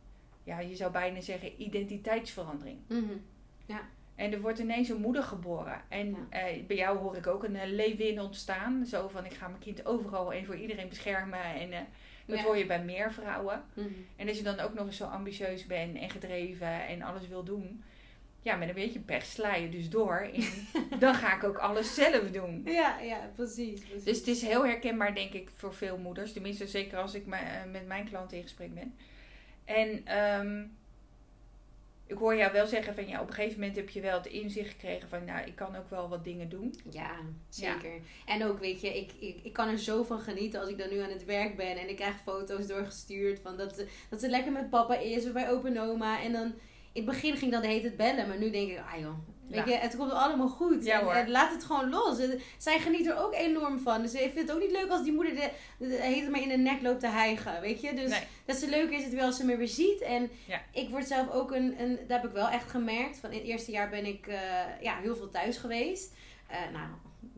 Ja, 0.44 0.60
je 0.60 0.76
zou 0.76 0.92
bijna 0.92 1.20
zeggen 1.20 1.62
identiteitsverandering. 1.62 2.78
Mhm. 2.88 3.02
En 4.14 4.32
er 4.32 4.40
wordt 4.40 4.58
ineens 4.58 4.88
een 4.88 5.00
moeder 5.00 5.22
geboren. 5.22 5.80
En 5.88 6.08
Ja. 6.10 6.16
eh, 6.46 6.62
bij 6.66 6.76
jou 6.76 6.98
hoor 6.98 7.16
ik 7.16 7.26
ook 7.26 7.44
een 7.44 7.74
leeuwin 7.74 8.20
ontstaan. 8.20 8.86
Zo 8.86 9.08
van, 9.08 9.24
ik 9.24 9.32
ga 9.32 9.48
mijn 9.48 9.60
kind 9.60 9.86
overal 9.86 10.32
en 10.32 10.44
voor 10.44 10.56
iedereen 10.56 10.88
beschermen. 10.88 11.42
En 11.44 11.70
dat 12.26 12.38
Ja. 12.38 12.44
hoor 12.44 12.56
je 12.56 12.66
bij 12.66 12.84
meer 12.84 13.12
vrouwen. 13.12 13.64
Mhm. 13.74 13.88
En 14.16 14.28
als 14.28 14.36
je 14.36 14.42
dan 14.42 14.60
ook 14.60 14.74
nog 14.74 14.86
eens 14.86 14.96
zo 14.96 15.04
ambitieus 15.04 15.66
bent 15.66 15.96
en 15.96 16.10
gedreven 16.10 16.86
en 16.86 17.02
alles 17.02 17.28
wil 17.28 17.44
doen. 17.44 17.82
Ja, 18.44 18.56
met 18.56 18.68
een 18.68 18.74
beetje 18.74 19.00
pech 19.00 19.24
sla 19.24 19.54
je 19.54 19.68
dus 19.68 19.90
door. 19.90 20.28
in, 20.32 20.44
dan 20.98 21.14
ga 21.14 21.36
ik 21.36 21.44
ook 21.44 21.58
alles 21.58 21.94
zelf 21.94 22.30
doen. 22.30 22.62
Ja, 22.64 23.00
ja, 23.00 23.30
precies. 23.34 23.80
precies. 23.80 24.04
Dus 24.04 24.18
het 24.18 24.26
is 24.26 24.42
heel 24.42 24.66
herkenbaar, 24.66 25.14
denk 25.14 25.32
ik, 25.32 25.50
voor 25.56 25.74
veel 25.74 25.98
moeders. 25.98 26.32
Tenminste, 26.32 26.66
zeker 26.66 26.98
als 26.98 27.14
ik 27.14 27.26
eh, 27.26 27.40
met 27.72 27.86
mijn 27.86 28.08
klanten 28.08 28.36
in 28.36 28.42
gesprek 28.42 28.74
ben. 28.74 28.94
En 29.64 30.06
ehm, 30.06 30.64
ik 32.06 32.16
hoor 32.16 32.36
jou 32.36 32.52
wel 32.52 32.66
zeggen 32.66 32.94
van 32.94 33.08
ja, 33.08 33.20
op 33.20 33.28
een 33.28 33.34
gegeven 33.34 33.58
moment 33.58 33.76
heb 33.76 33.88
je 33.88 34.00
wel 34.00 34.16
het 34.16 34.26
inzicht 34.26 34.70
gekregen 34.70 35.08
van 35.08 35.24
nou, 35.24 35.46
ik 35.46 35.54
kan 35.54 35.76
ook 35.76 35.90
wel 35.90 36.08
wat 36.08 36.24
dingen 36.24 36.48
doen. 36.48 36.74
Ja, 36.90 37.16
zeker. 37.48 38.00
En 38.26 38.44
ook, 38.44 38.58
weet 38.58 38.80
je, 38.80 38.98
ik, 38.98 39.12
ik, 39.18 39.38
ik 39.42 39.52
kan 39.52 39.68
er 39.68 39.78
zo 39.78 40.02
van 40.02 40.20
genieten 40.20 40.60
als 40.60 40.68
ik 40.68 40.78
dan 40.78 40.90
nu 40.90 40.98
aan 40.98 41.10
het 41.10 41.24
werk 41.24 41.56
ben 41.56 41.76
en 41.76 41.88
ik 41.88 41.96
krijg 41.96 42.16
foto's 42.22 42.66
doorgestuurd 42.66 43.40
van 43.40 43.56
dat 43.56 43.74
ze, 43.74 43.88
dat 44.10 44.20
ze 44.20 44.28
lekker 44.28 44.52
met 44.52 44.70
papa 44.70 44.96
is 44.96 45.26
of 45.26 45.32
bij 45.32 45.50
opa 45.50 45.68
en 45.68 45.80
oma. 45.80 46.22
En 46.22 46.32
dan, 46.32 46.54
in 46.94 47.02
het 47.02 47.10
begin 47.10 47.36
ging 47.36 47.52
dat 47.52 47.62
de 47.62 47.68
hele 47.68 47.80
tijd 47.80 47.96
bellen, 47.96 48.28
maar 48.28 48.38
nu 48.38 48.50
denk 48.50 48.70
ik, 48.70 48.78
ah 48.78 49.00
joh, 49.00 49.14
weet 49.48 49.66
Ja. 49.66 49.72
je, 49.72 49.78
het 49.78 49.96
komt 49.96 50.12
allemaal 50.12 50.48
goed. 50.48 50.84
Ja, 50.84 51.00
en, 51.10 51.30
laat 51.30 51.52
het 51.52 51.64
gewoon 51.64 51.90
los. 51.90 52.18
Zij 52.58 52.78
geniet 52.78 53.06
er 53.06 53.18
ook 53.24 53.34
enorm 53.34 53.78
van. 53.78 54.02
Dus 54.02 54.10
ze 54.10 54.18
vindt 54.18 54.34
het 54.40 54.52
ook 54.52 54.60
niet 54.60 54.70
leuk 54.72 54.88
als 54.90 55.02
die 55.02 55.12
moeder 55.12 55.34
de, 55.34 55.50
de, 55.78 55.88
de 55.88 55.94
heet 56.02 56.20
het 56.20 56.30
maar 56.30 56.40
in 56.42 56.48
de 56.48 56.56
nek 56.56 56.82
loopt 56.82 57.00
te 57.00 57.06
hijgen, 57.08 57.60
weet 57.60 57.80
je. 57.80 57.94
Dus 57.94 58.10
Nee. 58.10 58.20
dat 58.44 58.56
ze 58.56 58.68
leuk 58.68 58.90
is 58.90 59.04
het 59.04 59.14
wel 59.14 59.26
als 59.26 59.36
ze 59.36 59.44
me 59.44 59.56
weer 59.56 59.68
ziet. 59.68 60.00
En 60.00 60.30
Ja. 60.46 60.60
ik 60.72 60.88
word 60.88 61.06
zelf 61.06 61.30
ook 61.30 61.50
een, 61.52 61.80
een, 61.80 61.98
daar 62.08 62.20
heb 62.20 62.28
ik 62.30 62.36
wel 62.36 62.48
echt 62.48 62.70
gemerkt. 62.70 63.16
Van 63.18 63.30
in 63.30 63.38
het 63.38 63.46
eerste 63.46 63.70
jaar 63.70 63.88
ben 63.90 64.06
ik 64.06 64.26
eh, 64.26 64.38
ja, 64.80 64.96
heel 65.02 65.16
veel 65.16 65.30
thuis 65.30 65.56
geweest. 65.56 66.12
Eh, 66.48 66.56
nou, 66.72 66.86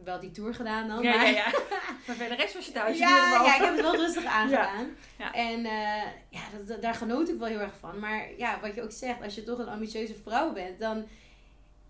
wel 0.04 0.20
die 0.20 0.30
tour 0.30 0.54
gedaan 0.54 0.88
dan. 0.88 1.02
Ja, 1.02 1.16
maar, 1.16 1.24
ja, 1.26 1.32
ja. 1.32 1.50
Maar 2.06 2.16
verder 2.16 2.36
rest 2.36 2.54
was 2.54 2.66
je 2.66 2.72
thuis. 2.72 2.98
ja, 2.98 3.08
ja, 3.44 3.54
ik 3.54 3.60
heb 3.62 3.70
het 3.70 3.80
wel 3.80 3.96
rustig 3.96 4.24
aangedaan. 4.24 4.96
Ja. 5.18 5.32
En 5.32 5.64
eh, 5.64 6.02
ja, 6.28 6.40
dat, 6.56 6.68
dat- 6.68 6.82
daar 6.82 6.94
genoot 6.94 7.28
ik 7.28 7.38
wel 7.38 7.48
heel 7.48 7.60
erg 7.60 7.76
van. 7.80 7.98
Maar 7.98 8.28
ja, 8.36 8.58
wat 8.60 8.74
je 8.74 8.82
ook 8.82 8.92
zegt, 8.92 9.22
als 9.22 9.34
je 9.34 9.42
toch 9.42 9.58
een 9.58 9.68
ambitieuze 9.68 10.14
vrouw 10.22 10.52
bent, 10.52 10.80
dan, 10.80 11.06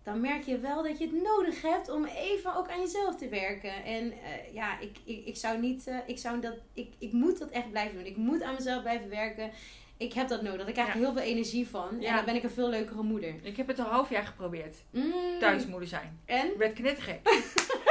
dan 0.03 0.21
merk 0.21 0.43
je 0.43 0.59
wel 0.59 0.83
dat 0.83 0.99
je 0.99 1.05
het 1.05 1.23
nodig 1.23 1.63
hebt 1.63 1.89
om 1.91 2.05
even 2.05 2.57
ook 2.57 2.69
aan 2.71 2.81
jezelf 2.81 3.17
te 3.17 3.29
werken. 3.29 3.85
En 3.85 4.13
eh, 4.13 4.53
ja, 4.55 4.79
ik, 4.81 4.97
ik, 5.05 5.27
ik 5.27 5.37
zou 5.37 5.59
niet, 5.59 5.87
eh, 5.87 5.97
ik 6.07 6.19
zou 6.19 6.41
dat, 6.41 6.55
ik, 6.73 6.93
ik 6.99 7.13
moet 7.13 7.39
dat 7.39 7.51
echt 7.51 7.71
blijven 7.71 7.97
doen. 7.97 8.07
Ik 8.07 8.17
moet 8.17 8.43
aan 8.43 8.55
mezelf 8.55 8.83
blijven 8.83 9.09
werken. 9.09 9.51
Ik 9.99 10.13
heb 10.13 10.29
dat 10.29 10.43
nodig. 10.43 10.73
Krijg 10.73 10.89
ik 10.89 10.95
Ja. 10.95 11.01
heel 11.01 11.13
veel 11.13 11.23
energie 11.23 11.69
van. 11.69 11.89
En 11.89 12.01
Ja. 12.01 12.17
dan 12.17 12.25
ben 12.25 12.35
ik 12.35 12.43
een 12.43 12.51
veel 12.51 12.69
leukere 12.69 13.03
moeder. 13.03 13.35
Ik 13.43 13.57
heb 13.57 13.67
het 13.67 13.79
een 13.79 13.85
half 13.85 14.11
jaar 14.11 14.27
geprobeerd. 14.27 14.77
Mm. 14.91 15.13
Thuismoeder 15.41 15.89
zijn. 15.89 16.21
En? 16.25 16.47
Ik 16.53 16.57
werd 16.59 16.73
knettergek. 16.73 17.19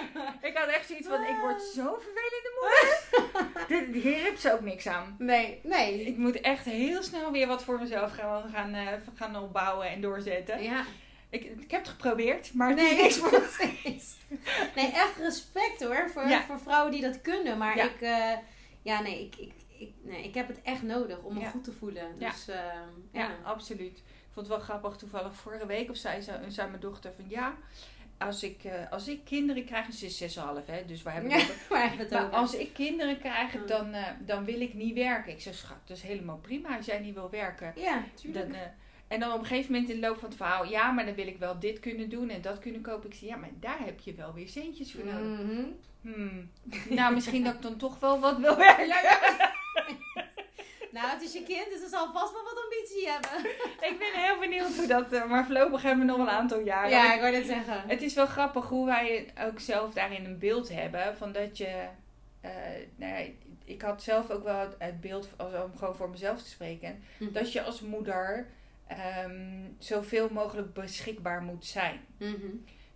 ik 0.48 0.56
had 0.56 0.68
echt 0.68 0.86
zoiets 0.86 1.08
van, 1.08 1.22
ik 1.24 1.36
word 1.40 1.62
zo'n 1.62 1.96
vervelende 2.00 2.52
moeder. 2.60 3.66
Dit, 3.68 4.02
hier 4.02 4.24
heb 4.24 4.36
ze 4.36 4.52
ook 4.52 4.60
niks 4.60 4.86
aan. 4.86 5.14
Nee, 5.18 5.60
nee. 5.62 6.02
Ik 6.04 6.16
moet 6.16 6.40
echt 6.40 6.64
heel 6.64 7.02
snel 7.02 7.30
weer 7.32 7.46
wat 7.46 7.64
voor 7.64 7.78
mezelf 7.78 8.12
gaan, 8.12 8.50
gaan, 8.50 8.74
eh, 8.74 8.86
gaan 9.14 9.36
opbouwen 9.36 9.88
en 9.88 10.00
doorzetten. 10.00 10.62
Ja. 10.62 10.84
Ik, 11.30 11.44
ik 11.44 11.70
heb 11.70 11.80
het 11.80 11.88
geprobeerd, 11.90 12.54
maar 12.54 12.68
het 12.68 12.76
Nee, 12.76 12.94
is 12.94 13.00
niks 13.02 13.16
voor 13.20 13.28
precies. 13.40 14.16
Nee, 14.74 14.90
echt 14.92 15.16
respect 15.18 15.82
hoor 15.84 16.10
voor, 16.10 16.28
Ja. 16.28 16.42
voor 16.42 16.60
vrouwen 16.60 16.92
die 16.92 17.00
dat 17.02 17.20
kunnen. 17.20 17.58
Maar 17.58 17.76
Ja. 17.76 17.84
ik, 17.84 18.00
eh, 18.00 18.32
ja, 18.82 19.00
nee, 19.00 19.24
ik, 19.24 19.36
ik, 19.36 19.52
ik, 19.78 19.92
nee, 20.02 20.24
ik 20.24 20.34
heb 20.34 20.48
het 20.48 20.62
echt 20.62 20.82
nodig 20.82 21.18
om 21.22 21.34
me 21.34 21.40
Ja. 21.40 21.50
goed 21.50 21.64
te 21.64 21.72
voelen. 21.72 22.14
Ja. 22.18 22.30
Dus, 22.30 22.48
eh, 22.48 22.60
Ja, 23.12 23.30
absoluut. 23.44 23.98
Ik 23.98 24.38
vond 24.38 24.46
het 24.46 24.56
wel 24.56 24.64
grappig. 24.66 24.96
Toevallig 24.96 25.34
vorige 25.34 25.66
week 25.66 25.90
of 25.90 25.96
zei, 25.96 26.20
ze, 26.20 26.32
zei 26.48 26.68
mijn 26.68 26.80
dochter 26.80 27.12
van 27.16 27.24
ja, 27.28 27.54
als 28.18 28.42
ik, 28.42 28.56
als 28.90 29.08
ik 29.08 29.20
kinderen 29.24 29.64
krijg, 29.64 29.86
en 29.86 29.92
ze 29.92 30.06
is 30.06 30.36
6,5 30.36 30.42
hè, 30.66 30.84
dus 30.86 31.02
waar 31.02 31.12
hebben 31.14 31.30
Ja, 31.30 31.36
we 31.68 31.76
het 31.96 32.10
Maar 32.10 32.24
als 32.30 32.54
ik 32.54 32.72
kinderen 32.72 33.18
krijg, 33.18 33.52
Ja. 33.52 33.60
dan, 33.66 33.92
eh, 33.94 34.06
dan 34.20 34.44
wil 34.44 34.60
ik 34.60 34.74
niet 34.74 34.94
werken. 34.94 35.32
Ik 35.32 35.40
zeg, 35.40 35.54
schat, 35.54 35.76
dat 35.84 35.96
is 35.96 36.02
helemaal 36.02 36.38
prima 36.38 36.76
als 36.76 36.86
jij 36.86 36.98
niet 36.98 37.14
wil 37.14 37.30
werken. 37.30 37.72
Ja, 37.76 38.02
tuurlijk. 38.14 38.44
Dan, 38.46 38.54
eh, 38.54 38.66
en 39.08 39.20
dan 39.20 39.32
op 39.32 39.38
een 39.40 39.46
gegeven 39.46 39.72
moment 39.72 39.90
in 39.90 40.00
de 40.00 40.06
loop 40.06 40.18
van 40.18 40.28
het 40.28 40.36
verhaal, 40.36 40.64
ja, 40.64 40.90
maar 40.90 41.04
dan 41.04 41.14
wil 41.14 41.26
ik 41.26 41.38
wel 41.38 41.58
dit 41.58 41.80
kunnen 41.80 42.08
doen 42.08 42.28
en 42.28 42.40
dat 42.42 42.58
kunnen 42.58 42.80
kopen. 42.80 43.10
Ik 43.10 43.14
zeg, 43.16 43.28
ja, 43.28 43.36
maar 43.36 43.50
daar 43.60 43.78
heb 43.84 44.00
je 44.00 44.14
wel 44.14 44.32
weer 44.34 44.48
centjes 44.48 44.92
voor 44.92 45.04
nodig. 45.04 45.38
Mhm. 45.46 45.62
Hmm. 46.00 46.50
Nou, 46.88 47.14
misschien 47.14 47.44
dat 47.44 47.54
ik 47.54 47.62
dan 47.62 47.76
toch 47.76 47.98
wel 47.98 48.20
wat 48.20 48.38
wil 48.38 48.56
werken. 48.76 48.86
Nou, 50.92 51.08
het 51.10 51.22
is 51.22 51.32
je 51.32 51.42
kind, 51.42 51.70
dus 51.70 51.82
er 51.82 51.88
zal 51.88 52.12
vast 52.12 52.32
wel 52.32 52.42
wat 52.44 52.62
ambitie 52.64 53.08
hebben. 53.10 53.50
Ik 53.90 53.98
ben 53.98 54.22
heel 54.22 54.38
benieuwd 54.38 54.76
hoe 54.76 54.86
dat, 54.86 55.12
eh, 55.12 55.24
maar 55.30 55.44
voorlopig 55.44 55.82
hebben 55.82 56.06
we 56.06 56.12
nog 56.12 56.20
een 56.20 56.32
aantal 56.34 56.60
jaren. 56.60 56.90
Ja, 56.90 57.14
ik 57.14 57.20
wou 57.20 57.32
net 57.32 57.46
zeggen. 57.46 57.82
Het 57.88 58.02
is 58.02 58.14
wel 58.14 58.26
grappig 58.26 58.68
hoe 58.68 58.86
wij 58.86 59.32
ook 59.40 59.60
zelf 59.60 59.92
daarin 59.94 60.24
een 60.24 60.38
beeld 60.38 60.68
hebben. 60.68 61.16
Van 61.16 61.32
dat 61.32 61.56
je. 61.58 61.86
eh, 62.40 62.50
nou 62.96 63.12
ja, 63.22 63.30
ik 63.64 63.82
had 63.82 64.02
zelf 64.02 64.30
ook 64.30 64.44
wel 64.44 64.68
het 64.78 65.00
beeld, 65.00 65.28
om 65.38 65.76
gewoon 65.78 65.94
voor 65.96 66.10
mezelf 66.10 66.42
te 66.42 66.48
spreken. 66.48 67.02
Mhm. 67.18 67.32
Dat 67.32 67.52
je 67.52 67.62
als 67.62 67.80
moeder 67.80 68.46
ehm, 68.86 69.60
zoveel 69.78 70.28
mogelijk 70.30 70.72
beschikbaar 70.74 71.42
moet 71.42 71.66
zijn. 71.66 72.00
Mhm. 72.18 72.46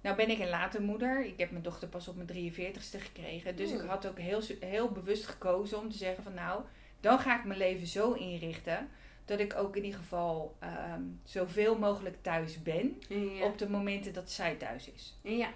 Nou 0.01 0.17
ben 0.17 0.31
ik 0.31 0.39
een 0.39 0.49
late 0.49 0.81
moeder. 0.81 1.25
Ik 1.25 1.39
heb 1.39 1.51
mijn 1.51 1.63
dochter 1.63 1.89
pas 1.89 2.09
op 2.09 2.17
mijn 2.17 2.29
43ste 2.53 3.01
gekregen. 3.01 3.57
Dus 3.57 3.71
ik 3.73 3.81
had 3.81 4.07
ook 4.07 4.19
heel, 4.19 4.41
heel 4.61 4.89
bewust 4.91 5.27
gekozen 5.27 5.79
om 5.79 5.91
te 5.91 5.97
zeggen 5.97 6.23
van 6.23 6.35
nou, 6.35 6.63
dan 7.07 7.19
ga 7.19 7.39
ik 7.39 7.45
mijn 7.45 7.59
leven 7.59 7.87
zo 7.87 8.13
inrichten. 8.13 8.89
Dat 9.25 9.39
ik 9.41 9.55
ook 9.57 9.77
in 9.77 9.85
ieder 9.85 9.99
geval 10.01 10.57
ehm, 10.59 11.01
zoveel 11.25 11.79
mogelijk 11.79 12.17
thuis 12.23 12.63
ben. 12.63 13.03
Ja. 13.09 13.45
Op 13.45 13.59
de 13.59 13.69
momenten 13.69 14.13
dat 14.13 14.31
zij 14.31 14.55
thuis 14.55 14.91
is. 14.91 15.19
ja. 15.23 15.49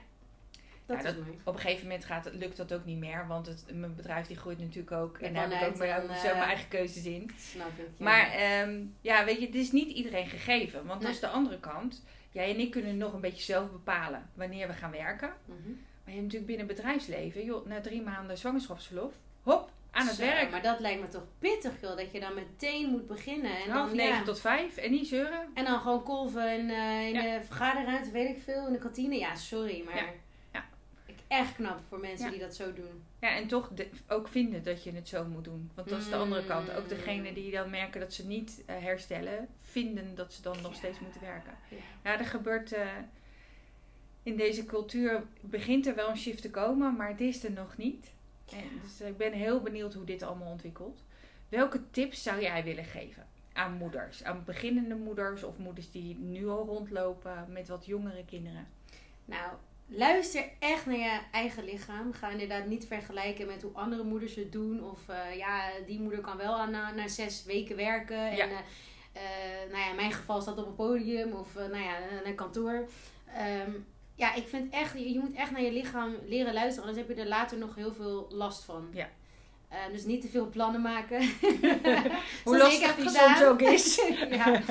Dat 0.86 1.02
Ja, 1.02 1.08
is 1.08 1.14
mooi. 1.14 1.38
Op 1.44 1.54
een 1.54 1.60
gegeven 1.60 1.82
moment 1.86 2.04
gaat, 2.04 2.24
het- 2.24 2.34
lukt 2.34 2.56
dat 2.56 2.72
ook 2.72 2.84
niet 2.84 2.98
meer. 2.98 3.26
Want 3.26 3.46
het, 3.46 3.64
mijn 3.72 3.94
bedrijf 3.94 4.26
die 4.26 4.36
groeit 4.36 4.58
natuurlijk 4.58 4.92
ook. 4.92 5.18
En 5.18 5.34
daar 5.34 5.50
heb 5.58 5.60
ik 5.68 5.72
ook 5.72 5.78
mijn, 5.78 6.18
zo 6.18 6.26
eh, 6.26 6.32
mijn 6.32 6.48
eigen 6.48 6.68
keuzes 6.68 7.04
in. 7.04 7.30
Snap 7.38 7.66
ik. 7.68 7.74
ja. 7.96 8.04
Maar 8.04 8.30
ehm, 8.30 8.80
ja, 9.00 9.24
weet 9.24 9.38
je, 9.40 9.46
het 9.46 9.54
is 9.54 9.72
niet 9.72 9.88
iedereen 9.90 10.26
gegeven. 10.26 10.86
Want 10.86 11.02
dat 11.02 11.10
is 11.10 11.20
de 11.20 11.26
andere 11.28 11.58
kant. 11.60 12.02
Jij 12.30 12.50
en 12.50 12.58
ik 12.60 12.70
kunnen 12.70 12.96
nog 12.96 13.12
een 13.12 13.20
beetje 13.20 13.42
zelf 13.42 13.70
bepalen 13.70 14.30
wanneer 14.34 14.66
we 14.66 14.72
gaan 14.72 14.90
werken. 14.90 15.32
Mhm. 15.44 15.56
Maar 16.04 16.14
je 16.14 16.20
hebt 16.20 16.22
natuurlijk 16.22 16.46
binnen 16.46 16.66
het 16.66 16.76
bedrijfsleven, 16.76 17.44
joh, 17.44 17.66
na 17.66 17.80
drie 17.80 18.02
maanden 18.02 18.38
zwangerschapsverlof, 18.38 19.12
hop, 19.42 19.70
aan 19.90 20.06
het 20.06 20.16
Zo, 20.16 20.22
werk. 20.22 20.50
Maar 20.50 20.62
dat 20.62 20.80
lijkt 20.80 21.00
me 21.00 21.08
toch 21.08 21.26
pittig, 21.38 21.80
joh. 21.80 21.96
Dat 21.96 22.12
je 22.12 22.20
dan 22.20 22.34
meteen 22.34 22.88
moet 22.90 23.06
beginnen. 23.06 23.56
En 23.64 23.70
Half 23.70 23.86
dan, 23.88 23.96
negen 23.96 24.16
ja. 24.16 24.22
tot 24.22 24.40
vijf 24.40 24.76
en 24.76 24.90
niet 24.90 25.06
zeuren. 25.08 25.48
En 25.54 25.64
dan 25.64 25.80
gewoon 25.80 26.02
kolven 26.02 26.58
in, 26.58 26.70
eh, 26.70 27.06
in 27.06 27.12
Ja. 27.12 27.22
de 27.38 27.44
vergaderruimte, 27.44 28.10
weet 28.10 28.36
ik 28.36 28.42
veel. 28.42 28.66
In 28.66 28.72
de 28.72 28.78
kantine. 28.78 29.18
Ja, 29.18 29.34
sorry, 29.34 29.82
maar... 29.84 29.96
Ja. 29.96 30.04
Ja. 30.52 30.64
Ik 31.06 31.16
echt 31.28 31.54
knap 31.54 31.80
voor 31.88 31.98
mensen 32.00 32.30
die 32.30 32.40
dat 32.40 32.54
zo 32.54 32.72
doen. 32.72 33.02
Ja, 33.20 33.28
en 33.36 33.46
toch 33.46 33.68
de- 33.74 33.88
ook 34.08 34.28
vinden 34.28 34.62
dat 34.62 34.84
je 34.84 34.92
het 34.92 35.08
zo 35.08 35.24
moet 35.24 35.44
doen. 35.44 35.70
Want 35.74 35.88
dat 35.88 35.98
is 35.98 36.08
de 36.08 36.16
andere 36.16 36.44
kant. 36.44 36.70
Ook 36.70 36.82
Mm. 36.82 36.88
degene 36.88 37.32
die 37.32 37.50
dan 37.50 37.70
merken 37.70 38.00
dat 38.00 38.12
ze 38.14 38.26
niet 38.26 38.62
eh, 38.66 38.76
herstellen, 38.78 39.48
vinden 39.62 40.14
dat 40.14 40.32
ze 40.32 40.42
dan 40.42 40.56
nog 40.62 40.74
steeds 40.74 41.00
moeten 41.00 41.20
werken. 41.20 41.52
Ja. 41.70 41.76
Ja, 42.12 42.18
er 42.18 42.24
gebeurt 42.24 42.72
eh, 42.72 42.86
in 44.22 44.36
deze 44.36 44.64
cultuur, 44.64 45.22
begint 45.40 45.86
er 45.86 45.94
wel 45.94 46.08
een 46.08 46.16
shift 46.16 46.42
te 46.42 46.50
komen, 46.50 46.96
maar 46.96 47.08
het 47.08 47.20
is 47.20 47.44
er 47.44 47.52
nog 47.52 47.76
niet. 47.76 48.12
En 48.52 48.80
dus 48.82 49.00
ik 49.08 49.16
ben 49.16 49.32
heel 49.32 49.60
benieuwd 49.60 49.94
hoe 49.94 50.04
dit 50.04 50.22
allemaal 50.22 50.50
ontwikkelt. 50.50 51.02
Welke 51.48 51.90
tips 51.90 52.22
zou 52.22 52.40
jij 52.40 52.64
willen 52.64 52.84
geven 52.84 53.26
aan 53.52 53.72
moeders? 53.72 54.24
Aan 54.24 54.42
beginnende 54.44 54.94
moeders 54.94 55.42
of 55.42 55.58
moeders 55.58 55.90
die 55.90 56.16
nu 56.18 56.48
al 56.48 56.64
rondlopen 56.66 57.46
met 57.48 57.68
wat 57.68 57.86
jongere 57.86 58.24
kinderen? 58.24 58.66
Nou, 59.24 59.52
luister 59.86 60.44
echt 60.58 60.86
naar 60.86 60.96
je 60.96 61.20
eigen 61.32 61.64
lichaam. 61.64 62.12
Ga 62.12 62.30
inderdaad 62.30 62.66
niet 62.66 62.86
vergelijken 62.86 63.46
met 63.46 63.62
hoe 63.62 63.72
andere 63.72 64.02
moeders 64.02 64.34
het 64.34 64.52
doen. 64.52 64.84
Of 64.84 65.08
eh, 65.08 65.36
ja, 65.36 65.70
die 65.86 66.00
moeder 66.00 66.20
kan 66.20 66.36
wel 66.36 66.54
aan, 66.58 66.70
na, 66.70 66.90
na 66.90 67.08
zes 67.08 67.44
weken 67.44 67.76
werken. 67.76 68.30
En 68.30 68.36
Ja. 68.36 68.44
eh, 68.46 68.58
eh, 69.12 69.70
nou 69.70 69.78
ja, 69.82 69.90
in 69.90 69.96
mijn 69.96 70.12
geval 70.12 70.40
staat 70.40 70.58
op 70.58 70.66
een 70.66 70.74
podium 70.74 71.32
of 71.32 71.56
eh, 71.56 71.66
nou 71.66 71.82
ja, 71.84 71.98
naar 72.24 72.34
kantoor. 72.34 72.88
Ehm, 73.34 73.70
ja, 74.20 74.34
ik 74.34 74.48
vind 74.48 74.72
echt, 74.72 74.92
je, 74.98 75.18
moet 75.18 75.34
echt 75.34 75.50
naar 75.50 75.62
je 75.62 75.72
lichaam 75.72 76.14
leren 76.26 76.52
luisteren. 76.52 76.88
Anders 76.88 77.06
heb 77.06 77.16
je 77.16 77.22
er 77.22 77.28
later 77.28 77.58
nog 77.58 77.74
heel 77.74 77.94
veel 77.94 78.26
last 78.30 78.64
van. 78.64 78.88
Ja. 78.92 79.08
Eh, 79.68 79.78
dus 79.92 80.04
niet 80.04 80.20
te 80.20 80.28
veel 80.28 80.48
plannen 80.48 80.80
maken. 80.80 81.20
Hoe 82.44 82.58
lastig 82.58 82.96
die 82.96 83.08
soms 83.08 83.42
ook 83.42 83.60
is. 83.60 83.94
ja. 84.30 84.62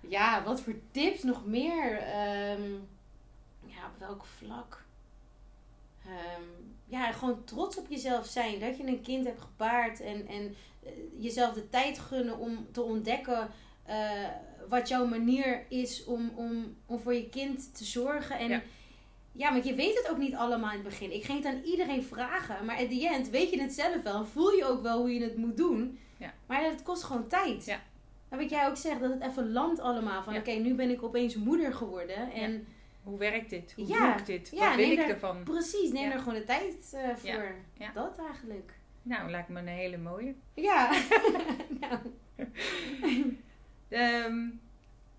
ja, 0.00 0.42
wat 0.42 0.60
voor 0.60 0.74
tips 0.90 1.22
nog 1.22 1.46
meer? 1.46 1.98
Ehm, 1.98 2.72
ja, 3.64 3.86
op 3.86 3.98
welk 3.98 4.24
vlak? 4.24 4.84
Ehm, 6.04 6.42
ja, 6.86 7.12
gewoon 7.12 7.44
trots 7.44 7.78
op 7.78 7.86
jezelf 7.88 8.26
zijn. 8.26 8.60
Dat 8.60 8.76
je 8.76 8.86
een 8.86 9.02
kind 9.02 9.26
hebt 9.26 9.40
gebaard. 9.40 10.00
En, 10.00 10.26
en 10.28 10.56
eh, 10.82 10.90
jezelf 11.18 11.54
de 11.54 11.68
tijd 11.68 11.98
gunnen 11.98 12.38
om 12.38 12.66
te 12.72 12.82
ontdekken 12.82 13.50
eh, 13.84 14.28
wat 14.68 14.88
jouw 14.88 15.06
manier 15.06 15.64
is 15.68 16.04
om, 16.04 16.32
om, 16.36 16.76
om 16.86 17.00
voor 17.00 17.14
je 17.14 17.28
kind 17.28 17.76
te 17.76 17.84
zorgen. 17.84 18.38
En 18.38 18.48
Ja. 18.48 18.62
Ja. 19.32 19.52
want 19.52 19.64
je 19.64 19.74
weet 19.74 19.96
het 19.96 20.10
ook 20.10 20.18
niet 20.18 20.34
allemaal 20.34 20.68
in 20.70 20.74
het 20.78 20.88
begin. 20.88 21.12
Ik 21.14 21.24
ging 21.24 21.44
het 21.44 21.54
aan 21.54 21.62
iedereen 21.64 22.02
vragen. 22.02 22.64
Maar 22.64 22.76
at 22.76 22.88
the 22.90 23.08
end 23.08 23.28
weet 23.30 23.50
je 23.50 23.60
het 23.62 23.72
zelf 23.72 24.02
wel. 24.02 24.24
Voel 24.24 24.50
je 24.52 24.64
ook 24.64 24.82
wel 24.82 24.98
hoe 24.98 25.14
je 25.14 25.22
het 25.22 25.36
moet 25.36 25.56
doen. 25.56 25.98
Ja. 26.16 26.34
Maar 26.46 26.62
het 26.64 26.82
kost 26.82 27.02
gewoon 27.02 27.26
tijd. 27.28 27.64
Ja. 27.64 27.80
Weet 28.28 28.50
jij 28.50 28.68
ook 28.68 28.76
zegt 28.76 29.00
dat 29.00 29.10
het 29.12 29.22
even 29.22 29.52
landt 29.52 29.80
allemaal. 29.80 30.22
Van 30.22 30.32
Ja. 30.32 30.38
oké, 30.38 30.50
nu 30.50 30.74
ben 30.74 30.90
ik 30.90 31.02
opeens 31.02 31.34
moeder 31.36 31.74
geworden. 31.74 32.32
En 32.32 32.66
Hoe 33.02 33.18
werkt 33.18 33.50
dit? 33.50 33.72
Hoe 33.76 33.86
Ja. 33.86 34.10
doe 34.10 34.18
ik 34.20 34.26
dit? 34.26 34.50
Wat 34.58 34.74
wil 34.74 34.90
ik 34.90 34.98
ervan? 34.98 35.42
precies, 35.42 35.92
neem 35.92 36.10
er 36.10 36.18
gewoon 36.18 36.34
de 36.34 36.44
tijd 36.44 36.92
eh, 36.94 37.16
voor. 37.16 37.54
Dat 37.94 38.18
eigenlijk. 38.28 38.72
Nou, 39.02 39.30
lijkt 39.30 39.48
me 39.48 39.58
een 39.60 39.66
hele 39.66 39.96
mooie. 39.98 40.34
Ja. 40.54 40.90
nou, 41.80 41.98
Ehm, 43.88 44.48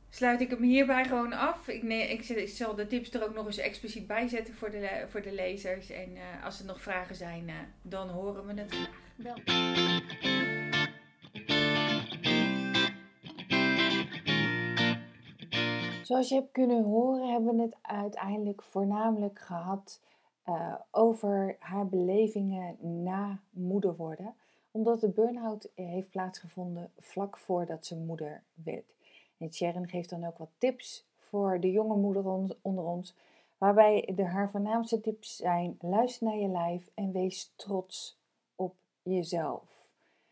sluit 0.10 0.42
ik 0.42 0.50
hem 0.50 0.62
hierbij 0.64 1.06
gewoon 1.06 1.34
af. 1.34 1.68
Ik, 1.68 1.84
nee, 1.84 2.08
ik, 2.08 2.48
zal 2.48 2.76
de 2.76 2.88
tips 2.88 3.14
er 3.14 3.24
ook 3.24 3.34
nog 3.34 3.46
eens 3.46 3.58
expliciet 3.58 4.08
bij 4.08 4.28
zetten 4.28 4.54
voor 4.54 4.70
de, 4.72 4.80
le- 4.80 5.08
voor 5.08 5.22
de 5.22 5.34
lezers. 5.34 5.90
En 5.90 6.16
eh, 6.16 6.46
als 6.46 6.60
er 6.60 6.66
nog 6.66 6.82
vragen 6.82 7.16
zijn, 7.16 7.50
eh, 7.50 7.56
dan 7.82 8.10
horen 8.10 8.46
we 8.46 8.62
het 8.62 8.72
graag. 8.72 9.02
wel. 9.16 9.36
Zoals 16.04 16.30
je 16.30 16.36
hebt 16.36 16.52
kunnen 16.52 16.84
horen, 16.84 17.32
hebben 17.32 17.56
we 17.56 17.62
het 17.62 17.76
uiteindelijk 17.82 18.64
voornamelijk 18.64 19.40
gehad 19.40 20.02
eh, 20.44 20.76
over 20.92 21.56
haar 21.60 21.88
belevingen 21.88 22.78
na 23.04 23.40
moeder 23.50 23.96
worden. 23.96 24.34
Omdat 24.72 25.02
de 25.02 25.10
burn-out 25.10 25.70
heeft 25.76 26.10
plaatsgevonden 26.10 26.92
vlak 27.00 27.38
voordat 27.38 27.86
ze 27.86 27.96
moeder 27.96 28.44
werd. 28.54 28.96
En 29.40 29.54
Sharon 29.54 29.88
geeft 29.88 30.10
dan 30.10 30.26
ook 30.26 30.38
wat 30.38 30.50
tips 30.58 31.08
voor 31.18 31.60
de 31.60 31.72
jonge 31.72 31.96
moeder 31.96 32.26
on- 32.26 32.56
onder 32.62 32.84
ons. 32.84 33.16
Waarbij 33.58 34.12
de, 34.16 34.24
haar 34.24 34.50
voornaamste 34.50 35.02
tips 35.02 35.36
zijn: 35.36 35.78
luister 35.82 36.28
naar 36.28 36.38
je 36.38 36.48
lijf 36.48 36.90
en 36.94 37.12
wees 37.12 37.54
trots 37.56 38.20
op 38.56 38.76
jezelf. 39.02 39.88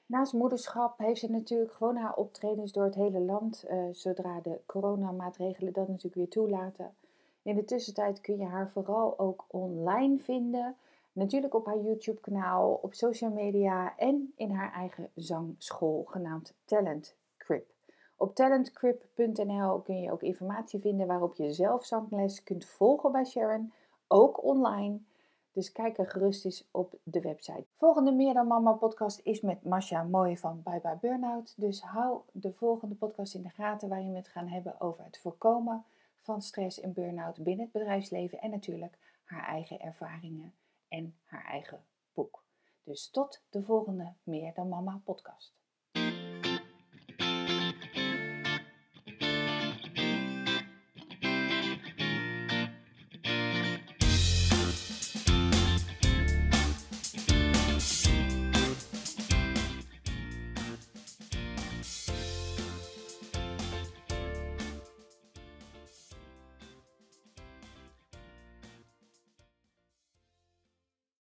Naast 0.05 0.33
moederschap 0.33 0.97
heeft 0.97 1.19
ze 1.19 1.31
natuurlijk 1.31 1.71
gewoon 1.71 1.95
haar 1.95 2.15
optredens 2.15 2.71
door 2.71 2.83
het 2.83 2.95
hele 2.95 3.19
land, 3.19 3.63
eh, 3.63 3.83
zodra 3.91 4.39
de 4.41 4.59
coronamaatregelen 4.65 5.73
dat 5.73 5.87
natuurlijk 5.87 6.15
weer 6.15 6.29
toelaten. 6.29 6.95
In 7.41 7.55
de 7.55 7.63
tussentijd 7.63 8.21
kun 8.21 8.37
je 8.37 8.45
haar 8.45 8.69
vooral 8.69 9.19
ook 9.19 9.45
online 9.47 10.19
vinden. 10.19 10.75
Natuurlijk 11.11 11.53
op 11.53 11.65
haar 11.65 11.79
YouTube-kanaal, 11.79 12.79
op 12.81 12.93
social 12.93 13.31
media 13.31 13.97
en 13.97 14.33
in 14.35 14.51
haar 14.51 14.73
eigen 14.73 15.09
zangschool 15.15 16.03
genaamd 16.03 16.53
Talent 16.65 17.15
Crib. 17.37 17.76
Op 18.19 18.35
talentcrib.nl 18.35 19.79
kun 19.79 20.01
je 20.01 20.11
ook 20.11 20.21
informatie 20.21 20.79
vinden 20.79 21.07
waarop 21.07 21.35
je 21.35 21.53
zelf 21.53 21.85
zangles 21.85 22.43
kunt 22.43 22.65
volgen 22.65 23.11
bij 23.11 23.25
Sharon, 23.25 23.73
ook 24.07 24.43
online. 24.43 24.99
Dus 25.51 25.71
kijk 25.71 25.97
er 25.97 26.09
gerust 26.09 26.45
eens 26.45 26.67
op 26.71 26.93
de 27.03 27.21
website. 27.21 27.65
Volgende 27.75 28.11
Meer 28.11 28.33
dan 28.33 28.47
Mama 28.47 28.71
podcast 28.71 29.19
is 29.23 29.41
met 29.41 29.63
Masha 29.63 30.03
Mooi 30.03 30.37
van 30.37 30.61
Bye 30.63 30.79
Bye 30.81 30.97
Burnout. 31.01 31.53
Dus 31.57 31.81
hou 31.81 32.19
de 32.31 32.53
volgende 32.53 32.95
podcast 32.95 33.33
in 33.33 33.41
de 33.41 33.49
gaten 33.49 33.89
waarin 33.89 34.11
we 34.11 34.17
het 34.17 34.27
gaan 34.27 34.47
hebben 34.47 34.81
over 34.81 35.03
het 35.03 35.17
voorkomen 35.17 35.85
van 36.19 36.41
stress 36.41 36.79
en 36.79 36.93
burn-out 36.93 37.43
binnen 37.43 37.63
het 37.65 37.73
bedrijfsleven 37.73 38.41
en 38.41 38.49
natuurlijk 38.49 38.97
haar 39.23 39.47
eigen 39.47 39.79
ervaringen 39.79 40.53
en 40.87 41.15
haar 41.23 41.45
eigen 41.45 41.83
boek. 42.13 42.43
Dus 42.83 43.09
tot 43.09 43.41
de 43.49 43.63
volgende 43.63 44.13
Meer 44.23 44.53
dan 44.53 44.69
Mama 44.69 45.01
podcast. 45.03 45.56